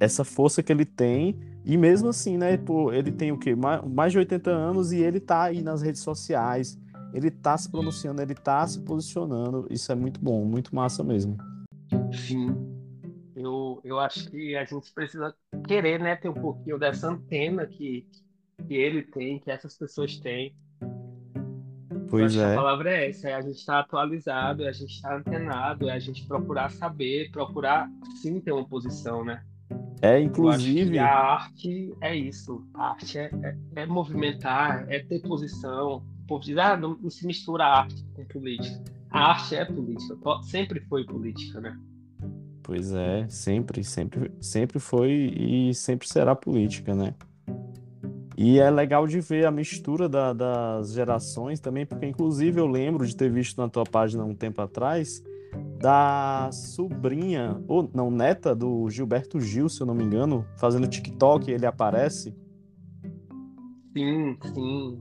essa 0.00 0.24
força 0.24 0.62
que 0.62 0.72
ele 0.72 0.84
tem 0.84 1.38
e 1.64 1.76
mesmo 1.76 2.08
assim, 2.08 2.38
né, 2.38 2.56
pô, 2.56 2.92
ele 2.92 3.10
tem 3.10 3.32
o 3.32 3.38
quê? 3.38 3.54
Mais 3.56 4.12
de 4.12 4.18
80 4.18 4.50
anos 4.50 4.92
e 4.92 4.98
ele 4.98 5.18
tá 5.18 5.42
aí 5.42 5.62
nas 5.62 5.82
redes 5.82 6.00
sociais, 6.00 6.78
ele 7.12 7.28
tá 7.28 7.58
se 7.58 7.68
pronunciando, 7.68 8.22
ele 8.22 8.34
tá 8.34 8.64
se 8.68 8.80
posicionando. 8.80 9.66
Isso 9.68 9.90
é 9.90 9.94
muito 9.96 10.20
bom, 10.20 10.44
muito 10.44 10.72
massa 10.72 11.02
mesmo. 11.02 11.36
Sim. 12.12 12.54
Eu, 13.34 13.80
eu 13.82 13.98
acho 13.98 14.30
que 14.30 14.54
a 14.54 14.64
gente 14.64 14.92
precisa 14.94 15.34
querer, 15.66 15.98
né, 15.98 16.14
ter 16.14 16.28
um 16.28 16.34
pouquinho 16.34 16.78
dessa 16.78 17.08
antena 17.08 17.66
que, 17.66 18.06
que 18.68 18.74
ele 18.74 19.02
tem, 19.02 19.40
que 19.40 19.50
essas 19.50 19.76
pessoas 19.76 20.16
têm. 20.18 20.54
Pois 22.08 22.36
é. 22.36 22.52
A 22.52 22.56
palavra 22.56 22.90
é 22.90 23.10
essa, 23.10 23.28
é 23.28 23.34
a 23.34 23.40
gente 23.40 23.56
estar 23.56 23.74
tá 23.74 23.80
atualizado, 23.80 24.64
é 24.64 24.68
a 24.68 24.72
gente 24.72 24.92
estar 24.92 25.08
tá 25.08 25.16
antenado, 25.16 25.88
é 25.88 25.92
a 25.92 25.98
gente 25.98 26.24
procurar 26.26 26.70
saber, 26.70 27.30
procurar 27.30 27.88
sim 28.20 28.40
ter 28.40 28.52
uma 28.52 28.66
posição, 28.66 29.24
né? 29.24 29.42
É, 30.02 30.20
inclusive. 30.20 30.98
a 30.98 31.08
arte 31.08 31.94
é 32.00 32.14
isso. 32.14 32.64
A 32.74 32.90
arte 32.90 33.18
é, 33.18 33.30
é, 33.42 33.56
é 33.82 33.86
movimentar, 33.86 34.86
é 34.88 35.00
ter 35.00 35.20
posição, 35.20 36.04
povo 36.26 36.42
diz, 36.42 36.56
ah, 36.58 36.76
não, 36.76 36.96
não, 37.00 37.10
se 37.10 37.26
mistura 37.26 37.64
a 37.64 37.78
arte 37.80 38.04
com 38.14 38.24
política. 38.24 38.82
A 39.10 39.30
arte 39.30 39.54
é 39.54 39.64
política, 39.64 40.16
sempre 40.42 40.80
foi 40.80 41.04
política, 41.04 41.60
né? 41.60 41.78
Pois 42.62 42.92
é, 42.92 43.26
sempre, 43.28 43.84
sempre, 43.84 44.32
sempre 44.40 44.78
foi 44.80 45.10
e 45.12 45.74
sempre 45.74 46.08
será 46.08 46.34
política, 46.34 46.94
né? 46.94 47.14
E 48.36 48.58
é 48.58 48.70
legal 48.70 49.06
de 49.06 49.20
ver 49.20 49.46
a 49.46 49.50
mistura 49.50 50.08
da, 50.08 50.32
das 50.32 50.92
gerações 50.92 51.58
também, 51.58 51.86
porque 51.86 52.04
inclusive 52.04 52.60
eu 52.60 52.66
lembro 52.66 53.06
de 53.06 53.16
ter 53.16 53.30
visto 53.30 53.56
na 53.58 53.68
tua 53.68 53.84
página 53.84 54.24
um 54.24 54.34
tempo 54.34 54.60
atrás 54.60 55.22
da 55.80 56.50
sobrinha, 56.52 57.58
ou 57.66 57.88
não, 57.94 58.10
neta 58.10 58.54
do 58.54 58.90
Gilberto 58.90 59.40
Gil, 59.40 59.68
se 59.70 59.80
eu 59.80 59.86
não 59.86 59.94
me 59.94 60.04
engano, 60.04 60.46
fazendo 60.58 60.86
TikTok, 60.86 61.50
ele 61.50 61.64
aparece. 61.64 62.36
Sim, 63.96 64.36
sim. 64.54 65.00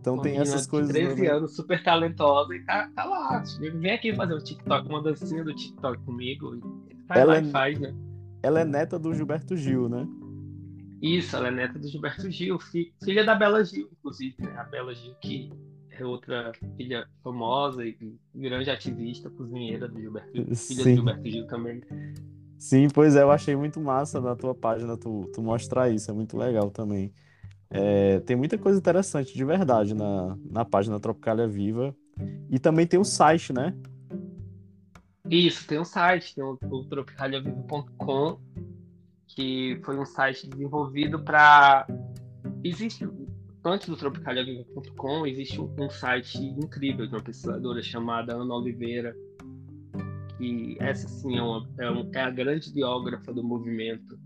Então 0.00 0.14
uma 0.14 0.22
tem 0.22 0.38
essas 0.38 0.66
coisas. 0.66 0.92
13 0.92 1.20
né? 1.20 1.28
anos, 1.28 1.56
super 1.56 1.82
talentosa 1.82 2.54
e 2.54 2.64
tá, 2.64 2.88
tá 2.94 3.04
lá. 3.04 3.42
Vem 3.58 3.92
aqui 3.92 4.14
fazer 4.14 4.34
um 4.34 4.38
TikTok, 4.38 4.88
uma 4.88 5.02
dancinha 5.02 5.42
do 5.42 5.52
TikTok 5.52 6.00
comigo. 6.04 6.60
Faz 7.08 7.20
ela 7.20 7.32
lá 7.32 7.38
é, 7.38 7.44
faz, 7.44 7.80
né? 7.80 7.94
Ela 8.40 8.60
é 8.60 8.64
neta 8.64 8.98
do 8.98 9.12
Gilberto 9.12 9.56
Gil, 9.56 9.88
né? 9.88 10.06
Isso, 11.00 11.36
ela 11.36 11.48
é 11.48 11.50
neta 11.50 11.78
do 11.78 11.88
Gilberto 11.88 12.30
Gil, 12.30 12.58
filha 12.58 13.24
da 13.24 13.34
Bela 13.34 13.64
Gil, 13.64 13.88
inclusive, 13.92 14.34
né? 14.40 14.56
A 14.56 14.64
Bela 14.64 14.94
Gil, 14.94 15.14
que 15.22 15.50
é 15.90 16.04
outra 16.04 16.52
filha 16.76 17.06
famosa 17.22 17.84
e 17.84 17.96
grande 18.34 18.70
ativista, 18.70 19.30
cozinheira 19.30 19.88
do 19.88 20.00
Gilberto 20.00 20.34
Gil, 20.34 20.44
filha 20.44 20.56
Sim. 20.56 20.90
do 20.90 20.94
Gilberto 20.96 21.30
Gil 21.30 21.46
também. 21.46 21.80
Sim, 22.58 22.88
pois 22.92 23.14
é, 23.14 23.22
eu 23.22 23.30
achei 23.30 23.54
muito 23.54 23.80
massa 23.80 24.20
na 24.20 24.34
tua 24.34 24.54
página 24.54 24.96
tu, 24.96 25.30
tu 25.32 25.40
mostrar 25.40 25.88
isso, 25.90 26.10
é 26.10 26.14
muito 26.14 26.36
legal 26.36 26.70
também. 26.70 27.12
É, 27.70 28.18
tem 28.20 28.34
muita 28.34 28.56
coisa 28.56 28.78
interessante 28.78 29.34
de 29.34 29.44
verdade 29.44 29.94
na, 29.94 30.36
na 30.50 30.64
página 30.64 30.98
Tropicalia 30.98 31.46
Viva. 31.46 31.94
E 32.50 32.58
também 32.58 32.86
tem 32.86 32.98
o 32.98 33.04
site, 33.04 33.52
né? 33.52 33.74
Isso, 35.30 35.66
tem 35.66 35.78
um 35.78 35.84
site, 35.84 36.34
tem 36.34 36.42
o, 36.42 36.58
o 36.68 36.84
tropicaliaviva.com, 36.84 38.40
que 39.38 39.80
foi 39.84 39.96
um 39.96 40.04
site 40.04 40.48
desenvolvido 40.48 41.20
para. 41.20 41.86
Existe, 42.64 43.08
antes 43.64 43.88
do 43.88 43.96
tropicaliaviva.com, 43.96 45.24
existe 45.28 45.60
um, 45.60 45.72
um, 45.78 45.88
site 45.88 46.38
incrível 46.38 47.06
de 47.06 47.14
uma 47.14 47.22
pesquisadora 47.22 47.80
chamada 47.80 48.34
Ana 48.34 48.52
Oliveira, 48.52 49.14
que 50.36 50.76
essa 50.80 51.06
sim 51.06 51.38
é, 51.38 51.42
uma, 51.42 51.68
é, 51.78 51.88
um, 51.88 52.10
é 52.12 52.20
a 52.20 52.30
grande 52.30 52.72
biógrafa 52.72 53.32
do 53.32 53.44
movimento 53.44 54.18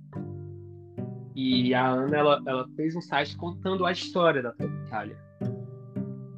e 1.36 1.74
a 1.74 1.90
Ana, 1.90 2.16
ela, 2.16 2.42
ela 2.46 2.66
fez 2.74 2.96
um 2.96 3.02
site 3.02 3.36
contando 3.36 3.84
a 3.84 3.92
história 3.92 4.42
da 4.42 4.52
Tropicália. 4.52 5.18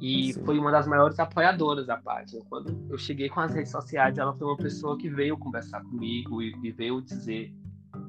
E 0.01 0.33
Sim. 0.33 0.43
foi 0.43 0.59
uma 0.59 0.69
das 0.69 0.85
maiores 0.85 1.17
apoiadoras 1.17 1.87
da 1.87 1.95
página. 1.95 2.43
Quando 2.49 2.77
eu 2.89 2.97
cheguei 2.97 3.29
com 3.29 3.39
as 3.39 3.53
redes 3.53 3.71
sociais, 3.71 4.17
ela 4.17 4.33
foi 4.33 4.45
uma 4.45 4.57
pessoa 4.57 4.97
que 4.97 5.09
veio 5.09 5.37
conversar 5.37 5.81
comigo 5.83 6.41
e, 6.41 6.53
e 6.61 6.71
veio 6.73 7.01
dizer 7.01 7.53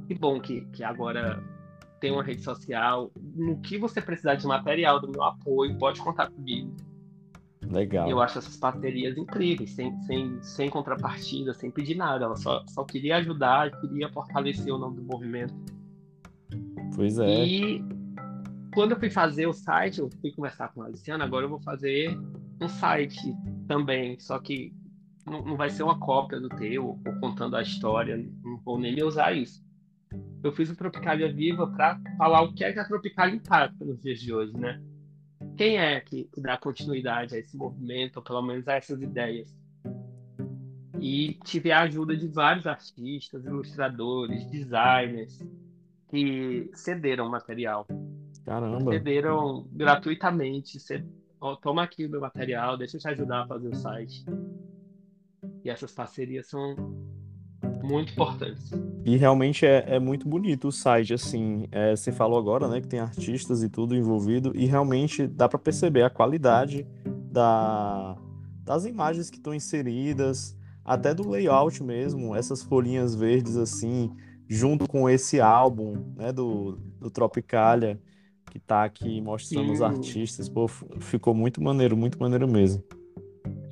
que 0.07 0.15
bom 0.15 0.41
que, 0.41 0.63
que 0.73 0.85
agora 0.85 1.43
tem 2.01 2.13
uma 2.13 2.23
rede 2.23 2.43
social. 2.43 3.11
No 3.35 3.59
que 3.61 3.79
você 3.79 4.01
precisar 4.01 4.35
de 4.35 4.47
material 4.47 5.01
do 5.01 5.11
meu 5.11 5.23
apoio, 5.23 5.77
pode 5.79 6.01
contar 6.01 6.31
comigo. 6.31 6.75
Legal. 7.63 8.09
Eu 8.09 8.21
acho 8.21 8.39
essas 8.39 8.57
parcerias 8.57 9.17
incríveis, 9.17 9.71
sem, 9.71 9.97
sem, 10.03 10.41
sem 10.43 10.71
contrapartida, 10.71 11.53
sem 11.53 11.71
pedir 11.71 11.97
nada. 11.97 12.25
Ela 12.25 12.37
só, 12.37 12.63
só 12.69 12.85
queria 12.85 13.17
ajudar, 13.17 13.71
queria 13.81 14.09
fortalecer 14.11 14.73
o 14.73 14.79
nome 14.79 14.97
do 14.97 15.03
movimento. 15.03 15.55
Pois 16.95 17.19
é. 17.19 17.45
E 17.45 17.85
quando 18.73 18.93
eu 18.93 18.99
fui 18.99 19.11
fazer 19.11 19.47
o 19.47 19.53
site, 19.53 19.99
eu 19.99 20.11
fui 20.21 20.31
conversar 20.33 20.69
com 20.69 20.83
a 20.83 20.89
Luciana, 20.89 21.25
agora 21.25 21.45
eu 21.45 21.51
vou 21.51 21.61
fazer 21.61 22.17
um 22.61 22.69
site 22.69 23.35
também, 23.67 24.19
só 24.21 24.39
que 24.39 24.73
não, 25.27 25.45
não 25.45 25.57
vai 25.57 25.69
ser 25.69 25.83
uma 25.83 25.99
cópia 25.99 26.39
do 26.39 26.49
teu, 26.49 26.87
ou 26.87 27.21
contando 27.21 27.57
a 27.57 27.63
história, 27.63 28.17
não 28.45 28.59
vou 28.59 28.79
nem 28.79 29.03
usar 29.03 29.33
isso. 29.33 29.66
Eu 30.47 30.53
fiz 30.53 30.71
o 30.71 30.77
Tropicalia 30.77 31.33
Viva 31.33 31.67
para 31.67 32.01
falar 32.17 32.43
o 32.43 32.55
que 32.55 32.63
é 32.63 32.73
que 32.73 32.79
a 32.79 32.85
Tropicalia 32.87 33.35
impacta 33.35 33.85
nos 33.85 34.01
dias 34.01 34.21
de 34.21 34.33
hoje, 34.33 34.57
né? 34.57 34.81
Quem 35.57 35.77
é 35.77 36.01
que, 36.01 36.31
que 36.33 36.41
dá 36.41 36.57
continuidade 36.57 37.35
a 37.35 37.39
esse 37.39 37.57
movimento, 37.57 38.19
ou 38.19 38.23
pelo 38.23 38.41
menos 38.43 38.69
a 38.69 38.75
essas 38.75 39.03
ideias? 39.03 39.53
E 41.01 41.35
tive 41.45 41.73
a 41.73 41.81
ajuda 41.81 42.17
de 42.17 42.29
vários 42.29 42.65
artistas, 42.65 43.45
ilustradores, 43.45 44.47
designers, 44.47 45.45
que 46.09 46.71
cederam 46.75 47.29
material. 47.29 47.85
Caramba. 48.45 48.93
Cederam 48.93 49.67
gratuitamente. 49.73 50.79
Ced... 50.79 51.05
Oh, 51.41 51.57
toma 51.57 51.83
aqui 51.83 52.07
o 52.07 52.09
meu 52.09 52.21
material, 52.21 52.77
deixa 52.77 52.99
eu 52.99 53.01
te 53.01 53.09
ajudar 53.09 53.43
a 53.43 53.47
fazer 53.49 53.69
o 53.69 53.75
site. 53.75 54.25
E 55.65 55.69
essas 55.69 55.91
parcerias 55.91 56.47
são 56.47 56.77
muito 57.83 58.13
importantes. 58.13 58.71
E 59.05 59.17
realmente 59.17 59.65
é, 59.65 59.85
é 59.87 59.99
muito 59.99 60.29
bonito 60.29 60.69
o 60.69 60.73
site, 60.73 61.15
assim. 61.15 61.67
É, 61.71 61.95
você 61.95 62.11
falou 62.11 62.39
agora, 62.39 62.69
né, 62.69 62.81
que 62.81 62.89
tem 62.89 63.01
artistas 63.01 63.63
e 63.63 63.69
tudo 63.69 63.95
envolvido, 63.95 64.53
e 64.55 64.67
realmente 64.67 65.27
dá 65.27 65.49
para 65.49 65.59
perceber 65.59 66.03
a 66.03 66.11
qualidade 66.11 66.87
da, 67.31 68.17
das 68.65 68.85
imagens 68.85 69.31
que 69.31 69.37
estão 69.37 69.55
inseridas, 69.55 70.57
até 70.85 71.13
do 71.13 71.29
layout 71.29 71.83
mesmo, 71.83 72.35
essas 72.35 72.63
folhinhas 72.63 73.15
verdes 73.15 73.57
assim, 73.57 74.11
junto 74.49 74.89
com 74.89 75.09
esse 75.11 75.41
álbum 75.41 76.13
né, 76.17 76.33
do, 76.33 76.79
do 77.01 77.11
Tropicalia, 77.11 78.01
que 78.51 78.59
tá 78.59 78.85
aqui 78.85 79.21
mostrando 79.21 79.67
Sim. 79.67 79.73
os 79.73 79.83
artistas. 79.83 80.49
Pô, 80.49 80.69
ficou 80.69 81.35
muito 81.35 81.63
maneiro, 81.63 81.97
muito 81.97 82.19
maneiro 82.19 82.49
mesmo. 82.49 82.83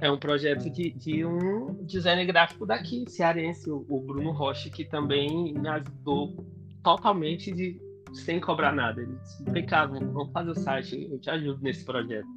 É 0.05 0.11
um 0.11 0.19
projeto 0.19 0.69
de, 0.69 0.91
de 0.91 1.25
um 1.25 1.83
designer 1.83 2.27
gráfico 2.27 2.67
daqui, 2.67 3.07
cearense, 3.09 3.71
o, 3.71 3.87
o 3.89 4.03
Bruno 4.03 4.33
Rocha, 4.33 4.69
que 4.69 4.85
também 4.85 5.55
me 5.55 5.67
ajudou 5.67 6.37
totalmente 6.83 7.51
de, 7.51 7.81
sem 8.13 8.39
cobrar 8.39 8.71
nada. 8.71 9.01
Ele 9.01 9.17
disse, 9.17 9.43
vem 9.51 9.65
cá, 9.65 9.87
vamos 9.87 10.31
fazer 10.31 10.51
o 10.51 10.55
site, 10.55 11.09
eu 11.11 11.19
te 11.19 11.31
ajudo 11.31 11.63
nesse 11.63 11.87
projeto. 11.87 12.29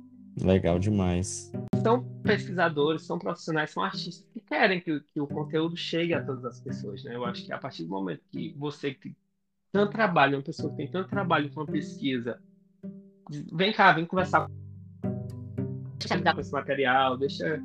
Legal 0.41 0.79
demais. 0.79 1.51
São 1.83 2.05
pesquisadores, 2.23 3.01
são 3.01 3.19
profissionais, 3.19 3.69
são 3.71 3.83
artistas 3.83 4.25
que 4.33 4.39
querem 4.39 4.79
que, 4.79 5.01
que, 5.01 5.19
o 5.19 5.27
conteúdo 5.27 5.75
chegue 5.75 6.13
a 6.13 6.23
todas 6.23 6.45
as 6.45 6.61
pessoas. 6.61 7.03
Né? 7.03 7.17
Eu 7.17 7.25
acho 7.25 7.45
que 7.45 7.51
a 7.51 7.57
partir 7.57 7.83
do 7.83 7.89
momento 7.89 8.21
que 8.31 8.55
você 8.57 8.93
que 8.93 9.09
tem 9.09 9.15
tanto 9.73 9.91
trabalho, 9.91 10.37
uma 10.37 10.43
pessoa 10.43 10.69
que 10.69 10.77
tem 10.77 10.89
tanto 10.89 11.09
trabalho 11.09 11.51
com 11.51 11.59
a 11.59 11.65
pesquisa, 11.65 12.41
vem 13.51 13.73
cá, 13.73 13.91
vem 13.91 14.05
conversar. 14.05 14.47
Deixa 16.07 16.15
lidar 16.15 16.33
com 16.33 16.39
esse 16.39 16.51
material, 16.53 17.17
deixa. 17.17 17.61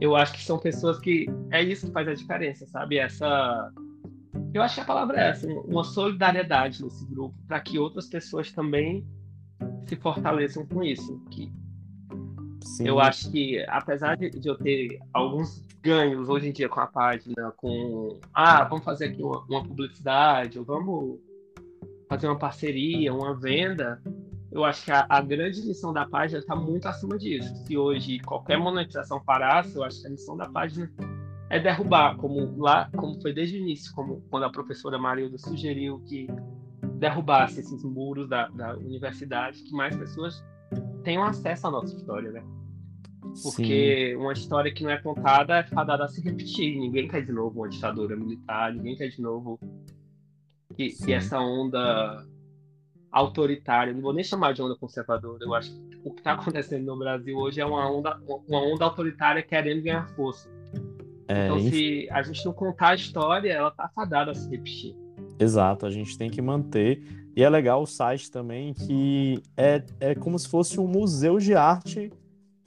Eu 0.00 0.14
acho 0.14 0.34
que 0.34 0.42
são 0.42 0.58
pessoas 0.58 0.98
que. 0.98 1.26
É 1.50 1.62
isso 1.62 1.86
que 1.86 1.92
faz 1.92 2.06
a 2.06 2.14
diferença, 2.14 2.66
sabe? 2.66 2.98
Essa. 2.98 3.72
Eu 4.52 4.62
acho 4.62 4.74
que 4.74 4.80
a 4.82 4.84
palavra 4.84 5.18
é 5.18 5.30
essa, 5.30 5.46
uma 5.46 5.82
solidariedade 5.82 6.84
nesse 6.84 7.06
grupo, 7.06 7.34
para 7.48 7.58
que 7.60 7.78
outras 7.78 8.06
pessoas 8.06 8.52
também 8.52 9.06
se 9.86 9.96
fortaleçam 9.96 10.66
com 10.66 10.82
isso. 10.82 11.18
Que 11.30 11.50
Sim. 12.62 12.86
eu 12.86 13.00
acho 13.00 13.30
que, 13.30 13.64
apesar 13.68 14.16
de, 14.16 14.28
de, 14.28 14.46
eu 14.46 14.56
ter 14.58 15.00
alguns 15.12 15.66
ganhos 15.82 16.28
hoje 16.28 16.48
em 16.48 16.52
dia 16.52 16.68
com 16.68 16.80
a 16.80 16.86
página, 16.86 17.50
com 17.56 18.20
ah, 18.34 18.64
vamos 18.64 18.84
fazer 18.84 19.06
aqui 19.06 19.22
uma, 19.22 19.42
uma 19.48 19.62
publicidade, 19.62 20.58
ou 20.58 20.64
vamos 20.66 21.18
fazer 22.08 22.26
uma 22.26 22.38
parceria, 22.38 23.12
uma 23.12 23.34
venda, 23.34 24.02
eu 24.52 24.64
acho 24.64 24.84
que 24.84 24.90
a, 24.90 25.06
a 25.08 25.20
grande 25.22 25.62
missão 25.62 25.92
da 25.92 26.06
página 26.06 26.38
está 26.38 26.54
muito 26.54 26.86
acima 26.86 27.16
disso. 27.16 27.54
Se 27.64 27.76
hoje 27.76 28.18
qualquer 28.20 28.58
monetização 28.58 29.18
parasse, 29.24 29.74
eu 29.74 29.82
acho 29.82 30.02
que 30.02 30.06
a 30.06 30.10
missão 30.10 30.36
da 30.36 30.48
página 30.48 30.92
é 31.48 31.58
derrubar, 31.58 32.16
como 32.16 32.54
lá, 32.58 32.90
como 32.94 33.20
foi 33.20 33.32
desde 33.32 33.56
o 33.56 33.60
início, 33.60 33.92
como 33.94 34.22
quando 34.30 34.44
a 34.44 34.50
professora 34.50 34.98
Marilda 34.98 35.38
sugeriu 35.38 36.00
que 36.06 36.26
derrubasse 36.98 37.60
esses 37.60 37.82
muros 37.82 38.28
da, 38.28 38.48
da 38.48 38.76
universidade, 38.76 39.62
que 39.62 39.72
mais 39.72 39.96
pessoas 39.96 40.44
tenham 41.02 41.24
acesso 41.24 41.66
à 41.66 41.70
nossa 41.70 41.96
história, 41.96 42.30
né? 42.30 42.44
Porque 43.42 44.10
Sim. 44.10 44.16
uma 44.16 44.32
história 44.34 44.72
que 44.72 44.84
não 44.84 44.90
é 44.90 44.98
contada 44.98 45.58
é 45.58 45.62
fadada 45.62 46.04
a 46.04 46.08
se 46.08 46.20
repetir. 46.20 46.78
Ninguém 46.78 47.08
quer 47.08 47.24
de 47.24 47.32
novo 47.32 47.60
uma 47.60 47.68
ditadura 47.68 48.14
militar, 48.14 48.74
ninguém 48.74 48.96
quer 48.96 49.08
de 49.08 49.22
novo 49.22 49.58
que, 50.76 50.90
que 50.90 51.12
essa 51.12 51.40
onda 51.40 52.26
autoritária, 53.12 53.92
não 53.92 54.00
vou 54.00 54.14
nem 54.14 54.24
chamar 54.24 54.54
de 54.54 54.62
onda 54.62 54.74
conservadora, 54.74 55.44
eu 55.44 55.54
acho 55.54 55.70
que 55.70 56.00
o 56.02 56.10
que 56.10 56.20
está 56.20 56.32
acontecendo 56.34 56.86
no 56.86 56.98
Brasil 56.98 57.36
hoje 57.36 57.60
é 57.60 57.66
uma 57.66 57.88
onda, 57.90 58.18
uma 58.48 58.60
onda 58.60 58.84
autoritária 58.84 59.42
querendo 59.42 59.82
ganhar 59.82 60.08
força. 60.16 60.50
É, 61.28 61.46
então, 61.46 61.60
se 61.60 62.08
a 62.10 62.22
gente 62.22 62.44
não 62.44 62.52
contar 62.52 62.88
a 62.88 62.94
história, 62.94 63.52
ela 63.52 63.70
tá 63.70 63.88
fadada 63.94 64.32
a 64.32 64.34
se 64.34 64.48
repetir. 64.50 64.96
Exato, 65.38 65.86
a 65.86 65.90
gente 65.90 66.16
tem 66.16 66.30
que 66.30 66.40
manter. 66.40 67.02
E 67.34 67.42
é 67.42 67.48
legal 67.48 67.82
o 67.82 67.86
site 67.86 68.30
também, 68.30 68.74
que 68.74 69.42
é, 69.56 69.82
é 70.00 70.14
como 70.14 70.38
se 70.38 70.48
fosse 70.48 70.78
um 70.78 70.86
museu 70.86 71.38
de 71.38 71.54
arte 71.54 72.10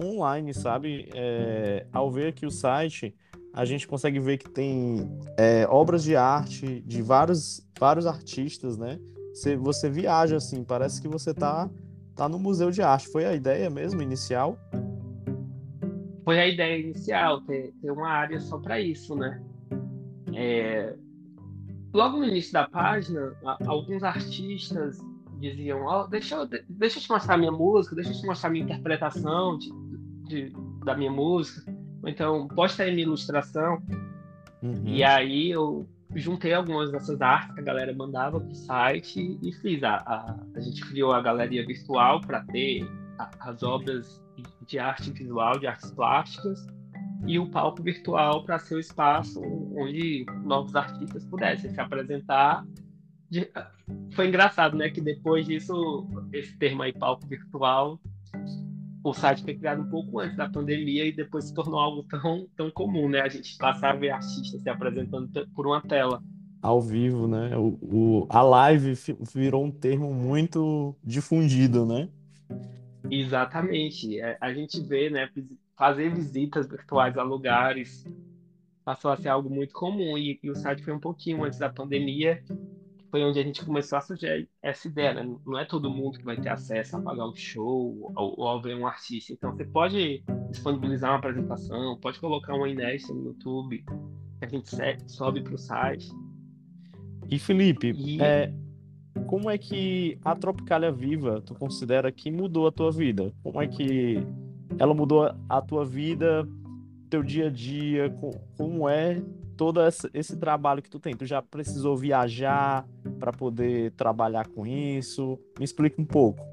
online, 0.02 0.54
sabe? 0.54 1.10
É, 1.14 1.86
ao 1.92 2.12
ver 2.12 2.30
aqui 2.30 2.46
o 2.46 2.52
site, 2.52 3.16
a 3.54 3.64
gente 3.64 3.88
consegue 3.88 4.20
ver 4.20 4.38
que 4.38 4.50
tem 4.50 5.08
é, 5.38 5.68
obras 5.70 6.04
de 6.04 6.16
arte 6.16 6.82
de 6.82 7.02
vários, 7.02 7.66
vários 7.80 8.06
artistas, 8.06 8.78
né? 8.78 9.00
Você, 9.36 9.58
você 9.58 9.90
viaja 9.90 10.38
assim, 10.38 10.64
parece 10.64 11.02
que 11.02 11.10
você 11.10 11.34
tá, 11.34 11.70
tá 12.16 12.30
no 12.30 12.40
museu 12.40 12.72
de 12.72 12.82
arte. 12.82 13.10
Foi 13.10 13.26
a 13.26 13.34
ideia 13.34 13.70
mesmo 13.70 14.02
inicial? 14.02 14.58
Foi 16.24 16.40
a 16.40 16.48
ideia 16.48 16.80
inicial, 16.80 17.42
ter, 17.42 17.74
ter 17.82 17.92
uma 17.92 18.08
área 18.08 18.40
só 18.40 18.58
para 18.58 18.80
isso, 18.80 19.14
né? 19.14 19.44
É, 20.34 20.96
logo 21.94 22.18
no 22.18 22.26
início 22.26 22.54
da 22.54 22.66
página, 22.70 23.36
alguns 23.68 24.04
artistas 24.04 24.98
diziam: 25.38 25.86
oh, 25.86 26.08
deixa, 26.08 26.36
eu, 26.36 26.48
deixa 26.70 27.00
eu 27.00 27.04
te 27.04 27.10
mostrar 27.10 27.38
minha 27.38 27.52
música, 27.52 27.94
deixa 27.94 28.12
eu 28.12 28.16
te 28.16 28.26
mostrar 28.26 28.50
minha 28.50 28.64
interpretação 28.64 29.58
de, 29.58 29.70
de, 30.30 30.54
da 30.86 30.96
minha 30.96 31.12
música. 31.12 31.70
Ou 32.02 32.08
então, 32.08 32.48
posta 32.48 32.84
aí 32.84 32.92
minha 32.92 33.06
ilustração. 33.06 33.84
Uhum. 34.64 34.82
E 34.86 35.04
aí 35.04 35.52
eu 35.52 35.86
juntei 36.16 36.54
algumas 36.54 36.92
dessas 36.92 37.22
artes 37.22 37.54
que 37.54 37.62
a 37.62 37.64
galera 37.64 37.94
mandava 37.94 38.40
pro 38.40 38.56
site 38.56 39.38
e 39.42 39.52
fiz. 39.54 39.84
A, 39.84 39.96
a, 39.96 40.40
a 40.56 40.60
gente 40.60 40.82
criou 40.86 41.12
a 41.12 41.22
galeria 41.22 41.66
virtual 41.66 42.22
para 42.22 42.44
ter 42.46 42.88
a, 43.20 43.30
as 43.50 43.64
obras 43.64 44.24
de 44.66 44.80
arte 44.80 45.12
visual, 45.12 45.60
de 45.60 45.68
artes 45.68 45.92
plásticas 45.92 46.66
e 47.26 47.40
o 47.40 47.50
palco 47.50 47.82
virtual 47.82 48.44
para 48.44 48.60
ser 48.60 48.76
o 48.76 48.80
espaço 48.80 49.42
onde 49.76 50.26
novos 50.44 50.76
artistas 50.76 51.26
pudessem 51.26 51.72
se 51.72 51.80
apresentar. 51.80 52.66
De... 53.30 53.52
Foi 54.14 54.28
engraçado, 54.28 54.78
né, 54.78 54.90
que 54.90 55.02
depois 55.02 55.46
disso, 55.46 56.08
esse 56.32 56.58
termo 56.58 56.84
aí, 56.84 56.94
palco 56.94 57.26
virtual, 57.28 58.00
o 59.06 59.14
site 59.14 59.44
foi 59.44 59.54
criado 59.54 59.84
um 59.84 59.90
pouco 59.90 60.20
antes 60.20 60.36
da 60.36 60.50
pandemia 60.50 61.06
e 61.06 61.12
depois 61.12 61.46
se 61.46 61.54
tornou 61.54 61.80
algo 61.80 62.04
tão, 62.10 62.48
tão 62.58 62.72
comum, 62.72 63.08
né? 63.08 63.22
A 63.22 63.30
gente 63.30 63.56
passar 63.56 63.92
a 63.92 63.96
ver 63.96 64.10
artistas 64.10 64.60
se 64.60 64.68
apresentando 64.68 65.30
por 65.54 65.68
uma 65.68 65.80
tela. 65.80 66.24
Ao 66.60 66.82
vivo, 66.82 67.28
né? 67.28 67.56
O, 67.56 67.78
o, 67.84 68.28
a 68.30 68.42
live 68.42 68.94
virou 69.32 69.64
um 69.64 69.70
termo 69.70 70.12
muito 70.12 70.96
difundido, 71.04 71.86
né? 71.86 72.10
Exatamente. 73.12 74.20
É, 74.20 74.40
a 74.42 74.52
gente 74.52 74.82
vê, 74.82 75.12
né, 75.12 75.30
fazer 75.78 76.10
visitas 76.10 76.68
virtuais 76.68 77.16
a 77.16 77.22
lugares 77.22 78.04
passou 78.84 79.12
a 79.12 79.18
ser 79.18 79.30
algo 79.30 79.50
muito 79.50 79.74
comum 79.74 80.18
e, 80.18 80.40
e, 80.42 80.50
o 80.50 80.56
site 80.56 80.84
foi 80.84 80.94
um 80.94 81.00
pouquinho 81.00 81.44
antes 81.44 81.60
da 81.60 81.70
pandemia 81.70 82.44
foi 83.16 83.24
onde 83.24 83.40
a 83.40 83.44
gente 83.44 83.64
começou 83.64 83.98
a 83.98 84.02
sugerir 84.02 84.50
essa 84.62 84.90
ideia 84.90 85.14
né? 85.14 85.38
não 85.48 85.58
é 85.58 85.64
todo 85.64 85.90
mundo 85.90 86.18
que 86.18 86.26
vai 86.26 86.36
ter 86.36 86.50
acesso 86.50 86.98
a 86.98 87.02
pagar 87.02 87.26
um 87.26 87.34
show 87.34 88.12
ou, 88.14 88.36
ou 88.38 88.50
a 88.50 88.62
ver 88.62 88.76
um 88.76 88.86
artista. 88.86 89.32
Então 89.32 89.56
você 89.56 89.64
pode 89.64 90.22
disponibilizar 90.50 91.12
uma 91.12 91.20
apresentação 91.20 91.98
pode 92.02 92.20
colocar 92.20 92.54
uma 92.56 92.68
inédita 92.68 93.14
no 93.14 93.28
YouTube 93.28 93.86
que 94.38 94.46
a 94.46 94.50
gente 94.50 94.70
sobe 95.08 95.42
para 95.42 95.56
o 95.56 95.58
site. 95.58 96.10
E 97.30 97.40
Felipe 97.40 97.94
e... 97.96 98.22
É, 98.22 98.54
como 99.28 99.50
é 99.50 99.58
que 99.58 100.20
a 100.22 100.36
Tropicália 100.36 100.92
Viva 100.92 101.40
tu 101.40 101.56
considera 101.56 102.12
que 102.12 102.30
mudou 102.30 102.68
a 102.68 102.72
tua 102.74 102.92
vida? 102.92 103.32
Como 103.42 103.62
é 103.62 103.68
que 103.70 104.18
ela 104.78 104.94
mudou 104.94 105.34
a 105.48 105.62
tua 105.62 105.86
vida, 105.86 106.46
teu 107.10 107.24
dia 107.24 107.48
a 107.48 107.50
dia, 107.50 108.14
como 108.58 108.90
é 108.90 109.24
todo 109.56 109.80
esse 110.14 110.38
trabalho 110.38 110.82
que 110.82 110.90
tu 110.90 111.00
tem? 111.00 111.16
Tu 111.16 111.26
já 111.26 111.42
precisou 111.42 111.96
viajar 111.96 112.88
para 113.20 113.32
poder 113.32 113.92
trabalhar 113.92 114.48
com 114.48 114.66
isso? 114.66 115.40
Me 115.58 115.66
explica 115.66 116.02
um 116.02 116.06
pouco. 116.06 116.46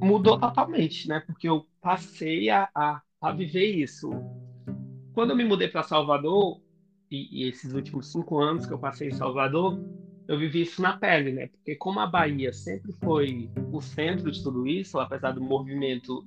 Mudou 0.00 0.38
totalmente, 0.38 1.08
né? 1.08 1.20
Porque 1.20 1.48
eu 1.48 1.66
passei 1.80 2.50
a, 2.50 2.68
a, 2.74 3.00
a 3.20 3.32
viver 3.32 3.66
isso. 3.66 4.10
Quando 5.12 5.30
eu 5.30 5.36
me 5.36 5.44
mudei 5.44 5.68
para 5.68 5.82
Salvador, 5.82 6.60
e, 7.10 7.42
e, 7.42 7.48
esses 7.48 7.72
últimos 7.72 8.12
cinco 8.12 8.38
anos 8.38 8.66
que 8.66 8.72
eu 8.72 8.78
passei 8.78 9.08
em 9.08 9.12
Salvador, 9.12 9.80
eu 10.28 10.38
vivi 10.38 10.62
isso 10.62 10.82
na 10.82 10.96
pele, 10.96 11.32
né? 11.32 11.48
Porque 11.48 11.74
como 11.76 12.00
a 12.00 12.06
Bahia 12.06 12.52
sempre 12.52 12.92
foi 13.02 13.50
o 13.72 13.80
centro 13.80 14.30
de 14.30 14.42
tudo 14.42 14.66
isso, 14.66 14.98
apesar 14.98 15.32
do 15.32 15.40
movimento 15.40 16.24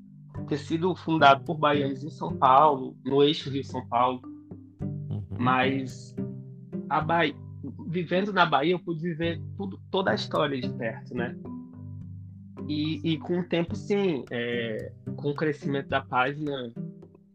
ter 0.48 0.58
sido 0.58 0.96
fundado 0.96 1.44
por 1.44 1.58
baianos 1.58 2.04
em 2.04 2.10
São 2.10 2.36
Paulo, 2.36 2.98
no 3.06 3.24
eixo 3.24 3.50
Rio-São 3.50 3.88
Paulo. 3.88 4.22
Mas 5.42 6.16
a 6.88 7.02
Bahia, 7.02 7.36
vivendo 7.88 8.32
na 8.32 8.46
Bahia, 8.46 8.74
eu 8.74 8.80
pude 8.80 9.02
viver 9.02 9.42
tudo, 9.58 9.82
toda 9.90 10.12
a 10.12 10.14
história 10.14 10.62
de 10.62 10.70
perto, 10.70 11.16
né? 11.16 11.36
E, 12.68 13.14
e 13.14 13.18
com 13.18 13.40
o 13.40 13.44
tempo, 13.44 13.76
sim, 13.76 14.24
é, 14.30 14.94
com 15.16 15.32
o 15.32 15.36
crescimento 15.36 15.90
da 15.90 16.00
página, 16.00 16.72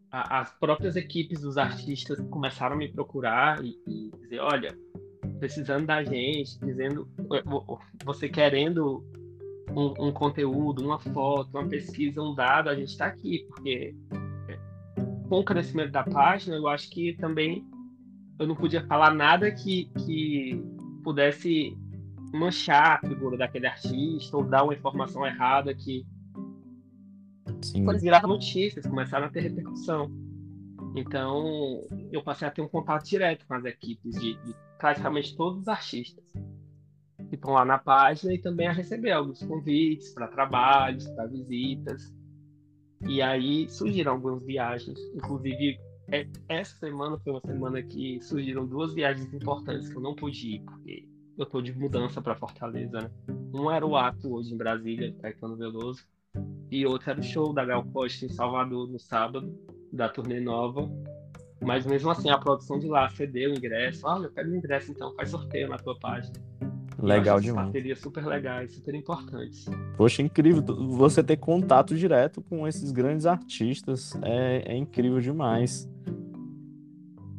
a, 0.09 0.39
as 0.39 0.57
próprias 0.57 0.95
equipes 0.95 1.41
dos 1.41 1.57
artistas 1.57 2.17
começaram 2.29 2.75
a 2.75 2.79
me 2.79 2.87
procurar 2.87 3.61
e, 3.61 3.77
e 3.85 4.09
dizer, 4.21 4.39
olha, 4.39 4.73
precisando 5.37 5.85
da 5.85 6.01
gente, 6.01 6.57
dizendo, 6.59 7.09
você 8.05 8.29
querendo 8.29 9.03
um, 9.71 10.07
um, 10.07 10.11
conteúdo, 10.13 10.81
uma 10.81 10.97
foto, 10.97 11.49
uma 11.49 11.67
pesquisa, 11.67 12.21
um 12.21 12.33
dado, 12.33 12.69
a 12.69 12.75
gente 12.75 12.87
está 12.87 13.07
aqui, 13.07 13.45
porque 13.49 13.93
é, 14.47 14.59
com 15.27 15.39
o 15.39 15.43
crescimento 15.43 15.91
da 15.91 16.05
página, 16.05 16.55
eu 16.55 16.69
acho 16.69 16.89
que 16.89 17.11
também 17.17 17.67
eu 18.39 18.47
não 18.47 18.55
podia 18.55 18.85
falar 18.85 19.13
nada 19.13 19.51
que, 19.51 19.91
que 20.05 20.61
pudesse 21.03 21.77
manchar 22.33 22.99
a 23.03 23.07
figura 23.07 23.37
daquele 23.37 23.67
artista 23.67 24.35
ou 24.37 24.43
dar 24.43 24.63
uma 24.63 24.73
informação 24.73 25.25
errada 25.25 25.73
que 25.73 26.05
Sim. 27.61 27.83
Quando 27.83 27.99
viraram 27.99 28.29
notícias, 28.29 28.85
começaram 28.85 29.27
a 29.27 29.29
ter 29.29 29.41
repercussão. 29.41 30.11
Então, 30.95 31.83
eu 32.11 32.23
passei 32.23 32.47
a 32.47 32.51
ter 32.51 32.61
um 32.61 32.67
contato 32.67 33.05
direto 33.05 33.45
com 33.47 33.53
as 33.53 33.65
equipes 33.65 34.19
de, 34.19 34.35
de 34.35 34.55
praticamente 34.77 35.35
todos 35.35 35.61
os 35.61 35.67
artistas 35.67 36.23
que 37.29 37.35
estão 37.35 37.51
lá 37.51 37.65
na 37.65 37.77
página 37.77 38.33
e 38.33 38.37
também 38.39 38.67
a 38.67 38.71
receber 38.71 39.11
alguns 39.11 39.43
convites 39.43 40.13
para 40.13 40.27
trabalhos, 40.27 41.07
para 41.09 41.27
visitas. 41.27 42.13
E 43.01 43.21
aí 43.21 43.69
surgiram 43.69 44.13
algumas 44.13 44.43
viagens, 44.43 44.97
inclusive 45.15 45.79
é, 46.11 46.27
essa 46.47 46.77
semana 46.77 47.17
foi 47.19 47.33
uma 47.33 47.41
semana 47.41 47.83
que 47.83 48.21
surgiram 48.21 48.65
duas 48.65 48.93
viagens 48.93 49.33
importantes 49.33 49.89
que 49.89 49.95
eu 49.95 50.01
não 50.01 50.15
pude 50.15 50.55
ir, 50.55 50.61
porque 50.61 51.07
eu 51.37 51.43
estou 51.43 51.61
de 51.61 51.77
mudança 51.77 52.21
para 52.21 52.35
Fortaleza. 52.35 53.01
Né? 53.01 53.11
Um 53.53 53.69
era 53.69 53.85
o 53.85 53.95
ato 53.95 54.33
hoje 54.33 54.53
em 54.53 54.57
Brasília, 54.57 55.13
Caetano 55.21 55.57
Veloso, 55.57 56.03
e 56.71 56.85
outro 56.85 57.11
era 57.11 57.19
o 57.19 57.23
show 57.23 57.53
da 57.53 57.65
Gal 57.65 57.83
Costa 57.85 58.25
em 58.25 58.29
Salvador 58.29 58.87
no 58.87 58.99
sábado, 58.99 59.53
da 59.91 60.07
turnê 60.09 60.39
nova. 60.39 60.89
Mas 61.61 61.85
mesmo 61.85 62.09
assim, 62.09 62.29
a 62.29 62.37
produção 62.37 62.79
de 62.79 62.87
lá 62.87 63.09
cedeu 63.09 63.51
o 63.51 63.55
ingresso. 63.55 64.05
Olha, 64.05 64.27
eu 64.27 64.31
quero 64.31 64.49
o 64.49 64.55
ingresso 64.55 64.91
então, 64.91 65.13
faz 65.15 65.29
sorteio 65.29 65.67
na 65.67 65.77
tua 65.77 65.97
página. 65.99 66.33
Legal 66.99 67.39
demais. 67.39 67.67
Parcerias 67.67 67.99
super 67.99 68.25
legais, 68.25 68.73
super 68.73 68.95
importantes. 68.95 69.65
Poxa, 69.95 70.21
incrível. 70.21 70.63
Você 70.97 71.23
ter 71.23 71.37
contato 71.37 71.95
direto 71.95 72.41
com 72.41 72.67
esses 72.67 72.91
grandes 72.91 73.25
artistas 73.25 74.17
é, 74.23 74.73
é 74.73 74.77
incrível 74.77 75.19
demais. 75.19 75.87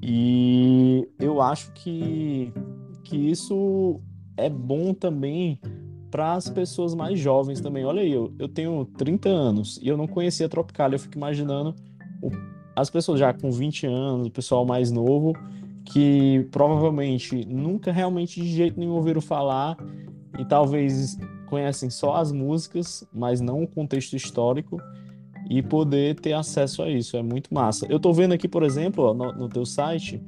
E 0.01 1.09
eu 1.19 1.41
acho 1.43 1.73
que, 1.73 2.53
que 3.03 3.17
isso 3.17 4.01
é 4.37 4.49
bom 4.49 4.95
também 4.95 5.61
para 6.11 6.35
as 6.35 6.49
pessoas 6.49 6.95
mais 6.95 7.19
jovens 7.19 7.61
também. 7.61 7.85
Olha 7.85 8.01
aí, 8.01 8.13
eu, 8.13 8.33
eu 8.39 8.49
tenho 8.49 8.85
30 8.97 9.29
anos 9.29 9.79
e 9.83 9.89
eu 9.89 9.97
não 9.97 10.07
conhecia 10.07 10.49
Tropical. 10.49 10.93
Eu 10.93 10.99
fico 10.99 11.17
imaginando 11.17 11.75
o, 12.23 12.31
as 12.75 12.89
pessoas 12.89 13.19
já 13.19 13.33
com 13.33 13.51
20 13.51 13.87
anos, 13.87 14.29
o 14.29 14.31
pessoal 14.31 14.65
mais 14.65 14.91
novo, 14.91 15.33
que 15.91 16.47
provavelmente 16.51 17.47
nunca 17.47 17.91
realmente 17.91 18.41
de 18.41 18.49
jeito 18.49 18.79
nenhum 18.79 18.93
ouviram 18.93 19.23
falar 19.23 19.77
e 20.39 20.45
talvez 20.45 21.17
conhecem 21.49 21.89
só 21.89 22.17
as 22.17 22.31
músicas, 22.31 23.07
mas 23.13 23.41
não 23.41 23.63
o 23.63 23.67
contexto 23.67 24.15
histórico 24.15 24.79
e 25.49 25.63
poder 25.63 26.21
ter 26.21 26.35
acesso 26.35 26.83
a 26.83 26.91
isso. 26.91 27.17
É 27.17 27.23
muito 27.23 27.53
massa. 27.53 27.87
Eu 27.89 27.99
tô 27.99 28.13
vendo 28.13 28.35
aqui, 28.35 28.47
por 28.47 28.63
exemplo, 28.63 29.05
ó, 29.05 29.15
no, 29.15 29.33
no 29.33 29.49
teu 29.49 29.65
site, 29.65 30.23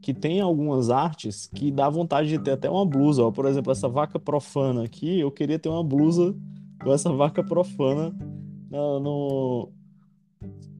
que 0.00 0.14
tem 0.14 0.40
algumas 0.40 0.88
artes 0.88 1.46
que 1.54 1.70
dá 1.70 1.90
vontade 1.90 2.30
de 2.30 2.38
ter 2.38 2.52
até 2.52 2.70
uma 2.70 2.86
blusa. 2.86 3.22
Ó. 3.22 3.30
Por 3.30 3.44
exemplo, 3.44 3.70
essa 3.70 3.88
vaca 3.88 4.18
profana 4.18 4.82
aqui, 4.82 5.20
eu 5.20 5.30
queria 5.30 5.58
ter 5.58 5.68
uma 5.68 5.84
blusa 5.84 6.34
com 6.82 6.90
essa 6.90 7.12
vaca 7.12 7.44
profana 7.44 8.16
no, 8.70 8.98
no... 8.98 9.72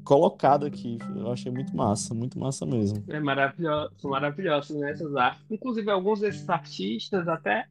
colocada 0.04 0.66
aqui. 0.66 0.98
Eu 1.16 1.30
achei 1.30 1.50
muito 1.50 1.74
massa, 1.76 2.14
muito 2.14 2.38
massa 2.38 2.66
mesmo. 2.66 3.02
É 3.08 3.20
maravilhoso, 3.20 3.92
são 3.98 4.10
maravilhosas 4.10 4.76
né, 4.76 4.90
essas 4.90 5.14
artes. 5.16 5.44
Inclusive, 5.50 5.90
alguns 5.90 6.20
desses 6.20 6.48
artistas 6.48 7.28
até 7.28 7.66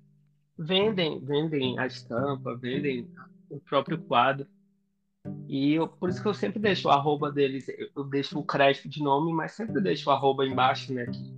vendem, 0.57 1.19
vendem 1.19 1.77
a 1.79 1.85
estampa, 1.87 2.55
vendem 2.55 3.07
o 3.49 3.59
próprio 3.59 3.97
quadro. 3.97 4.47
E 5.47 5.73
eu, 5.73 5.87
por 5.87 6.09
isso 6.09 6.21
que 6.21 6.27
eu 6.27 6.33
sempre 6.33 6.59
deixo 6.59 6.87
o 6.87 6.91
arroba 6.91 7.31
deles, 7.31 7.65
eu 7.95 8.03
deixo 8.03 8.39
o 8.39 8.43
crédito 8.43 8.89
de 8.89 9.03
nome, 9.03 9.31
mas 9.31 9.51
sempre 9.51 9.79
deixo 9.81 10.09
o 10.09 10.13
arroba 10.13 10.45
embaixo, 10.45 10.93
né? 10.93 11.05
Que 11.05 11.33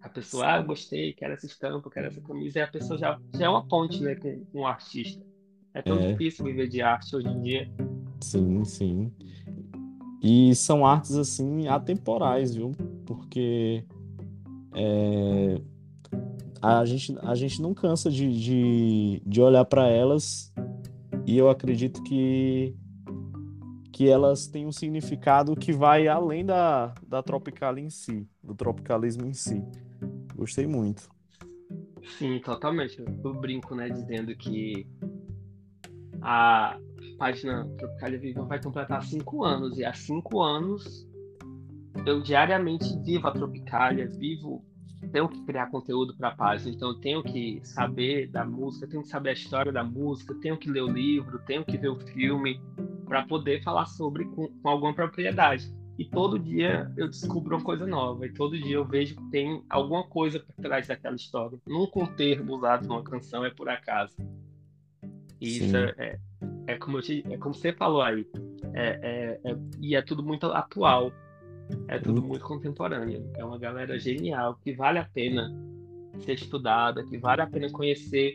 a 0.00 0.08
pessoa, 0.08 0.46
ah, 0.46 0.62
gostei, 0.62 1.12
quero 1.12 1.34
essa 1.34 1.46
estampa, 1.46 1.90
quero 1.90 2.06
essa 2.06 2.20
camisa, 2.20 2.58
e 2.58 2.62
a 2.62 2.68
pessoa 2.68 2.98
já, 2.98 3.20
já 3.34 3.46
é 3.46 3.48
uma 3.48 3.66
ponte, 3.66 4.02
né, 4.02 4.14
com, 4.14 4.44
com 4.46 4.60
o 4.60 4.66
artista. 4.66 5.22
É 5.74 5.82
tão 5.82 5.98
é. 5.98 6.12
difícil 6.12 6.44
viver 6.44 6.68
de 6.68 6.80
arte 6.80 7.16
hoje 7.16 7.28
em 7.28 7.42
dia. 7.42 7.70
Sim, 8.22 8.64
sim. 8.64 9.12
E 10.26 10.54
são 10.54 10.86
artes, 10.86 11.16
assim, 11.16 11.68
atemporais, 11.68 12.54
viu? 12.54 12.72
Porque 13.04 13.84
é, 14.74 15.60
a, 16.62 16.82
gente, 16.86 17.14
a 17.20 17.34
gente 17.34 17.60
não 17.60 17.74
cansa 17.74 18.10
de, 18.10 18.32
de, 18.32 19.22
de 19.26 19.42
olhar 19.42 19.66
para 19.66 19.86
elas 19.86 20.50
e 21.26 21.36
eu 21.36 21.50
acredito 21.50 22.02
que 22.02 22.74
que 23.92 24.08
elas 24.08 24.48
têm 24.48 24.66
um 24.66 24.72
significado 24.72 25.54
que 25.54 25.72
vai 25.72 26.08
além 26.08 26.44
da, 26.44 26.92
da 27.06 27.22
tropical 27.22 27.78
em 27.78 27.88
si, 27.88 28.26
do 28.42 28.52
tropicalismo 28.52 29.24
em 29.24 29.32
si. 29.32 29.62
Gostei 30.34 30.66
muito. 30.66 31.08
Sim, 32.18 32.40
totalmente. 32.40 33.00
Eu 33.22 33.34
brinco, 33.34 33.72
né, 33.76 33.88
dizendo 33.88 34.34
que 34.34 34.84
a 36.20 36.76
página 37.16 37.66
Tropicalia 37.78 38.18
Viva 38.18 38.44
vai 38.44 38.62
completar 38.62 39.02
cinco 39.02 39.44
anos, 39.44 39.78
e 39.78 39.84
há 39.84 39.92
cinco 39.92 40.42
anos 40.42 41.06
eu 42.06 42.22
diariamente 42.22 42.98
vivo 43.04 43.26
a 43.28 43.30
Tropicalia, 43.30 44.08
vivo 44.08 44.64
tenho 45.12 45.28
que 45.28 45.40
criar 45.44 45.66
conteúdo 45.66 46.16
para 46.16 46.28
a 46.28 46.34
página, 46.34 46.74
então 46.74 46.88
eu 46.88 46.94
tenho 46.94 47.22
que 47.22 47.60
saber 47.62 48.28
da 48.28 48.44
música, 48.44 48.86
tenho 48.86 49.02
que 49.02 49.08
saber 49.08 49.30
a 49.30 49.32
história 49.32 49.72
da 49.72 49.84
música, 49.84 50.34
tenho 50.40 50.56
que 50.56 50.70
ler 50.70 50.82
o 50.82 50.90
livro, 50.90 51.38
tenho 51.40 51.64
que 51.64 51.76
ver 51.76 51.88
o 51.88 52.00
filme 52.00 52.60
para 53.06 53.22
poder 53.26 53.62
falar 53.62 53.86
sobre 53.86 54.24
com, 54.24 54.48
com, 54.48 54.68
alguma 54.68 54.94
propriedade. 54.94 55.72
E 55.98 56.04
todo 56.04 56.38
dia 56.38 56.92
eu 56.96 57.08
descubro 57.08 57.56
uma 57.56 57.62
coisa 57.62 57.86
nova, 57.86 58.26
e 58.26 58.32
todo 58.32 58.58
dia 58.58 58.76
eu 58.76 58.84
vejo 58.84 59.14
que 59.14 59.30
tem 59.30 59.62
alguma 59.68 60.04
coisa 60.04 60.40
por 60.40 60.54
trás 60.56 60.88
daquela 60.88 61.14
história. 61.14 61.58
Nunca 61.66 62.00
um 62.00 62.06
termo 62.06 62.56
usado 62.56 62.88
numa 62.88 63.04
canção 63.04 63.44
é 63.44 63.50
por 63.50 63.68
acaso. 63.68 64.16
E 65.40 65.58
isso 65.58 65.76
é, 65.76 66.18
é, 66.66 66.76
como 66.76 67.00
te, 67.00 67.24
é 67.30 67.36
como 67.36 67.54
você 67.54 67.72
falou 67.72 68.02
aí, 68.02 68.26
é, 68.72 69.40
é, 69.44 69.50
é, 69.50 69.56
e 69.80 69.94
é 69.94 70.02
tudo 70.02 70.22
muito 70.22 70.46
atual. 70.46 71.12
É 71.88 71.98
tudo 71.98 72.22
hum. 72.22 72.26
muito 72.26 72.44
contemporâneo. 72.44 73.30
É 73.36 73.44
uma 73.44 73.58
galera 73.58 73.98
genial 73.98 74.58
que 74.62 74.74
vale 74.74 74.98
a 74.98 75.04
pena 75.04 75.50
ser 76.20 76.34
estudada, 76.34 77.04
que 77.04 77.16
vale 77.18 77.42
a 77.42 77.46
pena 77.46 77.70
conhecer 77.70 78.34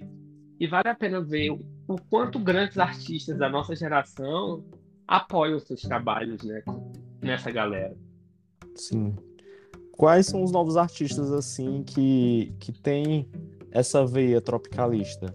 e 0.59 0.67
vale 0.67 0.89
a 0.89 0.95
pena 0.95 1.21
ver 1.21 1.51
o 1.51 1.95
quanto 2.09 2.39
grandes 2.39 2.77
artistas 2.77 3.37
da 3.37 3.49
nossa 3.49 3.75
geração 3.75 4.63
apoiam 5.07 5.57
os 5.57 5.63
seus 5.63 5.81
trabalhos, 5.81 6.43
né, 6.43 6.63
nessa 7.21 7.51
galera. 7.51 7.95
Sim. 8.75 9.15
Quais 9.91 10.27
são 10.27 10.43
os 10.43 10.51
novos 10.51 10.77
artistas 10.77 11.31
assim 11.31 11.83
que 11.83 12.53
que 12.59 12.71
tem 12.71 13.29
essa 13.71 14.05
veia 14.05 14.41
tropicalista? 14.41 15.33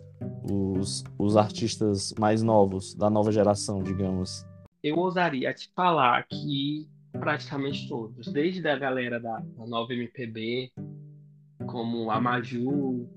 Os, 0.51 1.03
os 1.18 1.37
artistas 1.37 2.12
mais 2.18 2.43
novos 2.43 2.95
da 2.95 3.09
nova 3.09 3.32
geração, 3.32 3.82
digamos. 3.82 4.45
Eu 4.82 4.97
ousaria 4.97 5.53
te 5.55 5.70
falar 5.74 6.26
que 6.28 6.89
praticamente 7.12 7.89
todos, 7.89 8.26
desde 8.32 8.66
a 8.68 8.76
galera 8.76 9.20
da, 9.20 9.39
da 9.39 9.66
nova 9.66 9.95
MPB, 9.95 10.72
como 11.66 12.11
a 12.11 12.20
Maju, 12.20 13.09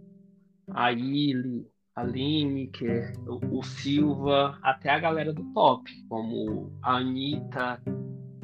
a 0.70 0.92
Illy, 0.92 1.68
a 1.96 2.04
Lineker, 2.04 3.14
o, 3.28 3.60
o, 3.60 3.64
Silva, 3.64 4.58
até 4.62 4.90
a 4.90 5.00
galera 5.00 5.34
do 5.34 5.44
pop, 5.46 5.90
como 6.08 6.72
a 6.82 6.98
Anitta, 6.98 7.82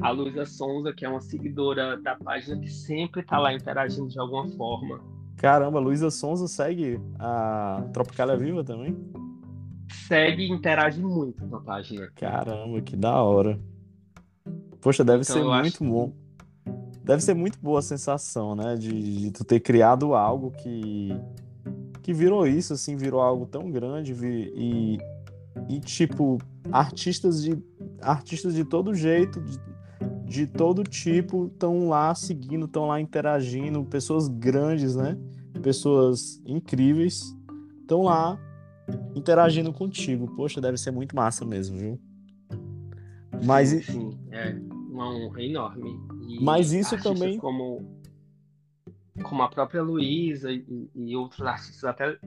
a 0.00 0.10
Luísa 0.10 0.44
Sonza, 0.44 0.92
que 0.92 1.04
é 1.04 1.08
uma 1.08 1.20
seguidora 1.20 1.96
da 2.02 2.16
página 2.16 2.60
que 2.60 2.68
sempre 2.68 3.20
está 3.20 3.38
lá 3.38 3.54
interagindo 3.54 4.08
de 4.08 4.18
alguma 4.18 4.48
forma. 4.48 5.13
Caramba, 5.44 5.78
Luísa 5.78 6.10
Sonza 6.10 6.48
segue 6.48 6.98
a 7.18 7.84
Tropicália 7.92 8.34
Viva 8.34 8.64
também? 8.64 8.96
Segue 10.08 10.44
e 10.44 10.50
interage 10.50 11.02
muito 11.02 11.46
na 11.46 11.60
página. 11.60 12.10
Caramba, 12.14 12.80
que 12.80 12.96
da 12.96 13.22
hora. 13.22 13.60
Poxa, 14.80 15.04
deve 15.04 15.22
então, 15.22 15.36
ser 15.36 15.44
muito 15.44 15.84
bom. 15.84 16.14
Deve 17.04 17.22
ser 17.22 17.34
muito 17.34 17.58
boa 17.60 17.80
a 17.80 17.82
sensação, 17.82 18.54
né? 18.54 18.74
De, 18.74 19.20
de, 19.20 19.30
tu 19.32 19.44
ter 19.44 19.60
criado 19.60 20.14
algo 20.14 20.50
que, 20.50 21.14
que 22.00 22.14
virou 22.14 22.46
isso, 22.46 22.72
assim, 22.72 22.96
virou 22.96 23.20
algo 23.20 23.44
tão 23.44 23.70
grande 23.70 24.14
e, 24.14 24.98
e 25.68 25.78
tipo, 25.80 26.38
artistas 26.72 27.42
de, 27.42 27.62
artistas 28.00 28.54
de 28.54 28.64
todo 28.64 28.94
jeito, 28.94 29.42
de, 29.42 29.60
de 30.24 30.46
todo 30.46 30.84
tipo, 30.84 31.48
estão 31.48 31.90
lá 31.90 32.14
seguindo, 32.14 32.64
estão 32.64 32.86
lá 32.86 32.98
interagindo, 32.98 33.84
pessoas 33.84 34.26
grandes, 34.26 34.96
né? 34.96 35.18
Pessoas 35.64 36.42
incríveis, 36.44 37.34
estão 37.80 38.02
lá 38.02 38.38
interagindo 39.16 39.72
contigo. 39.72 40.26
Poxa, 40.36 40.60
deve 40.60 40.76
ser 40.76 40.90
muito 40.90 41.16
massa 41.16 41.42
mesmo, 41.42 41.78
viu? 41.78 42.00
Mas. 43.42 43.70
Sim, 43.86 44.10
é 44.30 44.50
uma 44.90 45.08
honra 45.10 45.42
enorme. 45.42 45.98
E 46.28 46.38
Mas 46.44 46.72
isso 46.72 47.02
também. 47.02 47.38
Como, 47.38 47.98
como 49.22 49.42
a 49.42 49.48
própria 49.48 49.82
Luísa 49.82 50.52
e, 50.52 50.90
e, 50.94 51.16
outros 51.16 51.40
artistas, 51.40 51.84
até 51.84 52.18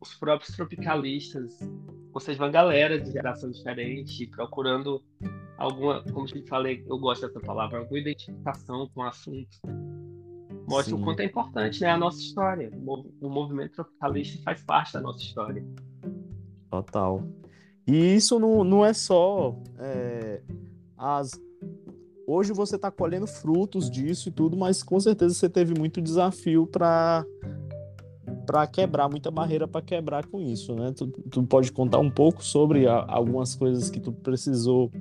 os 0.00 0.14
próprios 0.14 0.56
tropicalistas, 0.56 1.58
seja, 2.18 2.42
uma 2.42 2.50
galera 2.50 2.98
de 2.98 3.12
geração 3.12 3.50
diferente, 3.50 4.26
procurando 4.28 5.02
alguma, 5.58 6.02
como 6.04 6.26
eu 6.34 6.46
falei, 6.46 6.82
eu 6.88 6.98
gosto 6.98 7.26
dessa 7.26 7.40
palavra, 7.40 7.78
alguma 7.78 7.98
identificação 7.98 8.88
com 8.94 9.02
o 9.02 9.04
assunto. 9.04 9.58
Mostra 10.70 10.94
Sim. 10.94 11.02
o 11.02 11.04
quanto 11.04 11.20
é 11.20 11.24
importante 11.24 11.80
né, 11.80 11.90
a 11.90 11.98
nossa 11.98 12.20
história. 12.20 12.70
O 13.20 13.28
movimento 13.28 13.72
tropicalista 13.72 14.40
faz 14.44 14.62
parte 14.62 14.92
da 14.92 15.00
nossa 15.00 15.18
história. 15.18 15.64
Total. 16.70 17.26
E 17.86 18.14
isso 18.14 18.38
não, 18.38 18.62
não 18.62 18.86
é 18.86 18.92
só 18.92 19.56
é, 19.78 20.40
as 20.96 21.32
Hoje 22.32 22.52
você 22.52 22.76
está 22.76 22.92
colhendo 22.92 23.26
frutos 23.26 23.90
disso 23.90 24.28
e 24.28 24.32
tudo, 24.32 24.56
mas 24.56 24.84
com 24.84 25.00
certeza 25.00 25.34
você 25.34 25.48
teve 25.48 25.74
muito 25.76 26.00
desafio 26.00 26.64
para 26.64 27.26
para 28.46 28.66
quebrar, 28.68 29.08
muita 29.08 29.30
barreira 29.30 29.66
para 29.66 29.82
quebrar 29.82 30.26
com 30.26 30.40
isso, 30.40 30.74
né? 30.74 30.92
Tu, 30.92 31.08
tu 31.28 31.42
pode 31.42 31.72
contar 31.72 31.98
um 31.98 32.10
pouco 32.10 32.44
sobre 32.44 32.86
a, 32.86 33.04
algumas 33.08 33.56
coisas 33.56 33.90
que 33.90 33.98
tu 33.98 34.12
precisou 34.12 34.92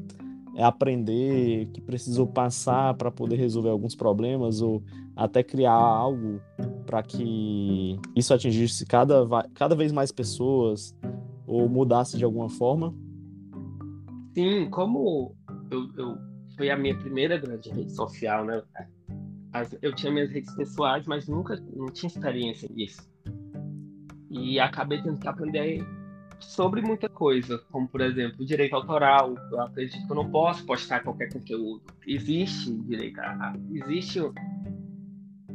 aprender, 0.57 1.67
que 1.67 1.81
precisou 1.81 2.25
passar 2.25 2.95
para 2.95 3.11
poder 3.11 3.35
resolver 3.35 3.69
alguns 3.69 3.95
problemas 3.95 4.61
ou 4.61 4.83
até 5.19 5.43
criar 5.43 5.73
algo 5.73 6.41
para 6.85 7.03
que 7.03 7.99
isso 8.15 8.33
atingisse 8.33 8.85
cada, 8.85 9.25
cada 9.53 9.75
vez 9.75 9.91
mais 9.91 10.11
pessoas 10.11 10.95
ou 11.45 11.67
mudasse 11.67 12.17
de 12.17 12.23
alguma 12.23 12.49
forma? 12.49 12.95
Sim, 14.33 14.69
como 14.69 15.35
eu, 15.69 15.89
eu 15.97 16.17
foi 16.55 16.69
a 16.69 16.77
minha 16.77 16.97
primeira 16.97 17.37
grande 17.37 17.69
rede 17.69 17.91
social, 17.91 18.45
né? 18.45 18.63
eu 19.81 19.93
tinha 19.93 20.11
minhas 20.11 20.31
redes 20.31 20.53
pessoais, 20.55 21.05
mas 21.05 21.27
nunca 21.27 21.55
não 21.75 21.87
tinha 21.87 22.07
experiência 22.07 22.69
nisso. 22.73 23.01
E 24.29 24.59
acabei 24.59 25.01
tendo 25.01 25.19
que 25.19 25.27
aprender 25.27 25.83
sobre 26.39 26.81
muita 26.81 27.09
coisa, 27.09 27.57
como 27.71 27.87
por 27.87 28.01
exemplo, 28.01 28.45
direito 28.45 28.75
autoral. 28.75 29.35
Eu 29.51 29.61
acredito 29.61 30.05
que 30.05 30.11
eu 30.11 30.15
não 30.15 30.29
posso 30.29 30.65
postar 30.65 31.01
qualquer 31.01 31.33
conteúdo. 31.33 31.81
Existe 32.07 32.71
direito 32.83 33.19
a, 33.19 33.53
existe 33.71 34.19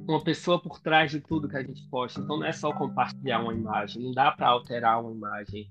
uma 0.07 0.23
pessoa 0.23 0.61
por 0.61 0.81
trás 0.81 1.11
de 1.11 1.21
tudo 1.21 1.49
que 1.49 1.57
a 1.57 1.63
gente 1.63 1.87
posta. 1.89 2.21
Então 2.21 2.39
não 2.39 2.47
é 2.47 2.53
só 2.53 2.73
compartilhar 2.73 3.41
uma 3.41 3.55
imagem, 3.55 4.03
não 4.03 4.13
dá 4.13 4.31
para 4.31 4.49
alterar 4.49 5.01
uma 5.01 5.13
imagem 5.13 5.71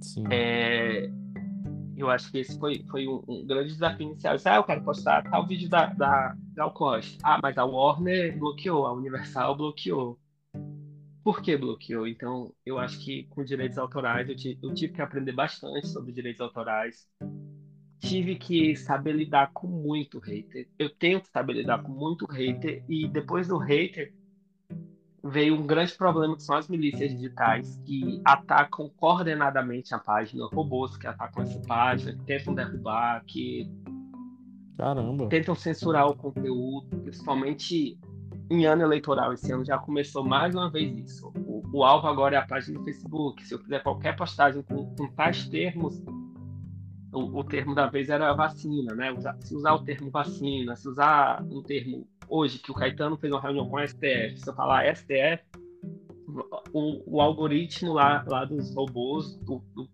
Sim. 0.00 0.24
É, 0.30 1.10
eu 1.96 2.10
acho 2.10 2.30
que 2.30 2.38
esse 2.38 2.58
foi, 2.58 2.84
foi 2.90 3.06
um, 3.06 3.22
um 3.28 3.46
grande 3.46 3.72
desafio 3.72 4.10
inicial. 4.10 4.36
ah, 4.44 4.56
eu 4.56 4.64
quero 4.64 4.82
postar 4.82 5.22
tal 5.30 5.46
vídeo 5.46 5.68
da, 5.68 5.86
da 5.86 6.34
Gal 6.54 6.72
Costa. 6.72 7.18
Ah, 7.22 7.38
mas 7.42 7.58
a 7.58 7.64
Warner 7.64 8.38
bloqueou, 8.38 8.86
a 8.86 8.92
Universal 8.92 9.56
bloqueou. 9.56 10.18
Por 11.22 11.42
que 11.42 11.56
bloqueou? 11.56 12.06
Então, 12.06 12.52
eu 12.64 12.78
acho 12.78 12.98
que 13.04 13.24
com 13.24 13.44
direitos 13.44 13.76
autorais, 13.76 14.28
eu, 14.28 14.34
eu 14.62 14.74
tive 14.74 14.94
que 14.94 15.02
aprender 15.02 15.32
bastante 15.32 15.86
sobre 15.88 16.12
direitos 16.12 16.40
autorais. 16.40 17.06
Tive 18.00 18.34
que 18.36 18.74
saber 18.76 19.12
lidar 19.12 19.50
com 19.52 19.66
muito 19.66 20.18
hater. 20.18 20.66
Eu 20.78 20.90
tenho 20.90 21.20
que 21.20 21.28
saber 21.28 21.52
lidar 21.52 21.82
com 21.82 21.92
muito 21.92 22.26
hater. 22.26 22.82
E 22.88 23.06
depois 23.06 23.46
do 23.46 23.58
hater, 23.58 24.12
veio 25.22 25.54
um 25.54 25.66
grande 25.66 25.94
problema 25.94 26.34
que 26.34 26.42
são 26.42 26.56
as 26.56 26.68
milícias 26.68 27.10
digitais 27.10 27.80
que 27.84 28.20
atacam 28.24 28.90
coordenadamente 28.96 29.94
a 29.94 29.98
página, 29.98 30.46
robôs 30.46 30.96
que 30.96 31.06
atacam 31.06 31.42
essa 31.42 31.60
página, 31.60 32.12
que 32.12 32.24
tentam 32.24 32.54
derrubar, 32.54 33.22
que 33.26 33.70
Caramba. 34.76 35.28
tentam 35.28 35.54
censurar 35.54 36.08
o 36.08 36.16
conteúdo, 36.16 36.88
principalmente 37.02 37.98
em 38.50 38.64
ano 38.64 38.82
eleitoral. 38.82 39.32
Esse 39.32 39.52
ano 39.52 39.64
já 39.64 39.78
começou 39.78 40.24
mais 40.24 40.54
uma 40.54 40.70
vez 40.70 40.96
isso. 40.96 41.30
O, 41.46 41.62
o 41.72 41.84
alvo 41.84 42.06
agora 42.08 42.36
é 42.36 42.38
a 42.38 42.46
página 42.46 42.78
do 42.78 42.84
Facebook. 42.84 43.46
Se 43.46 43.54
eu 43.54 43.58
fizer 43.58 43.80
qualquer 43.80 44.16
postagem 44.16 44.62
com, 44.62 44.94
com 44.96 45.06
tais 45.12 45.46
termos, 45.48 46.02
o, 47.12 47.40
o, 47.40 47.44
termo 47.44 47.74
da 47.74 47.86
vez 47.86 48.08
era 48.08 48.32
vacina, 48.32 48.94
né? 48.94 49.14
se 49.40 49.54
usar 49.54 49.74
o 49.74 49.84
termo 49.84 50.10
vacina, 50.10 50.76
se 50.76 50.88
usar 50.88 51.42
um 51.42 51.62
termo 51.62 52.06
hoje 52.28 52.58
que 52.58 52.70
o 52.70 52.74
Caetano 52.74 53.16
fez 53.16 53.32
uma 53.32 53.40
reunião 53.40 53.68
com 53.68 53.76
o 53.76 53.86
STF, 53.86 54.36
se 54.36 54.48
eu 54.48 54.54
falar 54.54 54.94
STF, 54.94 55.42
o, 56.72 57.16
o 57.16 57.20
algoritmo 57.20 57.92
lá, 57.92 58.24
lá 58.26 58.44
dos 58.44 58.74
robôs, 58.74 59.36
do, 59.38 59.62
do, 59.74 59.88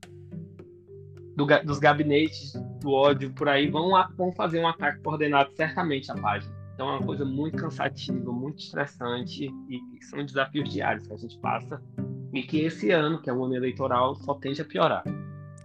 do, 1.36 1.64
dos 1.64 1.78
gabinetes 1.78 2.52
do 2.80 2.92
ódio 2.92 3.32
por 3.32 3.48
aí, 3.48 3.70
vão, 3.70 3.92
vão 4.16 4.32
fazer 4.32 4.60
um 4.60 4.68
ataque 4.68 5.02
coordenado 5.02 5.50
certamente 5.56 6.10
à 6.10 6.14
página. 6.14 6.54
Então 6.74 6.90
é 6.90 6.92
uma 6.98 7.06
coisa 7.06 7.24
muito 7.24 7.56
cansativa, 7.56 8.30
muito 8.30 8.58
estressante 8.58 9.50
e 9.70 10.04
são 10.04 10.22
desafios 10.22 10.68
diários 10.68 11.06
que 11.06 11.14
a 11.14 11.16
gente 11.16 11.38
passa 11.38 11.82
e 12.34 12.42
que 12.42 12.60
esse 12.60 12.90
ano, 12.90 13.20
que 13.22 13.30
é 13.30 13.32
o 13.32 13.42
ano 13.42 13.56
eleitoral, 13.56 14.14
só 14.16 14.34
tende 14.34 14.60
a 14.60 14.64
piorar. 14.64 15.02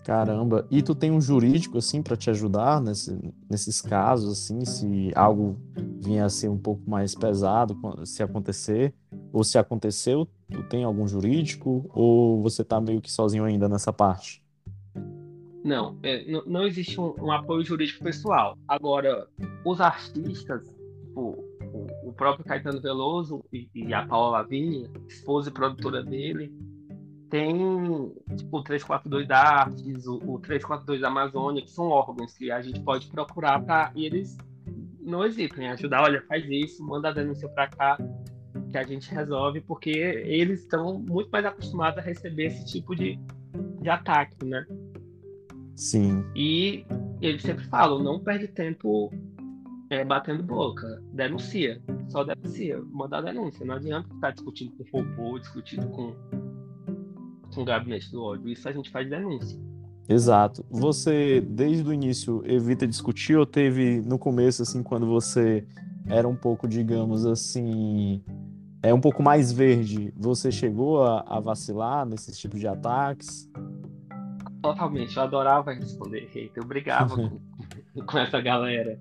Caramba, 0.03 0.67
e 0.71 0.81
tu 0.81 0.95
tem 0.95 1.11
um 1.11 1.21
jurídico 1.21 1.77
assim 1.77 2.01
para 2.01 2.17
te 2.17 2.29
ajudar 2.31 2.81
nesse, 2.81 3.17
nesses 3.49 3.81
casos 3.81 4.31
assim, 4.31 4.65
se 4.65 5.11
algo 5.15 5.55
vinha 5.99 6.25
a 6.25 6.29
ser 6.29 6.49
um 6.49 6.57
pouco 6.57 6.89
mais 6.89 7.13
pesado, 7.13 7.77
se 8.03 8.23
acontecer, 8.23 8.93
ou 9.31 9.43
se 9.43 9.59
aconteceu, 9.59 10.27
tu 10.49 10.63
tem 10.63 10.83
algum 10.83 11.07
jurídico 11.07 11.85
ou 11.93 12.41
você 12.41 12.63
tá 12.63 12.81
meio 12.81 12.99
que 12.99 13.11
sozinho 13.11 13.43
ainda 13.43 13.69
nessa 13.69 13.93
parte? 13.93 14.43
Não, 15.63 15.99
é, 16.01 16.25
não, 16.47 16.65
existe 16.65 16.99
um, 16.99 17.13
um, 17.19 17.31
apoio 17.31 17.63
jurídico 17.63 18.03
pessoal. 18.03 18.57
Agora, 18.67 19.27
os 19.63 19.79
artistas, 19.79 20.75
o, 21.15 21.37
o, 21.61 22.09
o 22.09 22.13
próprio 22.13 22.43
Caetano 22.43 22.81
Veloso 22.81 23.45
e, 23.53 23.69
e 23.75 23.93
a 23.93 24.03
Paula 24.03 24.39
Lavigne, 24.39 24.89
esposa 25.07 25.49
e 25.49 25.53
produtora 25.53 26.03
dele, 26.03 26.51
tem 27.31 28.13
tipo, 28.35 28.57
o 28.57 28.61
342 28.61 29.25
da 29.25 29.39
Artes, 29.39 30.05
o, 30.05 30.17
o 30.17 30.39
342 30.39 30.99
da 30.99 31.07
Amazônia, 31.07 31.63
que 31.63 31.71
são 31.71 31.87
órgãos 31.87 32.37
que 32.37 32.51
a 32.51 32.61
gente 32.61 32.81
pode 32.81 33.07
procurar 33.07 33.59
para 33.61 33.91
e 33.95 34.05
eles 34.05 34.37
não 34.99 35.25
hesitam 35.25 35.63
em 35.63 35.69
ajudar. 35.69 36.03
Olha, 36.03 36.21
faz 36.27 36.45
isso, 36.47 36.85
manda 36.85 37.07
a 37.07 37.13
denúncia 37.13 37.47
para 37.47 37.67
cá, 37.67 37.97
que 38.69 38.77
a 38.77 38.83
gente 38.83 39.09
resolve, 39.09 39.61
porque 39.61 39.89
eles 39.89 40.59
estão 40.59 40.99
muito 40.99 41.29
mais 41.31 41.45
acostumados 41.45 41.97
a 41.99 42.01
receber 42.01 42.47
esse 42.47 42.65
tipo 42.65 42.93
de, 42.93 43.17
de 43.81 43.89
ataque, 43.89 44.45
né? 44.45 44.67
Sim. 45.75 46.25
E 46.35 46.85
eles 47.21 47.41
sempre 47.41 47.63
falam, 47.65 48.03
não 48.03 48.19
perde 48.19 48.49
tempo 48.49 49.09
é, 49.89 50.03
batendo 50.03 50.43
boca, 50.43 51.01
denuncia, 51.13 51.81
só 52.09 52.25
denuncia, 52.25 52.81
manda 52.91 53.17
a 53.17 53.21
denúncia. 53.21 53.65
Não 53.65 53.75
adianta 53.75 54.13
estar 54.13 54.31
discutindo 54.31 54.73
com 54.75 55.01
robô, 55.01 55.39
discutindo 55.39 55.87
com 55.87 56.13
com 57.53 57.61
o 57.61 57.65
gabinete 57.65 58.11
do 58.11 58.23
ódio. 58.23 58.49
Isso 58.49 58.67
a 58.67 58.71
gente 58.71 58.89
faz 58.89 59.09
denúncia. 59.09 59.59
Exato. 60.07 60.65
Você, 60.69 61.41
desde 61.41 61.87
o 61.87 61.93
início, 61.93 62.43
evita 62.45 62.87
discutir 62.87 63.37
ou 63.37 63.45
teve 63.45 64.01
no 64.01 64.17
começo, 64.17 64.61
assim, 64.61 64.83
quando 64.83 65.05
você 65.05 65.65
era 66.07 66.27
um 66.27 66.35
pouco, 66.35 66.67
digamos 66.67 67.25
assim, 67.25 68.21
é 68.83 68.93
um 68.93 68.99
pouco 68.99 69.21
mais 69.21 69.51
verde, 69.51 70.11
você 70.17 70.51
chegou 70.51 71.03
a, 71.03 71.21
a 71.27 71.39
vacilar 71.39 72.05
nesses 72.05 72.37
tipos 72.37 72.59
de 72.59 72.67
ataques? 72.67 73.49
Totalmente. 74.61 75.15
Eu 75.15 75.23
adorava 75.23 75.71
responder 75.71 76.29
hater. 76.33 76.51
Eu 76.55 76.65
brigava 76.65 77.15
com, 77.15 77.39
com 78.05 78.17
essa 78.17 78.41
galera. 78.41 78.99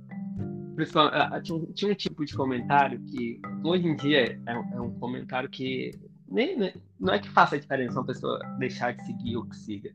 Tinha, 1.42 1.66
tinha 1.74 1.92
um 1.92 1.94
tipo 1.94 2.24
de 2.24 2.34
comentário 2.34 2.98
que, 3.00 3.40
hoje 3.62 3.86
em 3.86 3.96
dia, 3.96 4.40
é, 4.46 4.52
é 4.52 4.80
um 4.80 4.92
comentário 4.98 5.48
que 5.48 5.90
nem, 6.30 6.56
nem, 6.56 6.72
não 6.98 7.14
é 7.14 7.18
que 7.18 7.28
faça 7.28 7.58
diferença 7.58 7.98
uma 7.98 8.06
pessoa 8.06 8.38
deixar 8.58 8.92
de 8.92 9.04
seguir 9.04 9.36
ou 9.36 9.44
que 9.46 9.56
siga. 9.56 9.92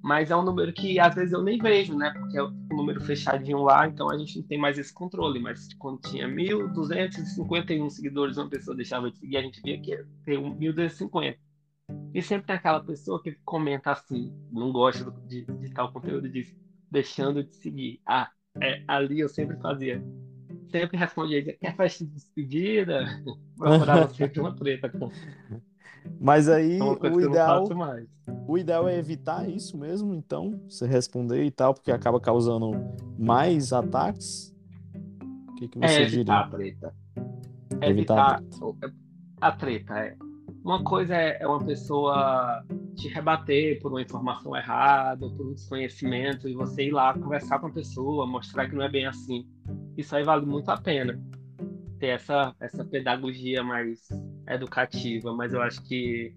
Mas 0.00 0.30
é 0.30 0.36
um 0.36 0.44
número 0.44 0.72
que 0.72 0.98
às 1.00 1.14
vezes 1.14 1.32
eu 1.32 1.42
nem 1.42 1.58
vejo, 1.58 1.96
né? 1.96 2.12
Porque 2.16 2.38
é 2.38 2.42
um 2.42 2.68
número 2.70 3.00
fechadinho 3.00 3.62
lá, 3.62 3.86
então 3.86 4.08
a 4.08 4.16
gente 4.16 4.38
não 4.38 4.46
tem 4.46 4.56
mais 4.56 4.78
esse 4.78 4.94
controle. 4.94 5.40
Mas 5.40 5.74
quando 5.74 6.00
tinha 6.00 6.28
1.251 6.28 7.90
seguidores, 7.90 8.36
uma 8.36 8.48
pessoa 8.48 8.76
deixava 8.76 9.10
de 9.10 9.18
seguir, 9.18 9.36
a 9.36 9.42
gente 9.42 9.60
via 9.60 9.80
que 9.80 9.96
tem 10.24 10.38
1.250. 10.38 11.36
E 12.14 12.22
sempre 12.22 12.46
tem 12.46 12.56
aquela 12.56 12.80
pessoa 12.80 13.20
que 13.22 13.32
comenta 13.44 13.90
assim, 13.90 14.32
não 14.52 14.70
gosta 14.70 15.10
de, 15.26 15.44
de 15.44 15.70
tal 15.72 15.92
conteúdo, 15.92 16.28
diz, 16.28 16.54
deixando 16.90 17.42
de 17.42 17.54
seguir. 17.56 18.00
Ah, 18.06 18.30
é, 18.60 18.82
ali 18.86 19.20
eu 19.20 19.28
sempre 19.28 19.56
fazia 19.58 20.02
sempre 20.70 20.96
respondia, 20.96 21.42
quer 21.42 21.76
festa 21.76 22.04
de 22.04 22.10
despedida? 22.12 23.04
Procurava 23.56 24.08
sempre 24.10 24.40
uma 24.40 24.54
treta 24.54 24.88
com. 24.88 25.10
Mas 26.20 26.48
aí 26.48 26.78
é 26.78 26.82
o 26.82 27.20
ideal, 27.20 27.68
o 28.46 28.56
ideal 28.56 28.88
é 28.88 28.96
evitar 28.96 29.48
isso 29.48 29.76
mesmo, 29.76 30.14
então, 30.14 30.60
você 30.68 30.86
responder 30.86 31.44
e 31.44 31.50
tal, 31.50 31.74
porque 31.74 31.90
acaba 31.90 32.20
causando 32.20 32.70
mais 33.18 33.72
ataques. 33.72 34.54
O 35.48 35.54
que, 35.56 35.68
que 35.68 35.78
você 35.78 36.02
é 36.02 36.04
diria? 36.04 36.34
A 36.34 36.48
treta. 36.48 36.94
É 37.80 37.90
evitar, 37.90 38.40
evitar 38.40 38.92
a 39.40 39.52
treta. 39.52 39.98
É. 39.98 40.16
Uma 40.64 40.82
coisa 40.82 41.14
é, 41.14 41.38
é 41.40 41.46
uma 41.46 41.64
pessoa 41.64 42.64
te 42.96 43.08
rebater 43.08 43.80
por 43.80 43.92
uma 43.92 44.02
informação 44.02 44.56
errada, 44.56 45.28
por 45.30 45.46
um 45.46 45.54
desconhecimento, 45.54 46.48
e 46.48 46.54
você 46.54 46.86
ir 46.86 46.90
lá 46.90 47.14
conversar 47.14 47.58
com 47.58 47.66
a 47.68 47.72
pessoa, 47.72 48.26
mostrar 48.26 48.68
que 48.68 48.74
não 48.74 48.82
é 48.82 48.88
bem 48.88 49.06
assim 49.06 49.46
isso 49.98 50.14
aí 50.14 50.22
vale 50.22 50.46
muito 50.46 50.70
a 50.70 50.76
pena 50.76 51.20
ter 51.98 52.06
essa, 52.08 52.54
essa 52.60 52.84
pedagogia 52.84 53.64
mais 53.64 54.08
educativa, 54.46 55.34
mas 55.34 55.52
eu 55.52 55.60
acho 55.60 55.82
que 55.82 56.32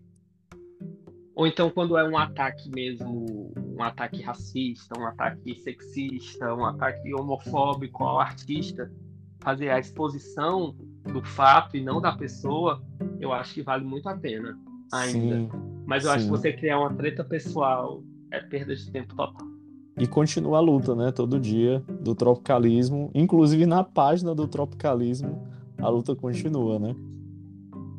ou 1.36 1.45
então 1.47 1.70
quando 1.70 1.95
é 1.95 2.07
um 2.07 2.18
ataque 2.18 2.70
mesmo, 2.70 3.53
um 3.55 3.82
ataque 3.82 4.22
racista, 4.22 4.99
um 4.99 5.05
ataque 5.05 5.55
sexista, 5.55 6.53
um 6.53 6.66
ataque 6.66 7.14
homofóbico 7.14 8.03
ao 8.03 8.20
artista, 8.20 8.91
fazer 9.39 9.70
a 9.70 9.80
exposição 9.80 10.76
do 11.12 11.24
fato 11.24 11.78
e 11.78 11.84
não 11.84 12.01
da 12.01 12.12
pessoa, 12.12 12.84
eu 13.20 13.32
acho 13.32 13.53
que 13.53 13.62
vale 13.62 13.86
muito 13.86 14.09
a 14.09 14.18
pena 14.18 14.59
ainda. 14.91 15.36
Sim, 15.36 15.49
Mas 15.86 16.03
eu 16.03 16.09
sim. 16.09 16.16
acho 16.16 16.26
que 16.26 16.32
você 16.32 16.53
criar 16.53 16.80
uma 16.80 16.93
treta 16.93 17.24
pessoal 17.24 18.03
é 18.32 18.39
perda 18.39 18.76
de 18.76 18.91
tempo 18.91 19.16
total. 19.16 19.51
E 19.98 20.08
continua 20.08 20.58
a 20.58 20.62
luta, 20.62 20.96
né? 20.96 21.12
Todo 21.12 21.39
dia 21.39 21.84
do 22.02 22.16
tropicalismo, 22.16 23.12
inclusive 23.14 23.66
na 23.66 23.84
página 23.84 24.34
do 24.34 24.48
tropicalismo, 24.48 25.48
a 25.78 25.89
luta 25.89 26.16
continua, 26.16 26.80
né? 26.80 26.96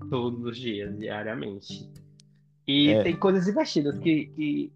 Todos 0.09 0.45
os 0.45 0.57
dias, 0.57 0.99
diariamente. 0.99 1.91
E 2.67 2.91
é... 2.91 3.03
tem 3.03 3.17
coisas 3.17 3.47
investidas 3.47 3.99
que, 3.99 4.27
que 4.27 4.73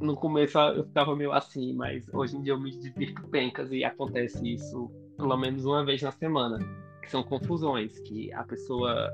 no 0.00 0.16
começo 0.16 0.58
eu 0.58 0.84
ficava 0.84 1.14
meio 1.14 1.32
assim, 1.32 1.72
mas 1.72 2.06
hoje 2.12 2.36
em 2.36 2.42
dia 2.42 2.52
eu 2.52 2.60
me 2.60 2.70
divirto 2.70 3.22
pencas 3.28 3.70
e 3.72 3.84
acontece 3.84 4.46
isso 4.52 4.90
pelo 5.16 5.36
menos 5.36 5.64
uma 5.64 5.84
vez 5.84 6.02
na 6.02 6.10
semana. 6.10 6.58
Que 7.02 7.10
são 7.10 7.22
confusões, 7.22 7.98
que 8.00 8.32
a 8.32 8.44
pessoa 8.44 9.10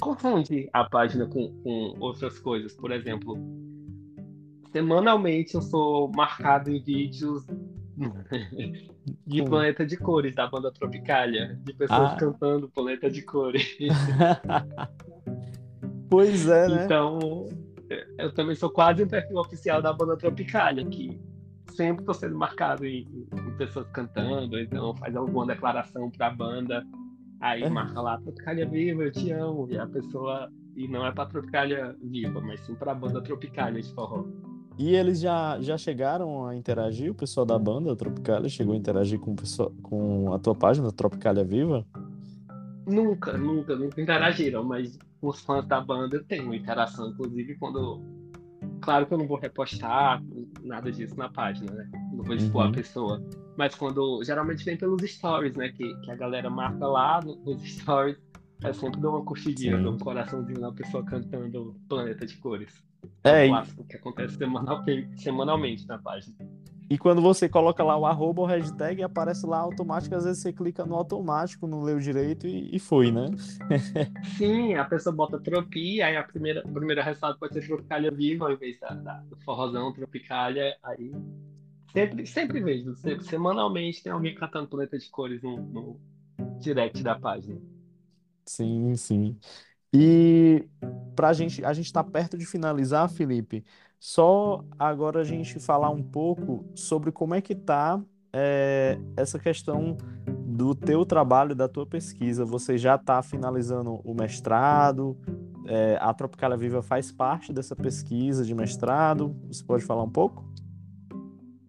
confunde 0.00 0.68
a 0.72 0.84
página 0.84 1.26
com, 1.26 1.52
com 1.62 1.94
outras 2.00 2.38
coisas. 2.38 2.74
Por 2.74 2.90
exemplo, 2.90 3.36
semanalmente 4.72 5.54
eu 5.54 5.62
sou 5.62 6.10
marcado 6.10 6.70
em 6.70 6.82
vídeos 6.82 7.44
de 9.26 9.42
Planeta 9.44 9.86
de 9.86 9.96
Cores, 9.96 10.34
da 10.34 10.46
banda 10.46 10.72
Tropicália, 10.72 11.60
de 11.62 11.74
pessoas 11.74 12.12
ah. 12.12 12.16
cantando 12.16 12.68
Planeta 12.68 13.10
de 13.10 13.22
Cores. 13.22 13.76
pois 16.08 16.48
é, 16.48 16.68
né? 16.68 16.84
Então, 16.84 17.46
eu 18.18 18.32
também 18.32 18.54
sou 18.54 18.70
quase 18.70 19.04
um 19.04 19.08
perfil 19.08 19.38
oficial 19.38 19.82
da 19.82 19.92
banda 19.92 20.16
Tropicália, 20.16 20.84
que 20.86 21.20
sempre 21.72 22.02
estou 22.02 22.14
sendo 22.14 22.36
marcado 22.36 22.86
em, 22.86 23.06
em, 23.32 23.56
pessoas 23.56 23.86
cantando, 23.90 24.58
então 24.58 24.94
faz 24.96 25.14
alguma 25.16 25.46
declaração 25.46 26.10
para 26.10 26.28
a 26.28 26.30
banda, 26.30 26.84
aí 27.40 27.62
é. 27.62 27.68
marca 27.68 28.00
lá 28.00 28.18
Tropicália 28.18 28.66
Viva, 28.66 29.04
eu 29.04 29.12
te 29.12 29.30
amo, 29.30 29.68
e 29.70 29.78
a 29.78 29.86
pessoa. 29.86 30.50
E 30.74 30.88
não 30.88 31.06
é 31.06 31.12
para 31.12 31.28
Tropicália 31.28 31.94
Viva, 32.02 32.40
mas 32.40 32.60
sim 32.60 32.74
para 32.74 32.92
a 32.92 32.94
banda 32.94 33.20
Tropicália 33.20 33.82
de 33.82 33.92
forró. 33.92 34.24
E 34.82 34.96
eles 34.96 35.20
já, 35.20 35.60
já 35.60 35.78
chegaram 35.78 36.44
a 36.44 36.56
interagir, 36.56 37.12
o 37.12 37.14
pessoal 37.14 37.46
da 37.46 37.56
banda 37.56 37.94
Tropicalia 37.94 38.48
chegou 38.48 38.74
a 38.74 38.76
interagir 38.76 39.16
com, 39.16 39.36
pessoal, 39.36 39.72
com 39.80 40.32
a 40.32 40.40
tua 40.40 40.56
página, 40.56 40.90
Tropicalia 40.90 41.44
Viva? 41.44 41.86
Nunca, 42.84 43.38
nunca, 43.38 43.76
nunca 43.76 44.02
interagiram, 44.02 44.64
mas 44.64 44.98
os 45.20 45.40
fãs 45.40 45.64
da 45.66 45.80
banda 45.80 46.24
têm 46.24 46.40
uma 46.40 46.56
interação, 46.56 47.10
inclusive 47.10 47.54
quando. 47.60 48.02
Claro 48.80 49.06
que 49.06 49.14
eu 49.14 49.18
não 49.18 49.28
vou 49.28 49.38
repostar 49.38 50.20
nada 50.64 50.90
disso 50.90 51.16
na 51.16 51.28
página, 51.28 51.72
né? 51.72 51.88
Não 52.12 52.24
vou 52.24 52.34
expor 52.34 52.64
uhum. 52.64 52.70
a 52.70 52.72
pessoa. 52.72 53.22
Mas 53.56 53.76
quando. 53.76 54.24
Geralmente 54.24 54.64
vem 54.64 54.76
pelos 54.76 55.00
stories, 55.08 55.54
né? 55.54 55.68
Que, 55.68 55.94
que 56.00 56.10
a 56.10 56.16
galera 56.16 56.50
marca 56.50 56.88
lá 56.88 57.20
nos 57.22 57.62
stories. 57.62 58.18
É 58.64 58.72
sempre 58.72 59.00
dá 59.00 59.10
uma 59.10 59.24
curtidinha, 59.24 59.80
dá 59.80 59.90
um 59.90 59.98
coraçãozinho 59.98 60.60
na 60.60 60.72
pessoa 60.72 61.04
cantando 61.04 61.76
Planeta 61.88 62.26
de 62.26 62.36
Cores. 62.38 62.82
É, 63.24 63.30
é 63.30 63.44
um 63.44 63.48
clássico 63.48 63.84
que 63.84 63.96
acontece 63.96 64.36
semanalmente 65.16 65.86
na 65.86 65.98
página. 65.98 66.34
E 66.90 66.98
quando 66.98 67.22
você 67.22 67.48
coloca 67.48 67.82
lá 67.82 67.96
o 67.96 68.04
arroba 68.04 68.42
ou 68.42 68.46
hashtag, 68.46 69.02
aparece 69.02 69.46
lá 69.46 69.58
automático, 69.58 70.14
às 70.14 70.24
vezes 70.24 70.42
você 70.42 70.52
clica 70.52 70.84
no 70.84 70.94
automático, 70.94 71.66
não 71.66 71.82
leu 71.82 71.98
direito 71.98 72.46
e, 72.46 72.74
e 72.74 72.78
foi, 72.78 73.10
né? 73.10 73.26
Sim, 74.36 74.74
a 74.74 74.84
pessoa 74.84 75.14
bota 75.14 75.38
tropia, 75.40 76.06
aí 76.06 76.16
a 76.16 76.22
primeira, 76.22 76.62
o 76.66 76.72
primeiro 76.72 77.02
resultado 77.02 77.38
pode 77.38 77.54
ser 77.54 77.66
tropicalha 77.66 78.10
viva 78.10 78.44
ao 78.46 78.52
invés 78.52 78.78
da, 78.78 78.90
da, 78.90 79.14
do 79.20 79.36
forrozão 79.38 79.92
tropicalha, 79.92 80.76
aí 80.82 81.12
sempre, 81.92 82.26
sempre 82.26 82.60
vejo, 82.62 82.94
sempre, 82.96 83.24
semanalmente 83.24 84.02
tem 84.02 84.12
alguém 84.12 84.34
cantando 84.34 84.68
planeta 84.68 84.98
de 84.98 85.08
cores 85.10 85.42
no, 85.42 85.56
no 85.58 86.00
direct 86.60 87.02
da 87.02 87.18
página. 87.18 87.60
Sim, 88.46 88.96
sim. 88.96 89.38
E 89.92 90.66
pra 91.14 91.32
gente, 91.32 91.64
a 91.64 91.72
gente 91.72 91.86
está 91.86 92.02
perto 92.02 92.38
de 92.38 92.46
finalizar, 92.46 93.08
Felipe. 93.08 93.64
Só 93.98 94.64
agora 94.78 95.20
a 95.20 95.24
gente 95.24 95.60
falar 95.60 95.90
um 95.90 96.02
pouco 96.02 96.64
sobre 96.74 97.12
como 97.12 97.34
é 97.34 97.40
que 97.40 97.54
tá 97.54 98.02
é, 98.32 98.98
essa 99.16 99.38
questão 99.38 99.96
do 100.46 100.74
teu 100.74 101.04
trabalho, 101.04 101.54
da 101.54 101.68
tua 101.68 101.86
pesquisa. 101.86 102.44
Você 102.44 102.78
já 102.78 102.96
está 102.96 103.22
finalizando 103.22 104.00
o 104.04 104.14
mestrado? 104.14 105.16
É, 105.66 105.98
a 106.00 106.12
Tropicalia 106.12 106.56
Viva 106.56 106.82
faz 106.82 107.12
parte 107.12 107.52
dessa 107.52 107.76
pesquisa 107.76 108.44
de 108.44 108.54
mestrado? 108.54 109.36
Você 109.46 109.62
pode 109.62 109.84
falar 109.84 110.02
um 110.02 110.10
pouco? 110.10 110.44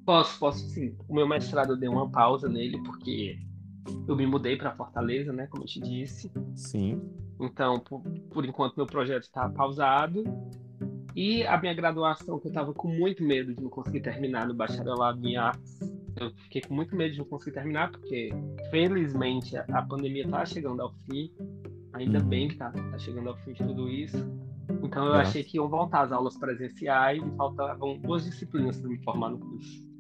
Posso, 0.06 0.40
posso 0.40 0.68
sim. 0.70 0.96
O 1.08 1.14
meu 1.14 1.28
mestrado 1.28 1.78
deu 1.78 1.92
uma 1.92 2.10
pausa 2.10 2.50
nele 2.50 2.82
porque 2.84 3.38
eu 4.08 4.16
me 4.16 4.26
mudei 4.26 4.56
para 4.56 4.72
Fortaleza, 4.76 5.32
né, 5.34 5.48
como 5.48 5.64
eu 5.64 5.68
te 5.68 5.80
disse. 5.80 6.32
Sim. 6.56 7.02
Então, 7.40 7.80
por, 7.80 8.02
por 8.32 8.46
enquanto 8.46 8.76
meu 8.76 8.86
projeto 8.86 9.24
está 9.24 9.50
pausado 9.50 10.24
e 11.16 11.46
a 11.46 11.60
minha 11.60 11.74
graduação, 11.74 12.40
que 12.40 12.48
eu 12.48 12.50
estava 12.50 12.74
com 12.74 12.88
muito 12.88 13.24
medo 13.24 13.54
de 13.54 13.62
não 13.62 13.70
conseguir 13.70 14.02
terminar 14.02 14.48
no 14.48 14.54
bacharelado 14.54 15.26
em 15.28 15.36
artes, 15.36 15.80
eu 16.20 16.32
fiquei 16.44 16.62
com 16.62 16.74
muito 16.74 16.96
medo 16.96 17.14
de 17.14 17.20
não 17.20 17.26
conseguir 17.26 17.52
terminar, 17.52 17.92
porque 17.92 18.30
felizmente 18.70 19.56
a, 19.58 19.82
pandemia 19.82 20.24
está 20.24 20.46
chegando 20.46 20.82
ao 20.82 20.92
fim, 21.06 21.32
ainda 21.94 22.20
uhum. 22.20 22.30
bem 22.30 22.48
que 22.48 22.54
está 22.54 22.72
tá 22.72 22.98
chegando 22.98 23.30
ao 23.30 23.38
fim 23.38 23.54
de 23.54 23.64
tudo 23.64 23.90
isso. 23.90 24.18
Então 24.82 25.06
eu 25.06 25.16
é. 25.16 25.22
achei 25.22 25.44
que 25.44 25.58
iam 25.58 25.68
voltar 25.68 26.02
as 26.02 26.12
aulas 26.12 26.38
presenciais 26.38 27.22
e 27.22 27.36
faltavam 27.36 27.98
duas 28.00 28.26
disciplinas 28.26 28.80
para 28.80 28.90
me 28.90 29.04
formar 29.04 29.30
no 29.30 29.40
curso. 29.40 29.94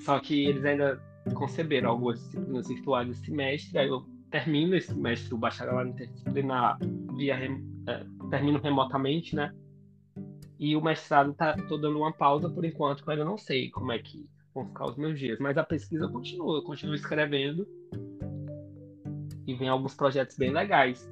Só 0.00 0.18
que 0.20 0.46
eles 0.46 0.64
ainda 0.64 1.00
conceberam 1.34 1.90
algumas 1.90 2.20
disciplinas 2.20 2.68
virtuais 2.68 3.08
esse 3.10 3.24
semestre, 3.24 3.78
aí 3.78 3.88
eu 3.88 4.04
termino 4.30 4.74
esse 4.74 4.88
semestre 4.88 5.34
o 5.34 5.38
bacharelado 5.38 5.90
interdisciplinar 5.90 6.78
via 7.16 7.36
é, 7.36 8.04
termino 8.30 8.58
remotamente, 8.58 9.36
né? 9.36 9.52
E 10.58 10.76
o 10.76 10.82
mestrado 10.82 11.34
tá 11.34 11.56
tô 11.68 11.76
dando 11.76 11.98
uma 11.98 12.12
pausa 12.12 12.48
por 12.48 12.64
enquanto, 12.64 12.98
porque 12.98 13.10
eu 13.10 13.12
ainda 13.14 13.24
não 13.24 13.36
sei 13.36 13.68
como 13.70 13.92
é 13.92 13.98
que 13.98 14.26
vão 14.54 14.66
ficar 14.66 14.86
os 14.86 14.96
meus 14.96 15.18
dias. 15.18 15.38
Mas 15.38 15.58
a 15.58 15.64
pesquisa 15.64 16.08
continua, 16.08 16.58
eu 16.58 16.62
continuo 16.62 16.94
escrevendo. 16.94 17.66
E 19.46 19.54
vem 19.54 19.68
alguns 19.68 19.94
projetos 19.94 20.36
bem 20.36 20.50
legais. 20.50 21.10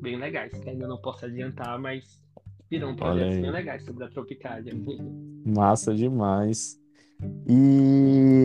Bem 0.00 0.16
legais, 0.16 0.52
que 0.52 0.68
ainda 0.68 0.88
não 0.88 0.98
posso 1.00 1.26
adiantar, 1.26 1.78
mas 1.78 2.20
virão 2.68 2.96
projetos 2.96 3.38
bem 3.38 3.50
legais 3.50 3.84
sobre 3.84 4.04
a 4.04 4.08
Tropicália. 4.08 4.72
Massa 5.46 5.94
demais. 5.94 6.78
E 7.46 8.39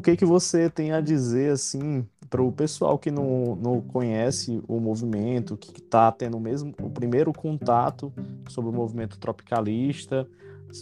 o 0.00 0.02
que 0.02 0.16
que 0.16 0.24
você 0.24 0.70
tem 0.70 0.92
a 0.92 1.00
dizer 1.02 1.52
assim 1.52 2.06
para 2.30 2.42
o 2.42 2.50
pessoal 2.50 2.98
que 2.98 3.10
não, 3.10 3.54
não 3.54 3.82
conhece 3.82 4.62
o 4.66 4.80
movimento, 4.80 5.58
que 5.58 5.78
está 5.78 6.10
tendo 6.10 6.40
mesmo 6.40 6.74
o 6.80 6.88
primeiro 6.88 7.34
contato 7.34 8.10
sobre 8.48 8.70
o 8.70 8.72
movimento 8.72 9.18
tropicalista, 9.18 10.26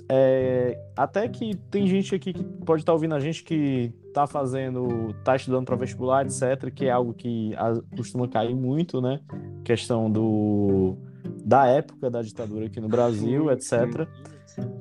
é, 0.08 0.78
até 0.96 1.28
que 1.28 1.56
tem 1.68 1.88
gente 1.88 2.14
aqui 2.14 2.32
que 2.32 2.44
pode 2.44 2.82
estar 2.82 2.92
tá 2.92 2.94
ouvindo 2.94 3.16
a 3.16 3.18
gente 3.18 3.42
que 3.42 3.92
está 4.06 4.24
fazendo, 4.24 5.10
está 5.18 5.34
estudando 5.34 5.64
para 5.64 5.74
vestibular, 5.74 6.24
etc., 6.24 6.70
que 6.72 6.84
é 6.84 6.90
algo 6.92 7.12
que 7.12 7.56
costuma 7.96 8.28
cair 8.28 8.54
muito, 8.54 9.00
né? 9.00 9.18
Questão 9.64 10.08
do 10.08 10.96
da 11.44 11.66
época 11.66 12.08
da 12.08 12.22
ditadura 12.22 12.66
aqui 12.66 12.80
no 12.80 12.88
Brasil, 12.88 13.50
etc. 13.50 14.06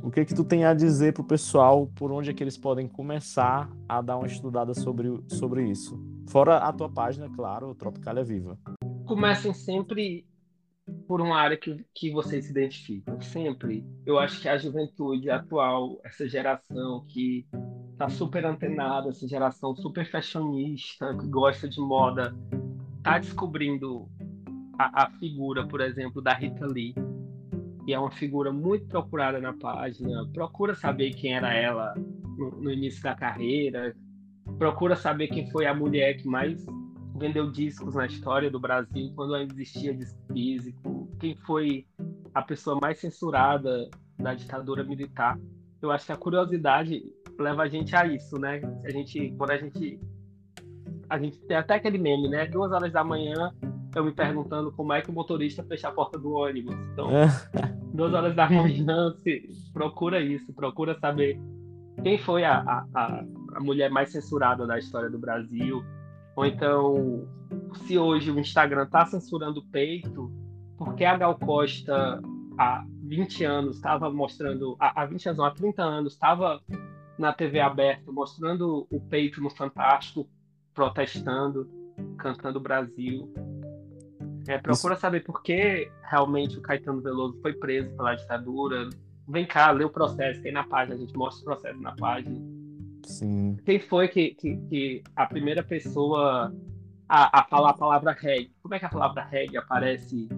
O 0.08 0.10
que 0.10 0.24
que 0.24 0.34
tu 0.34 0.46
tem 0.46 0.64
a 0.64 0.74
dizer 0.74 1.12
para 1.12 1.22
o 1.22 1.28
pessoal, 1.28 1.86
por 1.94 2.14
onde 2.14 2.30
é 2.30 2.34
que 2.34 2.42
eles 2.42 2.58
podem 2.58 2.88
começar 2.88 3.70
a 3.90 4.02
dar 4.02 4.16
uma 4.16 4.26
estudada 4.26 4.74
sobre, 4.74 5.22
sobre 5.28 5.70
isso? 5.70 6.02
Fora 6.30 6.60
a 6.60 6.72
tua 6.72 6.90
página, 6.90 7.30
claro, 7.30 7.76
Tropicalia 7.76 8.24
Viva. 8.24 8.58
Comecem 9.06 9.54
sempre 9.54 10.26
por 11.06 11.20
uma 11.20 11.36
área 11.36 11.58
que, 11.58 11.86
que 11.94 12.10
vocês 12.10 12.46
se 12.46 12.52
identificam. 12.52 13.20
Sempre. 13.20 13.86
Eu 14.06 14.18
acho 14.18 14.42
que 14.42 14.48
a 14.48 14.58
juventude 14.58 15.30
atual, 15.30 16.00
essa 16.06 16.26
geração 16.26 17.04
que 17.10 17.46
tá 17.98 18.08
super 18.08 18.46
antenada, 18.46 19.10
essa 19.10 19.28
geração 19.28 19.76
super 19.76 20.10
fashionista, 20.10 21.18
que 21.18 21.28
gosta 21.28 21.68
de 21.68 21.82
moda, 21.82 22.34
tá 23.04 23.20
descobrindo 23.20 24.08
a, 24.80 25.04
a 25.04 25.10
figura, 25.20 25.68
por 25.68 25.82
exemplo, 25.82 26.22
da 26.22 26.34
Rita 26.34 26.66
Lee, 26.66 26.96
que 27.88 27.94
é 27.94 28.00
uma 28.00 28.12
figura 28.12 28.52
muito 28.52 28.86
procurada 28.88 29.40
na 29.40 29.54
página. 29.54 30.28
Procura 30.34 30.76
saber 30.76 31.14
quem 31.14 31.34
era 31.34 31.54
ela 31.54 31.94
no, 32.38 32.52
no 32.52 32.70
início 32.70 33.02
da 33.02 33.16
carreira, 33.16 33.96
procura 34.58 34.94
saber 34.94 35.30
quem 35.30 35.50
foi 35.50 35.66
a 35.66 35.74
mulher 35.74 36.18
que 36.18 36.28
mais 36.28 36.66
vendeu 37.18 37.50
discos 37.50 37.96
na 37.96 38.06
história 38.06 38.52
do 38.52 38.60
Brasil 38.60 39.14
quando 39.16 39.36
ainda 39.36 39.54
existia 39.54 39.94
disco 39.94 40.20
físico, 40.34 41.10
quem 41.18 41.34
foi 41.38 41.88
a 42.34 42.42
pessoa 42.42 42.78
mais 42.82 43.00
censurada 43.00 43.90
da 44.20 44.34
ditadura 44.34 44.84
militar. 44.84 45.40
Eu 45.82 45.90
acho 45.90 46.08
que 46.08 46.12
a 46.12 46.18
curiosidade 46.18 47.02
leva 47.40 47.64
a 47.64 47.70
gente 47.70 47.96
a 47.96 48.06
isso, 48.06 48.38
né? 48.38 48.60
A 48.84 48.92
gente, 48.92 49.34
quando 49.38 49.52
a 49.52 49.58
gente 49.58 49.98
a 51.10 51.18
gente 51.18 51.40
tem 51.40 51.56
até 51.56 51.76
aquele 51.76 51.98
meme, 51.98 52.28
né? 52.28 52.48
Duas 52.48 52.70
horas 52.74 52.92
da 52.92 53.02
manhã, 53.02 53.56
eu 53.98 54.06
me 54.06 54.12
perguntando 54.12 54.72
como 54.72 54.94
é 54.94 55.02
que 55.02 55.10
o 55.10 55.14
motorista 55.14 55.64
fecha 55.64 55.88
a 55.88 55.92
porta 55.92 56.18
do 56.18 56.34
ônibus. 56.34 56.76
Então, 56.94 57.10
duas 57.94 58.14
horas 58.14 58.36
da 58.36 58.50
manhã, 58.50 59.12
se 59.24 59.44
procura 59.74 60.22
isso, 60.22 60.54
procura 60.54 60.98
saber 61.00 61.40
quem 62.04 62.18
foi 62.18 62.44
a, 62.44 62.86
a, 62.94 63.24
a 63.56 63.60
mulher 63.60 63.90
mais 63.90 64.12
censurada 64.12 64.68
da 64.68 64.78
história 64.78 65.10
do 65.10 65.18
Brasil. 65.18 65.84
Ou 66.36 66.46
então, 66.46 67.28
se 67.86 67.98
hoje 67.98 68.32
o 68.32 68.40
Instagram 68.40 68.84
está 68.84 69.06
censurando 69.06 69.60
o 69.60 69.66
peito, 69.66 70.32
por 70.78 70.94
que 70.94 71.04
a 71.04 71.18
Gal 71.18 71.38
Costa 71.40 72.22
há 72.58 72.86
20 73.04 73.44
anos 73.46 73.76
estava 73.78 74.12
mostrando, 74.12 74.76
há 74.80 75.06
20 75.06 75.30
anos, 75.30 75.38
não, 75.38 75.46
há 75.46 75.52
30 75.52 75.84
anos, 75.84 76.14
estava 76.14 76.62
na 77.18 77.34
TV 77.34 77.60
aberta 77.60 78.12
mostrando 78.12 78.86
o 78.92 79.02
peito 79.02 79.42
no 79.42 79.50
Fantástico, 79.50 80.30
protestando, 80.74 81.68
cantando 82.18 82.60
Brasil. 82.60 83.34
É, 84.48 84.58
procura 84.58 84.94
Isso. 84.94 85.02
saber 85.02 85.24
por 85.24 85.44
que 85.44 85.92
realmente 86.10 86.58
o 86.58 86.62
Caetano 86.62 87.02
Veloso 87.02 87.38
foi 87.42 87.54
preso 87.54 87.94
pela 87.96 88.16
ditadura. 88.16 88.90
Vem 89.28 89.46
cá, 89.46 89.72
lê 89.72 89.84
o 89.84 89.90
processo, 89.90 90.42
tem 90.42 90.54
na 90.54 90.64
página, 90.64 90.96
a 90.96 90.98
gente 90.98 91.16
mostra 91.18 91.42
o 91.42 91.46
processo 91.46 91.82
na 91.82 91.94
página. 91.96 92.40
Sim. 93.06 93.58
Quem 93.66 93.80
foi 93.80 94.08
que, 94.08 94.36
que, 94.36 94.58
que 94.70 95.04
a 95.16 95.26
primeira 95.26 95.62
pessoa 95.64 96.54
a, 97.08 97.40
a 97.40 97.44
falar 97.44 97.72
a 97.72 97.74
palavra 97.74 98.12
reggae? 98.12 98.52
Como 98.62 98.74
é 98.74 98.80
que 98.80 98.86
a 98.86 98.90
palavra 98.90 99.24
reggae 99.24 99.58
aparece 99.58 100.30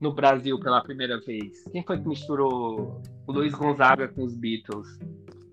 no 0.00 0.12
Brasil 0.12 0.58
pela 0.58 0.82
primeira 0.82 1.20
vez? 1.20 1.64
Quem 1.70 1.84
foi 1.84 1.98
que 1.98 2.08
misturou 2.08 3.00
o 3.26 3.32
Luiz 3.32 3.54
Gonzaga 3.54 4.08
com 4.08 4.24
os 4.24 4.36
Beatles 4.36 4.98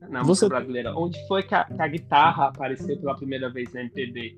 na 0.10 0.24
música 0.24 0.49
brasileira? 0.49 0.95
Onde 0.95 1.20
foi 1.28 1.43
que 1.43 1.56
a, 1.56 1.66
que 1.66 1.82
a, 1.82 1.88
guitarra 1.88 2.47
apareceu 2.47 2.97
pela 2.99 3.16
primeira 3.16 3.49
vez 3.49 3.72
na 3.74 3.82
MPB? 3.82 4.38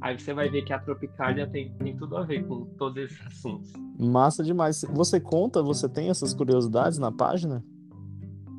Aí 0.00 0.18
você 0.18 0.34
vai 0.34 0.48
ver 0.48 0.62
que 0.62 0.72
a 0.72 0.78
Tropicália 0.78 1.46
tem, 1.46 1.72
tem 1.74 1.96
tudo 1.96 2.16
a 2.16 2.22
ver 2.22 2.46
com 2.46 2.66
todos 2.76 3.04
esses 3.04 3.26
assuntos. 3.26 3.72
Massa 3.98 4.42
demais. 4.42 4.84
Você 4.90 5.18
conta, 5.18 5.62
você 5.62 5.88
tem 5.88 6.10
essas 6.10 6.34
curiosidades 6.34 6.98
na 6.98 7.10
página? 7.10 7.64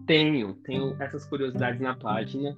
Tenho, 0.08 0.54
tenho 0.64 0.96
essas 1.02 1.26
curiosidades 1.26 1.80
na 1.80 1.96
página. 1.96 2.56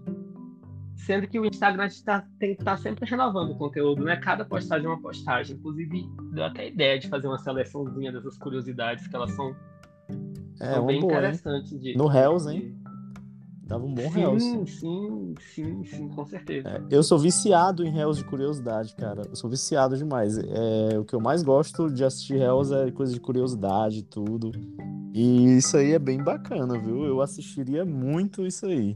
Sendo 0.95 1.28
que 1.28 1.39
o 1.39 1.45
Instagram 1.45 1.86
está, 1.86 2.25
tem 2.39 2.55
que 2.55 2.61
estar 2.61 2.75
tá 2.75 2.78
sempre 2.78 3.09
renovando 3.09 3.51
o 3.51 3.57
conteúdo, 3.57 4.03
né? 4.03 4.17
Cada 4.17 4.43
postagem 4.43 4.88
é 4.88 4.89
uma 4.89 5.01
postagem. 5.01 5.55
Inclusive, 5.55 6.09
deu 6.34 6.43
até 6.43 6.63
a 6.63 6.65
ideia 6.65 6.99
de 6.99 7.07
fazer 7.07 7.28
uma 7.28 7.38
seleçãozinha 7.38 8.11
dessas 8.11 8.38
curiosidades, 8.38 9.07
que 9.07 9.15
elas 9.15 9.32
são 9.32 9.55
É, 10.59 10.73
São 10.73 10.86
bem 10.86 10.99
boa, 10.99 11.13
interessantes. 11.13 11.80
De, 11.80 11.95
no 11.95 12.11
Hells, 12.11 12.49
hein? 12.49 12.76
Dava 13.68 13.86
um 13.86 13.93
bom 13.93 14.09
sim, 14.09 14.22
Hells. 14.22 14.45
Sim, 14.45 14.65
sim, 14.65 15.36
sim, 15.53 15.84
sim, 15.84 16.09
com 16.09 16.26
certeza. 16.26 16.70
É, 16.70 16.82
eu 16.89 17.03
sou 17.03 17.20
viciado 17.20 17.84
em 17.86 17.97
Hells 17.97 18.18
de 18.18 18.26
curiosidade, 18.26 18.95
cara. 18.95 19.24
Eu 19.30 19.36
sou 19.36 19.49
viciado 19.49 19.97
demais. 19.97 20.38
É, 20.38 20.97
o 20.97 21.03
que 21.03 21.13
eu 21.13 21.20
mais 21.20 21.43
gosto 21.43 21.89
de 21.89 22.05
assistir 22.05 22.36
Hells 22.36 22.74
é 22.74 22.89
coisa 22.91 23.13
de 23.13 23.20
curiosidade 23.20 23.99
e 23.99 24.03
tudo. 24.03 24.51
E 25.13 25.57
isso 25.57 25.76
aí 25.76 25.91
é 25.91 25.99
bem 25.99 26.24
bacana, 26.24 26.80
viu? 26.80 27.03
Eu 27.03 27.22
assistiria 27.22 27.84
muito 27.84 28.45
isso 28.45 28.65
aí. 28.65 28.95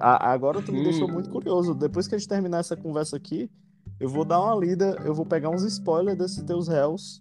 Agora 0.00 0.60
tu 0.60 0.72
me 0.72 0.82
deixou 0.82 1.08
muito 1.08 1.30
curioso. 1.30 1.74
Depois 1.74 2.06
que 2.06 2.14
a 2.14 2.18
gente 2.18 2.28
terminar 2.28 2.58
essa 2.58 2.76
conversa 2.76 3.16
aqui, 3.16 3.50
eu 3.98 4.10
vou 4.10 4.24
dar 4.24 4.40
uma 4.40 4.54
lida, 4.54 4.96
eu 5.04 5.14
vou 5.14 5.24
pegar 5.24 5.48
uns 5.48 5.62
spoilers 5.62 6.18
desses 6.18 6.42
teus 6.42 6.68
Hells 6.68 7.18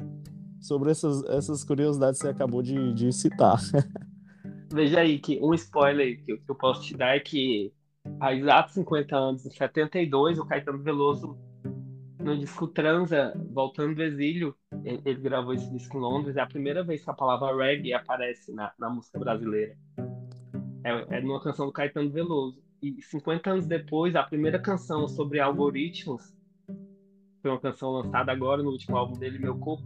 sobre 0.59 0.91
essas, 0.91 1.23
essas 1.23 1.63
curiosidades 1.63 2.19
que 2.19 2.27
você 2.27 2.31
acabou 2.33 2.61
de, 2.61 2.93
de 2.93 3.13
citar. 3.13 3.61
Veja 4.73 5.01
aí 5.01 5.19
que 5.19 5.39
um 5.41 5.53
spoiler 5.53 6.23
que 6.23 6.41
eu 6.47 6.55
posso 6.55 6.83
te 6.83 6.95
dar 6.95 7.15
é 7.15 7.19
que 7.19 7.73
há 8.19 8.33
exatos 8.33 8.73
50 8.73 9.15
anos, 9.15 9.45
em 9.45 9.49
72, 9.49 10.39
o 10.39 10.45
Caetano 10.45 10.81
Veloso, 10.81 11.37
no 12.19 12.37
disco 12.37 12.67
Transa, 12.67 13.33
voltando 13.51 13.95
do 13.95 14.03
exílio, 14.03 14.55
ele, 14.83 15.01
ele 15.03 15.19
gravou 15.19 15.53
esse 15.53 15.69
disco 15.71 15.97
em 15.97 16.01
Londres, 16.01 16.37
é 16.37 16.41
a 16.41 16.47
primeira 16.47 16.83
vez 16.83 17.03
que 17.03 17.09
a 17.09 17.13
palavra 17.13 17.53
reggae 17.55 17.93
aparece 17.93 18.53
na, 18.53 18.71
na 18.79 18.89
música 18.89 19.19
brasileira. 19.19 19.75
É, 20.83 21.17
é 21.17 21.21
numa 21.21 21.41
canção 21.41 21.65
do 21.65 21.73
Caetano 21.73 22.09
Veloso. 22.09 22.61
E 22.81 23.01
50 23.01 23.49
anos 23.51 23.67
depois, 23.67 24.15
a 24.15 24.23
primeira 24.23 24.57
canção 24.57 25.07
sobre 25.07 25.39
algoritmos 25.39 26.33
foi 27.41 27.51
uma 27.51 27.59
canção 27.59 27.91
lançada 27.91 28.31
agora 28.31 28.63
no 28.63 28.69
último 28.69 28.97
álbum 28.97 29.17
dele, 29.17 29.37
Meu 29.37 29.57
Corpo, 29.57 29.83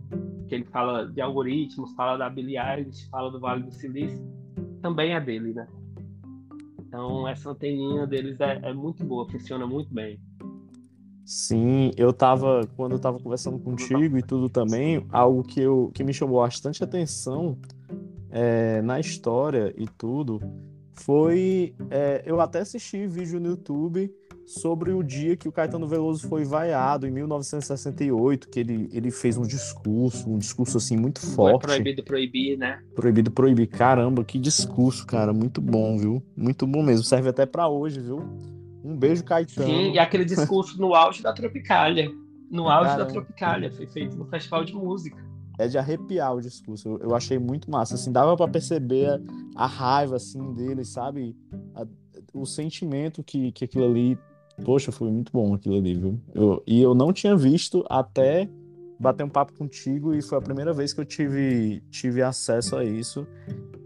que 0.47 0.55
ele 0.55 0.65
fala 0.65 1.05
de 1.05 1.21
algoritmos, 1.21 1.93
fala 1.95 2.17
da 2.17 2.29
Billie 2.29 2.57
Eilish, 2.57 3.09
fala 3.09 3.31
do 3.31 3.39
Vale 3.39 3.63
do 3.63 3.71
Silício 3.71 4.35
também 4.85 5.15
é 5.15 5.19
dele, 5.19 5.51
né? 5.51 5.67
Então 6.79 7.27
essa 7.27 7.49
anteninha 7.49 8.05
deles 8.05 8.39
é, 8.39 8.59
é 8.61 8.71
muito 8.71 9.03
boa, 9.03 9.27
funciona 9.27 9.65
muito 9.65 9.91
bem. 9.91 10.19
Sim, 11.25 11.89
eu 11.97 12.13
tava, 12.13 12.69
quando 12.75 12.91
eu 12.91 12.99
tava 12.99 13.19
conversando 13.19 13.57
contigo 13.57 14.15
e 14.15 14.21
tudo 14.21 14.47
também, 14.47 15.03
algo 15.09 15.41
que, 15.41 15.59
eu, 15.59 15.89
que 15.91 16.03
me 16.03 16.13
chamou 16.13 16.39
bastante 16.41 16.83
atenção 16.83 17.57
é, 18.29 18.79
na 18.83 18.99
história 18.99 19.73
e 19.75 19.87
tudo, 19.87 20.39
foi, 20.93 21.73
é, 21.89 22.21
eu 22.23 22.39
até 22.39 22.59
assisti 22.59 23.07
vídeo 23.07 23.39
no 23.39 23.47
YouTube 23.47 24.13
sobre 24.45 24.91
o 24.91 25.01
dia 25.01 25.35
que 25.35 25.47
o 25.47 25.51
Caetano 25.51 25.87
Veloso 25.87 26.27
foi 26.27 26.45
vaiado, 26.45 27.07
em 27.07 27.11
1968, 27.11 28.47
que 28.49 28.59
ele, 28.59 28.89
ele 28.93 29.09
fez 29.09 29.37
um 29.37 29.41
discurso, 29.41 30.29
um 30.29 30.37
discurso 30.37 30.77
assim 30.77 30.95
muito 30.95 31.19
forte. 31.19 31.65
Foi 31.65 31.75
proibido 31.75 32.03
proibir, 32.03 32.57
né? 32.57 32.79
Proibido 32.93 33.31
proibir. 33.31 33.67
Caramba, 33.67 34.23
que 34.23 34.37
discurso, 34.37 35.05
cara, 35.05 35.33
muito 35.33 35.59
bom, 35.59 35.97
viu? 35.97 36.23
Muito 36.37 36.67
bom 36.67 36.83
mesmo, 36.83 37.03
serve 37.03 37.29
até 37.29 37.45
para 37.45 37.67
hoje, 37.67 37.99
viu? 37.99 38.23
Um 38.83 38.95
beijo, 38.95 39.23
Caetano. 39.23 39.67
Sim, 39.67 39.93
e 39.93 39.99
aquele 39.99 40.23
discurso 40.23 40.79
no 40.79 40.93
auge 40.93 41.23
da 41.23 41.33
Tropicália. 41.33 42.11
No 42.51 42.69
auge 42.69 42.91
Caramba. 42.91 43.05
da 43.05 43.11
Tropicália, 43.11 43.71
foi 43.71 43.87
feito 43.87 44.15
no 44.15 44.25
Festival 44.25 44.63
de 44.63 44.75
Música. 44.75 45.17
É 45.57 45.67
de 45.67 45.77
arrepiar 45.77 46.35
o 46.35 46.41
discurso. 46.41 46.87
Eu, 46.89 46.99
eu 46.99 47.15
achei 47.15 47.39
muito 47.39 47.71
massa. 47.71 47.95
Assim, 47.95 48.11
dava 48.11 48.37
para 48.37 48.47
perceber 48.47 49.07
a, 49.55 49.63
a, 49.63 49.65
raiva 49.65 50.17
assim 50.17 50.53
dele, 50.53 50.85
sabe? 50.85 51.35
A, 51.73 51.87
o 52.33 52.45
sentimento 52.45 53.23
que, 53.23 53.51
que 53.51 53.65
aquilo 53.65 53.85
ali 53.85 54.19
Poxa, 54.63 54.91
foi 54.91 55.11
muito 55.11 55.31
bom 55.31 55.53
aquilo 55.53 55.75
ali, 55.75 55.93
viu? 55.93 56.19
Eu, 56.33 56.63
e 56.65 56.81
eu 56.81 56.95
não 56.95 57.11
tinha 57.11 57.35
visto 57.35 57.85
até 57.89 58.49
bater 58.99 59.23
um 59.23 59.29
papo 59.29 59.53
contigo 59.53 60.13
e 60.13 60.21
foi 60.21 60.37
a 60.37 60.41
primeira 60.41 60.73
vez 60.73 60.93
que 60.93 61.01
eu 61.01 61.05
tive, 61.05 61.81
tive 61.91 62.21
acesso 62.21 62.75
a 62.75 62.83
isso. 62.83 63.27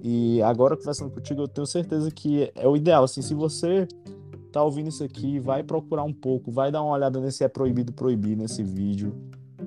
E 0.01 0.41
agora 0.43 0.77
conversando 0.77 1.11
contigo, 1.11 1.41
eu 1.41 1.47
tenho 1.47 1.65
certeza 1.65 2.11
que 2.11 2.51
é 2.55 2.67
o 2.67 2.75
ideal. 2.75 3.03
Assim, 3.03 3.21
se 3.21 3.33
você 3.33 3.87
tá 4.51 4.63
ouvindo 4.63 4.89
isso 4.89 5.03
aqui, 5.03 5.39
vai 5.39 5.63
procurar 5.63 6.03
um 6.03 6.13
pouco, 6.13 6.51
vai 6.51 6.71
dar 6.71 6.81
uma 6.81 6.93
olhada 6.93 7.19
nesse 7.19 7.43
é 7.43 7.47
proibido 7.47 7.91
proibir 7.91 8.37
nesse 8.37 8.63
vídeo, 8.63 9.13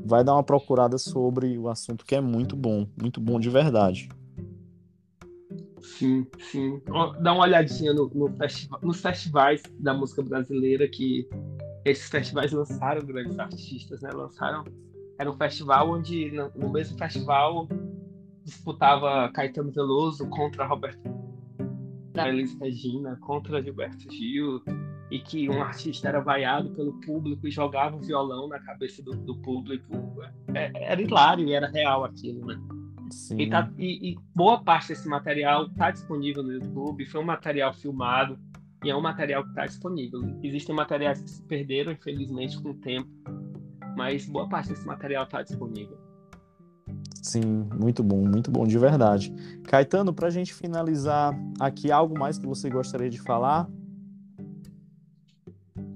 vai 0.05 0.24
dar 0.24 0.34
uma 0.34 0.42
procurada 0.42 0.98
sobre 0.98 1.59
o 1.59 1.68
assunto 1.68 2.05
que 2.05 2.14
é 2.14 2.20
muito 2.20 2.57
bom, 2.57 2.86
muito 3.00 3.20
bom 3.20 3.38
de 3.38 3.50
verdade. 3.50 4.09
Sim, 5.83 6.26
sim. 6.39 6.80
Dá 7.20 7.33
uma 7.33 7.43
olhadinha 7.43 7.93
no, 7.93 8.09
no 8.14 8.28
festival, 8.37 8.80
nos 8.83 9.01
festivais 9.01 9.62
da 9.78 9.93
música 9.93 10.22
brasileira 10.22 10.89
que 10.89 11.28
esses 11.85 12.09
festivais 12.09 12.53
lançaram 12.53 13.05
grandes 13.05 13.39
artistas, 13.39 14.01
né? 14.01 14.11
Lançaram. 14.12 14.64
Era 15.18 15.30
um 15.30 15.37
festival 15.37 15.91
onde, 15.91 16.30
no, 16.30 16.72
mesmo 16.72 16.97
festival, 16.97 17.68
disputava 18.45 19.30
Caetano 19.33 19.72
Veloso 19.72 20.28
contra 20.28 20.66
Roberto 20.66 21.01
Elis 22.14 22.59
Regina, 22.61 23.16
contra 23.20 23.62
Gilberto 23.62 24.11
Gil, 24.12 24.62
e 25.11 25.18
que 25.18 25.49
um 25.49 25.62
artista 25.62 26.09
era 26.09 26.20
vaiado 26.20 26.70
pelo 26.70 26.93
público 27.01 27.47
e 27.47 27.51
jogava 27.51 27.97
o 27.97 28.01
violão 28.01 28.49
na 28.49 28.59
cabeça 28.61 29.03
do, 29.03 29.12
do 29.12 29.37
público. 29.39 29.93
É, 30.55 30.70
era 30.91 31.01
hilário 31.01 31.47
e 31.47 31.53
era 31.53 31.68
real 31.68 32.05
aquilo, 32.05 32.47
né? 32.47 32.61
E, 33.38 33.48
tá, 33.48 33.70
e, 33.78 34.10
e, 34.10 34.18
boa 34.34 34.62
parte 34.62 34.88
desse 34.88 35.08
material 35.08 35.66
está 35.66 35.90
disponível 35.90 36.42
no 36.42 36.52
YouTube, 36.52 37.06
foi 37.06 37.20
um 37.20 37.24
material 37.24 37.72
filmado 37.72 38.38
e 38.84 38.90
é 38.90 38.96
um 38.96 39.00
material 39.00 39.42
que 39.44 39.50
está 39.50 39.66
disponível. 39.66 40.20
Existem 40.42 40.74
materiais 40.74 41.20
que 41.22 41.30
se 41.30 41.42
perderam, 41.42 41.92
infelizmente, 41.92 42.60
com 42.60 42.70
o 42.70 42.74
tempo, 42.74 43.08
mas 43.96 44.26
boa 44.26 44.48
parte 44.48 44.70
desse 44.70 44.86
material 44.86 45.24
está 45.24 45.42
disponível. 45.42 45.98
Sim, 47.22 47.68
muito 47.78 48.02
bom, 48.02 48.26
muito 48.26 48.50
bom, 48.50 48.66
de 48.66 48.76
verdade. 48.76 49.32
Caetano, 49.64 50.12
para 50.12 50.26
a 50.26 50.30
gente 50.30 50.52
finalizar 50.52 51.32
aqui, 51.60 51.90
algo 51.92 52.18
mais 52.18 52.36
que 52.36 52.46
você 52.46 52.68
gostaria 52.68 53.08
de 53.08 53.20
falar? 53.20 53.68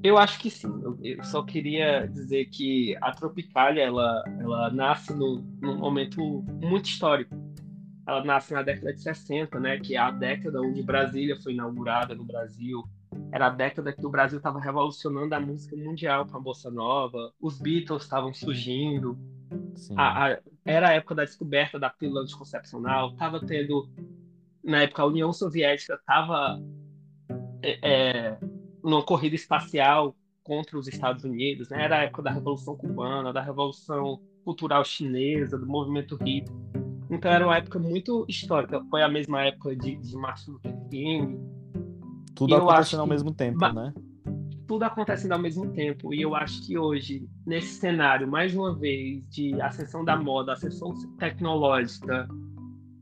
Eu 0.03 0.19
acho 0.19 0.39
que 0.39 0.51
sim. 0.51 0.69
Eu, 1.03 1.23
só 1.25 1.43
queria 1.43 2.07
dizer 2.07 2.47
que 2.47 2.97
a 3.01 3.13
Tropicália 3.13 3.83
ela, 3.83 4.23
ela 4.39 4.71
nasce 4.71 5.15
no, 5.15 5.39
num 5.61 5.77
momento 5.77 6.45
muito 6.63 6.87
histórico. 6.87 7.35
Ela 8.07 8.25
nasce 8.25 8.55
na 8.55 8.63
década 8.63 8.93
de 8.93 9.01
60, 9.01 9.59
né, 9.59 9.81
que 9.81 9.97
é 9.97 9.99
a 9.99 10.11
década 10.11 10.61
onde 10.61 10.83
Brasília 10.83 11.37
foi 11.43 11.55
inaugurada 11.55 12.15
no 12.15 12.25
Brasil. 12.25 12.85
Era 13.33 13.47
a 13.47 13.51
década 13.51 13.93
que 13.93 14.07
o 14.07 14.11
Brasil 14.11 14.39
estava 14.39 14.61
revolucionando 14.61 15.35
a 15.35 15.41
música 15.41 15.77
mundial 15.77 16.27
com 16.27 16.37
a 16.37 16.41
bossa 16.41 16.71
nova. 16.71 17.33
Os 17.41 17.59
Beatles 17.61 18.03
estavam 18.03 18.33
surgindo. 18.33 19.19
A, 19.97 20.27
a, 20.27 20.39
era 20.65 20.91
a 20.91 20.93
época 20.93 21.17
da 21.17 21.25
descoberta 21.25 21.79
da 21.79 21.91
pílula 21.91 22.23
anticoncepcional. 22.23 23.11
Estava 23.11 23.45
tendo, 23.45 23.89
na 24.63 24.83
época, 24.83 25.03
a 25.03 25.07
União 25.07 25.33
Soviética 25.33 25.95
estava 25.95 26.61
é, 27.63 27.79
é 27.83 28.39
numa 28.87 29.03
corrida 29.03 29.35
espacial 29.35 30.17
contra 30.45 30.79
os 30.79 30.87
Estados 30.87 31.25
Unidos, 31.25 31.69
né? 31.69 31.83
Era 31.83 31.99
a 31.99 32.03
época 32.05 32.23
da 32.23 32.31
Revolução 32.31 32.77
Cubana, 32.77 33.33
da 33.33 33.43
Revolução 33.43 34.21
Cultural 34.45 34.85
Chinesa, 34.85 35.59
do 35.59 35.67
movimento 35.67 36.15
hippie. 36.15 36.53
Então 37.11 37.31
era 37.31 37.45
uma 37.45 37.57
época 37.57 37.81
muito 37.81 38.25
histórica. 38.29 38.81
Foi 38.89 39.03
a 39.03 39.09
mesma 39.09 39.43
época 39.43 39.75
de, 39.75 39.97
de 39.97 40.17
Martin 40.17 40.53
Luther 40.53 40.77
King. 40.89 41.39
Tudo 42.35 42.55
acontecendo 42.55 43.01
ao 43.01 43.07
mesmo 43.09 43.35
tempo, 43.35 43.59
né? 43.59 43.93
Tudo 44.69 44.85
acontecendo 44.85 45.33
ao 45.33 45.39
mesmo 45.41 45.73
tempo. 45.73 46.15
E 46.15 46.23
eu 46.23 46.37
acho 46.37 46.65
que 46.65 46.79
hoje, 46.79 47.29
nesse 47.45 47.75
cenário, 47.81 48.29
mais 48.29 48.55
uma 48.55 48.73
vez, 48.73 49.29
de 49.29 49.61
ascensão 49.61 50.05
da 50.05 50.17
moda, 50.17 50.53
ascensão 50.53 50.95
tecnológica, 51.19 52.29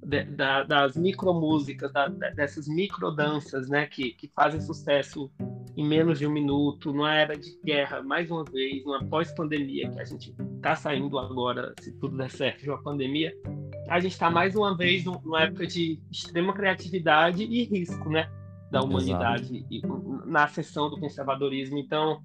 de, 0.03 0.25
da, 0.25 0.63
das 0.63 0.97
micromúsicas, 0.97 1.93
da, 1.93 2.09
dessas 2.09 2.69
microdanças, 2.69 3.69
né, 3.69 3.87
que, 3.87 4.13
que 4.13 4.29
fazem 4.29 4.61
sucesso 4.61 5.31
em 5.77 5.87
menos 5.87 6.19
de 6.19 6.27
um 6.27 6.31
minuto, 6.31 6.93
numa 6.93 7.15
era 7.15 7.37
de 7.37 7.59
guerra, 7.65 8.03
mais 8.03 8.31
uma 8.31 8.45
vez, 8.45 8.85
numa 8.85 9.05
pós-pandemia, 9.05 9.91
que 9.91 10.01
a 10.01 10.05
gente 10.05 10.35
está 10.57 10.77
saindo 10.77 11.19
agora, 11.19 11.75
se 11.81 11.93
tudo 11.99 12.17
der 12.17 12.31
certo, 12.31 12.63
de 12.63 12.71
uma 12.71 12.83
pandemia, 12.83 13.35
a 13.89 13.99
gente 13.99 14.13
está 14.13 14.31
mais 14.31 14.55
uma 14.55 14.77
vez 14.77 15.05
numa 15.05 15.43
época 15.43 15.67
de 15.67 16.01
extrema 16.11 16.53
criatividade 16.53 17.43
e 17.43 17.65
risco, 17.65 18.09
né? 18.09 18.31
Da 18.71 18.83
humanidade, 18.83 19.67
e, 19.71 19.83
na 20.27 20.45
ascensão 20.45 20.89
do 20.89 20.99
conservadorismo. 20.99 21.79
Então, 21.79 22.23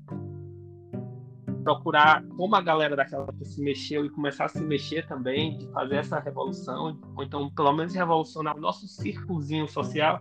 procurar 1.64 2.24
como 2.38 2.56
a 2.56 2.62
galera 2.62 2.96
daquela 2.96 3.24
época 3.24 3.46
se 3.46 3.62
mexeu 3.62 4.06
e 4.06 4.10
começar 4.10 4.46
a 4.46 4.50
se 4.50 4.62
mexer 4.62 5.06
também, 5.08 5.58
de 5.58 5.68
fazer 5.72 5.98
essa 5.98 6.20
revolução, 6.20 6.98
ou 7.16 7.24
então 7.24 7.50
pelo 7.52 7.74
menos 7.74 7.94
revolucionar 7.94 8.56
o 8.58 8.60
nosso 8.60 8.88
círculozinho 8.88 9.68
social, 9.68 10.20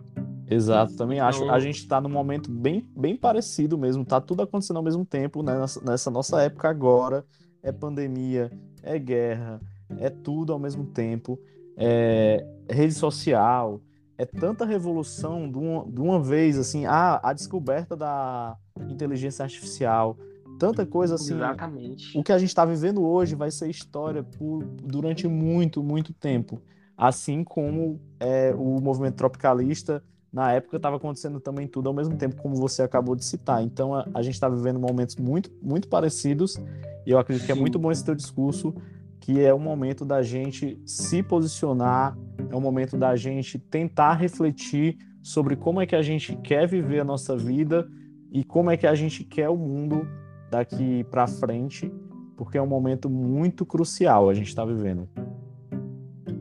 Exato, 0.49 0.95
também 0.95 1.19
acho. 1.19 1.43
Então... 1.43 1.53
A 1.53 1.59
gente 1.59 1.77
está 1.77 2.01
num 2.01 2.09
momento 2.09 2.51
bem, 2.51 2.87
bem 2.95 3.15
parecido 3.15 3.77
mesmo, 3.77 4.03
tá 4.03 4.19
tudo 4.19 4.41
acontecendo 4.41 4.77
ao 4.77 4.83
mesmo 4.83 5.05
tempo, 5.05 5.43
né? 5.43 5.59
nessa, 5.59 5.81
nessa 5.81 6.11
nossa 6.11 6.41
época 6.41 6.69
agora. 6.69 7.23
É 7.61 7.71
pandemia, 7.71 8.49
é 8.81 8.97
guerra, 8.97 9.59
é 9.97 10.09
tudo 10.09 10.53
ao 10.53 10.59
mesmo 10.59 10.85
tempo. 10.85 11.37
É 11.77 12.45
rede 12.69 12.93
social, 12.93 13.81
é 14.17 14.25
tanta 14.25 14.65
revolução 14.65 15.49
de 15.49 15.57
uma, 15.57 15.85
de 15.85 16.01
uma 16.01 16.21
vez, 16.21 16.57
assim, 16.57 16.85
a, 16.85 17.19
a 17.23 17.33
descoberta 17.33 17.95
da 17.95 18.57
inteligência 18.89 19.43
artificial, 19.43 20.17
tanta 20.57 20.85
coisa 20.85 21.15
assim. 21.15 21.35
Exatamente. 21.35 22.17
O 22.17 22.23
que 22.23 22.31
a 22.31 22.37
gente 22.37 22.49
está 22.49 22.65
vivendo 22.65 23.01
hoje 23.01 23.35
vai 23.35 23.51
ser 23.51 23.69
história 23.69 24.23
por, 24.23 24.63
durante 24.65 25.27
muito, 25.27 25.83
muito 25.83 26.13
tempo. 26.13 26.61
assim 26.97 27.45
como 27.45 27.97
é, 28.19 28.53
o 28.53 28.81
movimento 28.81 29.15
tropicalista 29.15 30.03
na 30.31 30.51
época 30.51 30.77
estava 30.77 30.97
acontecendo 30.97 31.39
também 31.39 31.67
tudo 31.67 31.89
ao 31.89 31.93
mesmo 31.93 32.15
tempo, 32.15 32.35
como 32.41 32.55
você 32.55 32.83
acabou 32.83 33.15
de 33.15 33.25
citar. 33.25 33.63
Então 33.63 33.93
a, 33.93 34.07
a 34.13 34.21
gente 34.21 34.35
está 34.35 34.47
vivendo 34.47 34.79
momentos 34.79 35.15
muito, 35.15 35.51
muito 35.61 35.87
parecidos 35.87 36.57
e 37.05 37.11
eu 37.11 37.17
acredito 37.17 37.45
que 37.45 37.51
é 37.51 37.55
muito 37.55 37.79
bom 37.79 37.91
esse 37.91 38.05
teu 38.05 38.13
discurso, 38.13 38.73
que 39.19 39.41
é 39.41 39.53
o 39.53 39.59
momento 39.59 40.05
da 40.05 40.21
gente 40.21 40.79
se 40.85 41.23
posicionar, 41.23 42.17
é 42.49 42.55
o 42.55 42.61
momento 42.61 42.97
da 42.97 43.15
gente 43.15 43.57
tentar 43.57 44.13
refletir 44.13 44.97
sobre 45.21 45.55
como 45.55 45.81
é 45.81 45.85
que 45.85 45.95
a 45.95 46.01
gente 46.01 46.35
quer 46.37 46.67
viver 46.67 46.99
a 46.99 47.03
nossa 47.03 47.35
vida 47.35 47.87
e 48.31 48.43
como 48.43 48.69
é 48.69 48.77
que 48.77 48.87
a 48.87 48.95
gente 48.95 49.23
quer 49.23 49.49
o 49.49 49.57
mundo 49.57 50.07
daqui 50.49 51.03
para 51.05 51.27
frente, 51.27 51.91
porque 52.37 52.57
é 52.57 52.61
um 52.61 52.67
momento 52.67 53.09
muito 53.09 53.65
crucial 53.65 54.29
a 54.29 54.33
gente 54.33 54.47
está 54.47 54.63
vivendo. 54.63 55.07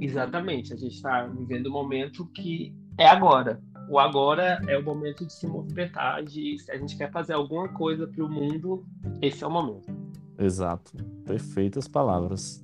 Exatamente, 0.00 0.72
a 0.72 0.76
gente 0.76 0.94
está 0.94 1.26
vivendo 1.26 1.68
um 1.68 1.72
momento 1.72 2.26
que 2.26 2.74
é 2.96 3.06
agora. 3.06 3.60
O 3.90 3.98
agora 3.98 4.60
é 4.68 4.76
o 4.76 4.82
momento 4.82 5.24
de 5.24 5.32
se 5.32 5.46
movimentar, 5.46 6.22
de 6.22 6.58
se 6.58 6.70
a 6.70 6.76
gente 6.76 6.94
quer 6.96 7.10
fazer 7.10 7.32
alguma 7.32 7.68
coisa 7.68 8.06
para 8.06 8.22
o 8.22 8.28
mundo, 8.28 8.84
esse 9.22 9.42
é 9.42 9.46
o 9.46 9.50
momento. 9.50 9.90
Exato, 10.38 10.92
perfeitas 11.24 11.88
palavras. 11.88 12.60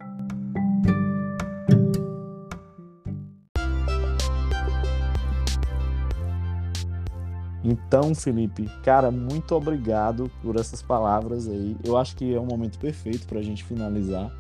Então, 7.65 8.15
Felipe, 8.15 8.69
cara, 8.83 9.11
muito 9.11 9.55
obrigado 9.55 10.31
por 10.43 10.57
essas 10.57 10.83
palavras 10.83 11.49
aí. 11.49 11.75
Eu 11.83 11.97
acho 11.97 12.15
que 12.15 12.35
é 12.35 12.39
um 12.39 12.45
momento 12.45 12.79
perfeito 12.79 13.27
para 13.27 13.39
a 13.39 13.43
gente 13.43 13.65
finalizar. 13.65 14.31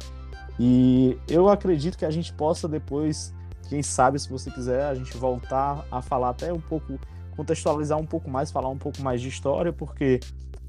E 0.61 1.18
eu 1.26 1.49
acredito 1.49 1.97
que 1.97 2.05
a 2.05 2.11
gente 2.11 2.30
possa 2.35 2.68
depois, 2.68 3.35
quem 3.69 3.83
sabe, 3.83 4.19
se 4.19 4.29
você 4.29 4.51
quiser, 4.51 4.85
a 4.85 4.95
gente 4.95 5.17
voltar 5.17 5.87
a 5.91 6.01
falar 6.03 6.31
até 6.31 6.53
um 6.53 6.61
pouco, 6.61 6.99
contextualizar 7.37 7.99
um 7.99 8.07
pouco 8.07 8.31
mais, 8.31 8.51
falar 8.51 8.69
um 8.69 8.79
pouco 8.79 9.01
mais 9.03 9.21
de 9.21 9.29
história, 9.29 9.73
porque 9.73 10.21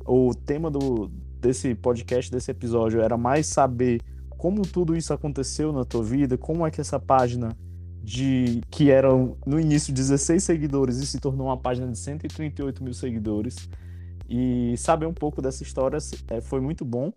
o 0.06 0.34
tema 0.34 0.70
do, 0.70 1.10
desse 1.40 1.76
podcast, 1.76 2.32
desse 2.32 2.52
episódio, 2.52 3.02
era 3.02 3.18
mais 3.18 3.48
saber 3.48 4.02
como 4.38 4.62
tudo 4.62 4.96
isso 4.96 5.14
aconteceu 5.14 5.72
na 5.72 5.86
tua 5.86 6.04
vida, 6.04 6.38
como 6.38 6.66
é 6.66 6.72
que 6.72 6.82
essa 6.82 7.00
página 7.00 7.56
de 8.04 8.62
que 8.70 8.92
eram 8.92 9.36
no 9.46 9.60
início 9.60 9.92
16 9.92 10.44
seguidores 10.44 10.98
e 10.98 11.08
se 11.08 11.20
tornou 11.20 11.48
uma 11.48 11.58
página 11.58 11.92
de 11.92 11.98
138 11.98 12.84
mil 12.84 12.94
seguidores. 12.94 13.68
E 14.30 14.76
saber 14.78 15.06
um 15.06 15.14
pouco 15.14 15.42
dessa 15.42 15.64
história 15.64 15.98
é, 16.28 16.42
foi 16.42 16.60
muito 16.60 16.84
bom. 16.84 17.12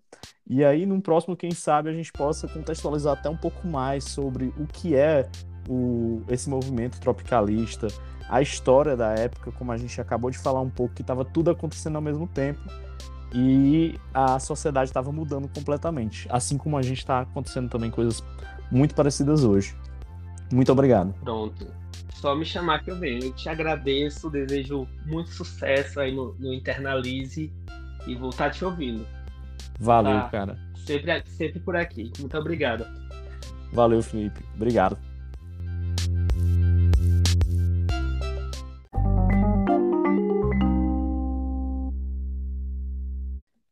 E 0.46 0.64
aí, 0.64 0.86
no 0.86 1.00
próximo, 1.00 1.36
quem 1.36 1.50
sabe, 1.50 1.90
a 1.90 1.92
gente 1.92 2.12
possa 2.12 2.48
contextualizar 2.48 3.18
até 3.18 3.28
um 3.28 3.36
pouco 3.36 3.66
mais 3.66 4.04
sobre 4.04 4.52
o 4.58 4.66
que 4.66 4.94
é 4.94 5.28
o, 5.68 6.22
esse 6.28 6.48
movimento 6.48 6.98
tropicalista, 6.98 7.88
a 8.28 8.42
história 8.42 8.96
da 8.96 9.10
época, 9.10 9.52
como 9.52 9.70
a 9.70 9.76
gente 9.76 10.00
acabou 10.00 10.30
de 10.30 10.38
falar 10.38 10.60
um 10.60 10.70
pouco, 10.70 10.94
que 10.94 11.02
estava 11.02 11.24
tudo 11.24 11.50
acontecendo 11.50 11.96
ao 11.96 12.02
mesmo 12.02 12.26
tempo 12.26 12.60
e 13.32 13.98
a 14.12 14.38
sociedade 14.38 14.90
estava 14.90 15.12
mudando 15.12 15.48
completamente. 15.48 16.26
Assim 16.30 16.56
como 16.56 16.76
a 16.76 16.82
gente 16.82 16.98
está 16.98 17.20
acontecendo 17.20 17.68
também 17.68 17.90
coisas 17.90 18.22
muito 18.70 18.94
parecidas 18.94 19.44
hoje. 19.44 19.74
Muito 20.50 20.72
obrigado. 20.72 21.14
Pronto. 21.20 21.66
Só 22.14 22.34
me 22.34 22.44
chamar 22.44 22.82
que 22.82 22.90
eu 22.90 22.98
venho. 22.98 23.24
Eu 23.24 23.32
te 23.32 23.48
agradeço, 23.48 24.30
desejo 24.30 24.88
muito 25.06 25.30
sucesso 25.30 26.00
aí 26.00 26.14
no, 26.14 26.34
no 26.34 26.52
Internalize 26.52 27.52
e 28.06 28.14
vou 28.14 28.30
estar 28.30 28.50
te 28.50 28.64
ouvindo. 28.64 29.06
Valeu, 29.78 30.20
tá? 30.22 30.28
cara. 30.28 30.58
Sempre, 30.74 31.22
sempre 31.26 31.60
por 31.60 31.76
aqui. 31.76 32.10
Muito 32.18 32.36
obrigado. 32.36 32.86
Valeu, 33.72 34.02
Felipe. 34.02 34.42
Obrigado. 34.56 34.98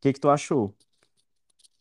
Que, 0.07 0.13
que 0.13 0.19
tu 0.19 0.29
achou? 0.29 0.75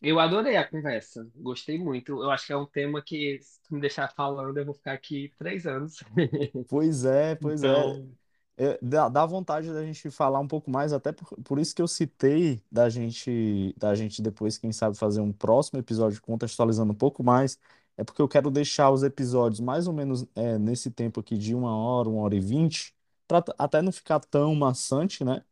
Eu 0.00 0.20
adorei 0.20 0.56
a 0.56 0.68
conversa, 0.68 1.28
gostei 1.34 1.78
muito. 1.78 2.22
Eu 2.22 2.30
acho 2.30 2.46
que 2.46 2.52
é 2.52 2.56
um 2.56 2.66
tema 2.66 3.02
que, 3.02 3.38
se 3.42 3.60
me 3.74 3.80
deixar 3.80 4.08
falando, 4.14 4.56
eu 4.58 4.64
vou 4.64 4.74
ficar 4.74 4.92
aqui 4.92 5.32
três 5.38 5.66
anos. 5.66 5.96
Pois 6.68 7.04
é, 7.04 7.34
pois 7.34 7.64
é. 7.64 7.84
Então, 7.84 8.16
É, 8.56 8.78
dá, 8.82 9.08
dá 9.08 9.26
vontade 9.26 9.72
da 9.72 9.84
gente 9.84 10.10
falar 10.10 10.40
um 10.40 10.48
pouco 10.48 10.70
mais, 10.70 10.92
até 10.92 11.12
por, 11.12 11.28
por 11.44 11.58
isso 11.58 11.74
que 11.74 11.82
eu 11.82 11.88
citei 11.88 12.62
da 12.70 12.88
gente, 12.90 13.74
da 13.78 13.94
gente 13.94 14.22
depois, 14.22 14.58
quem 14.58 14.72
sabe, 14.72 14.96
fazer 14.98 15.20
um 15.22 15.32
próximo 15.32 15.78
episódio 15.80 16.20
contextualizando 16.22 16.92
um 16.92 16.96
pouco 16.96 17.24
mais. 17.24 17.58
É 17.96 18.04
porque 18.04 18.22
eu 18.22 18.28
quero 18.28 18.50
deixar 18.50 18.90
os 18.90 19.02
episódios 19.02 19.60
mais 19.60 19.88
ou 19.88 19.94
menos 19.94 20.26
é, 20.36 20.58
nesse 20.58 20.90
tempo 20.90 21.20
aqui 21.20 21.38
de 21.38 21.54
uma 21.54 21.76
hora, 21.76 22.08
uma 22.08 22.22
hora 22.22 22.36
e 22.36 22.40
vinte, 22.40 22.94
para 23.28 23.44
até 23.58 23.82
não 23.82 23.92
ficar 23.92 24.20
tão 24.20 24.54
maçante, 24.54 25.24
né? 25.24 25.44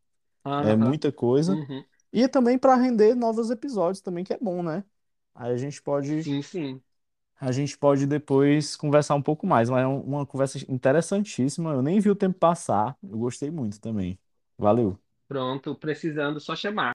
É 0.61 0.77
aham, 0.77 0.77
muita 0.77 1.13
coisa. 1.13 1.61
uhum. 1.69 1.85
E 2.15 2.29
também 2.29 2.59
para 2.59 2.77
render 2.77 3.15
novos 3.17 3.51
episódios 3.51 4.01
também, 4.03 4.25
que 4.25 4.33
é 4.35 4.39
bom, 4.39 4.63
né? 4.65 4.85
Aí 5.35 5.53
a 5.53 5.57
gente 5.57 5.83
pode, 5.83 6.23
Sim, 6.23 6.43
sim. 6.43 6.83
a 7.41 7.53
gente 7.53 7.77
pode 7.79 8.07
depois 8.07 8.77
conversar 8.77 9.15
um 9.15 9.23
pouco 9.23 9.47
mais, 9.47 9.69
mas 9.71 9.83
é 9.83 9.87
um- 9.87 10.01
uma 10.03 10.27
conversa 10.27 10.59
interessantíssima. 10.71 11.73
Eu 11.73 11.83
nem 11.83 12.01
vi 12.01 12.11
o 12.11 12.17
tempo 12.17 12.39
passar. 12.39 12.97
Eu 13.03 13.19
gostei 13.19 13.51
muito 13.51 13.81
também. 13.81 14.19
Valeu. 14.59 14.99
Pronto, 15.29 15.75
precisando, 15.75 16.41
só 16.41 16.55
chamar. 16.57 16.93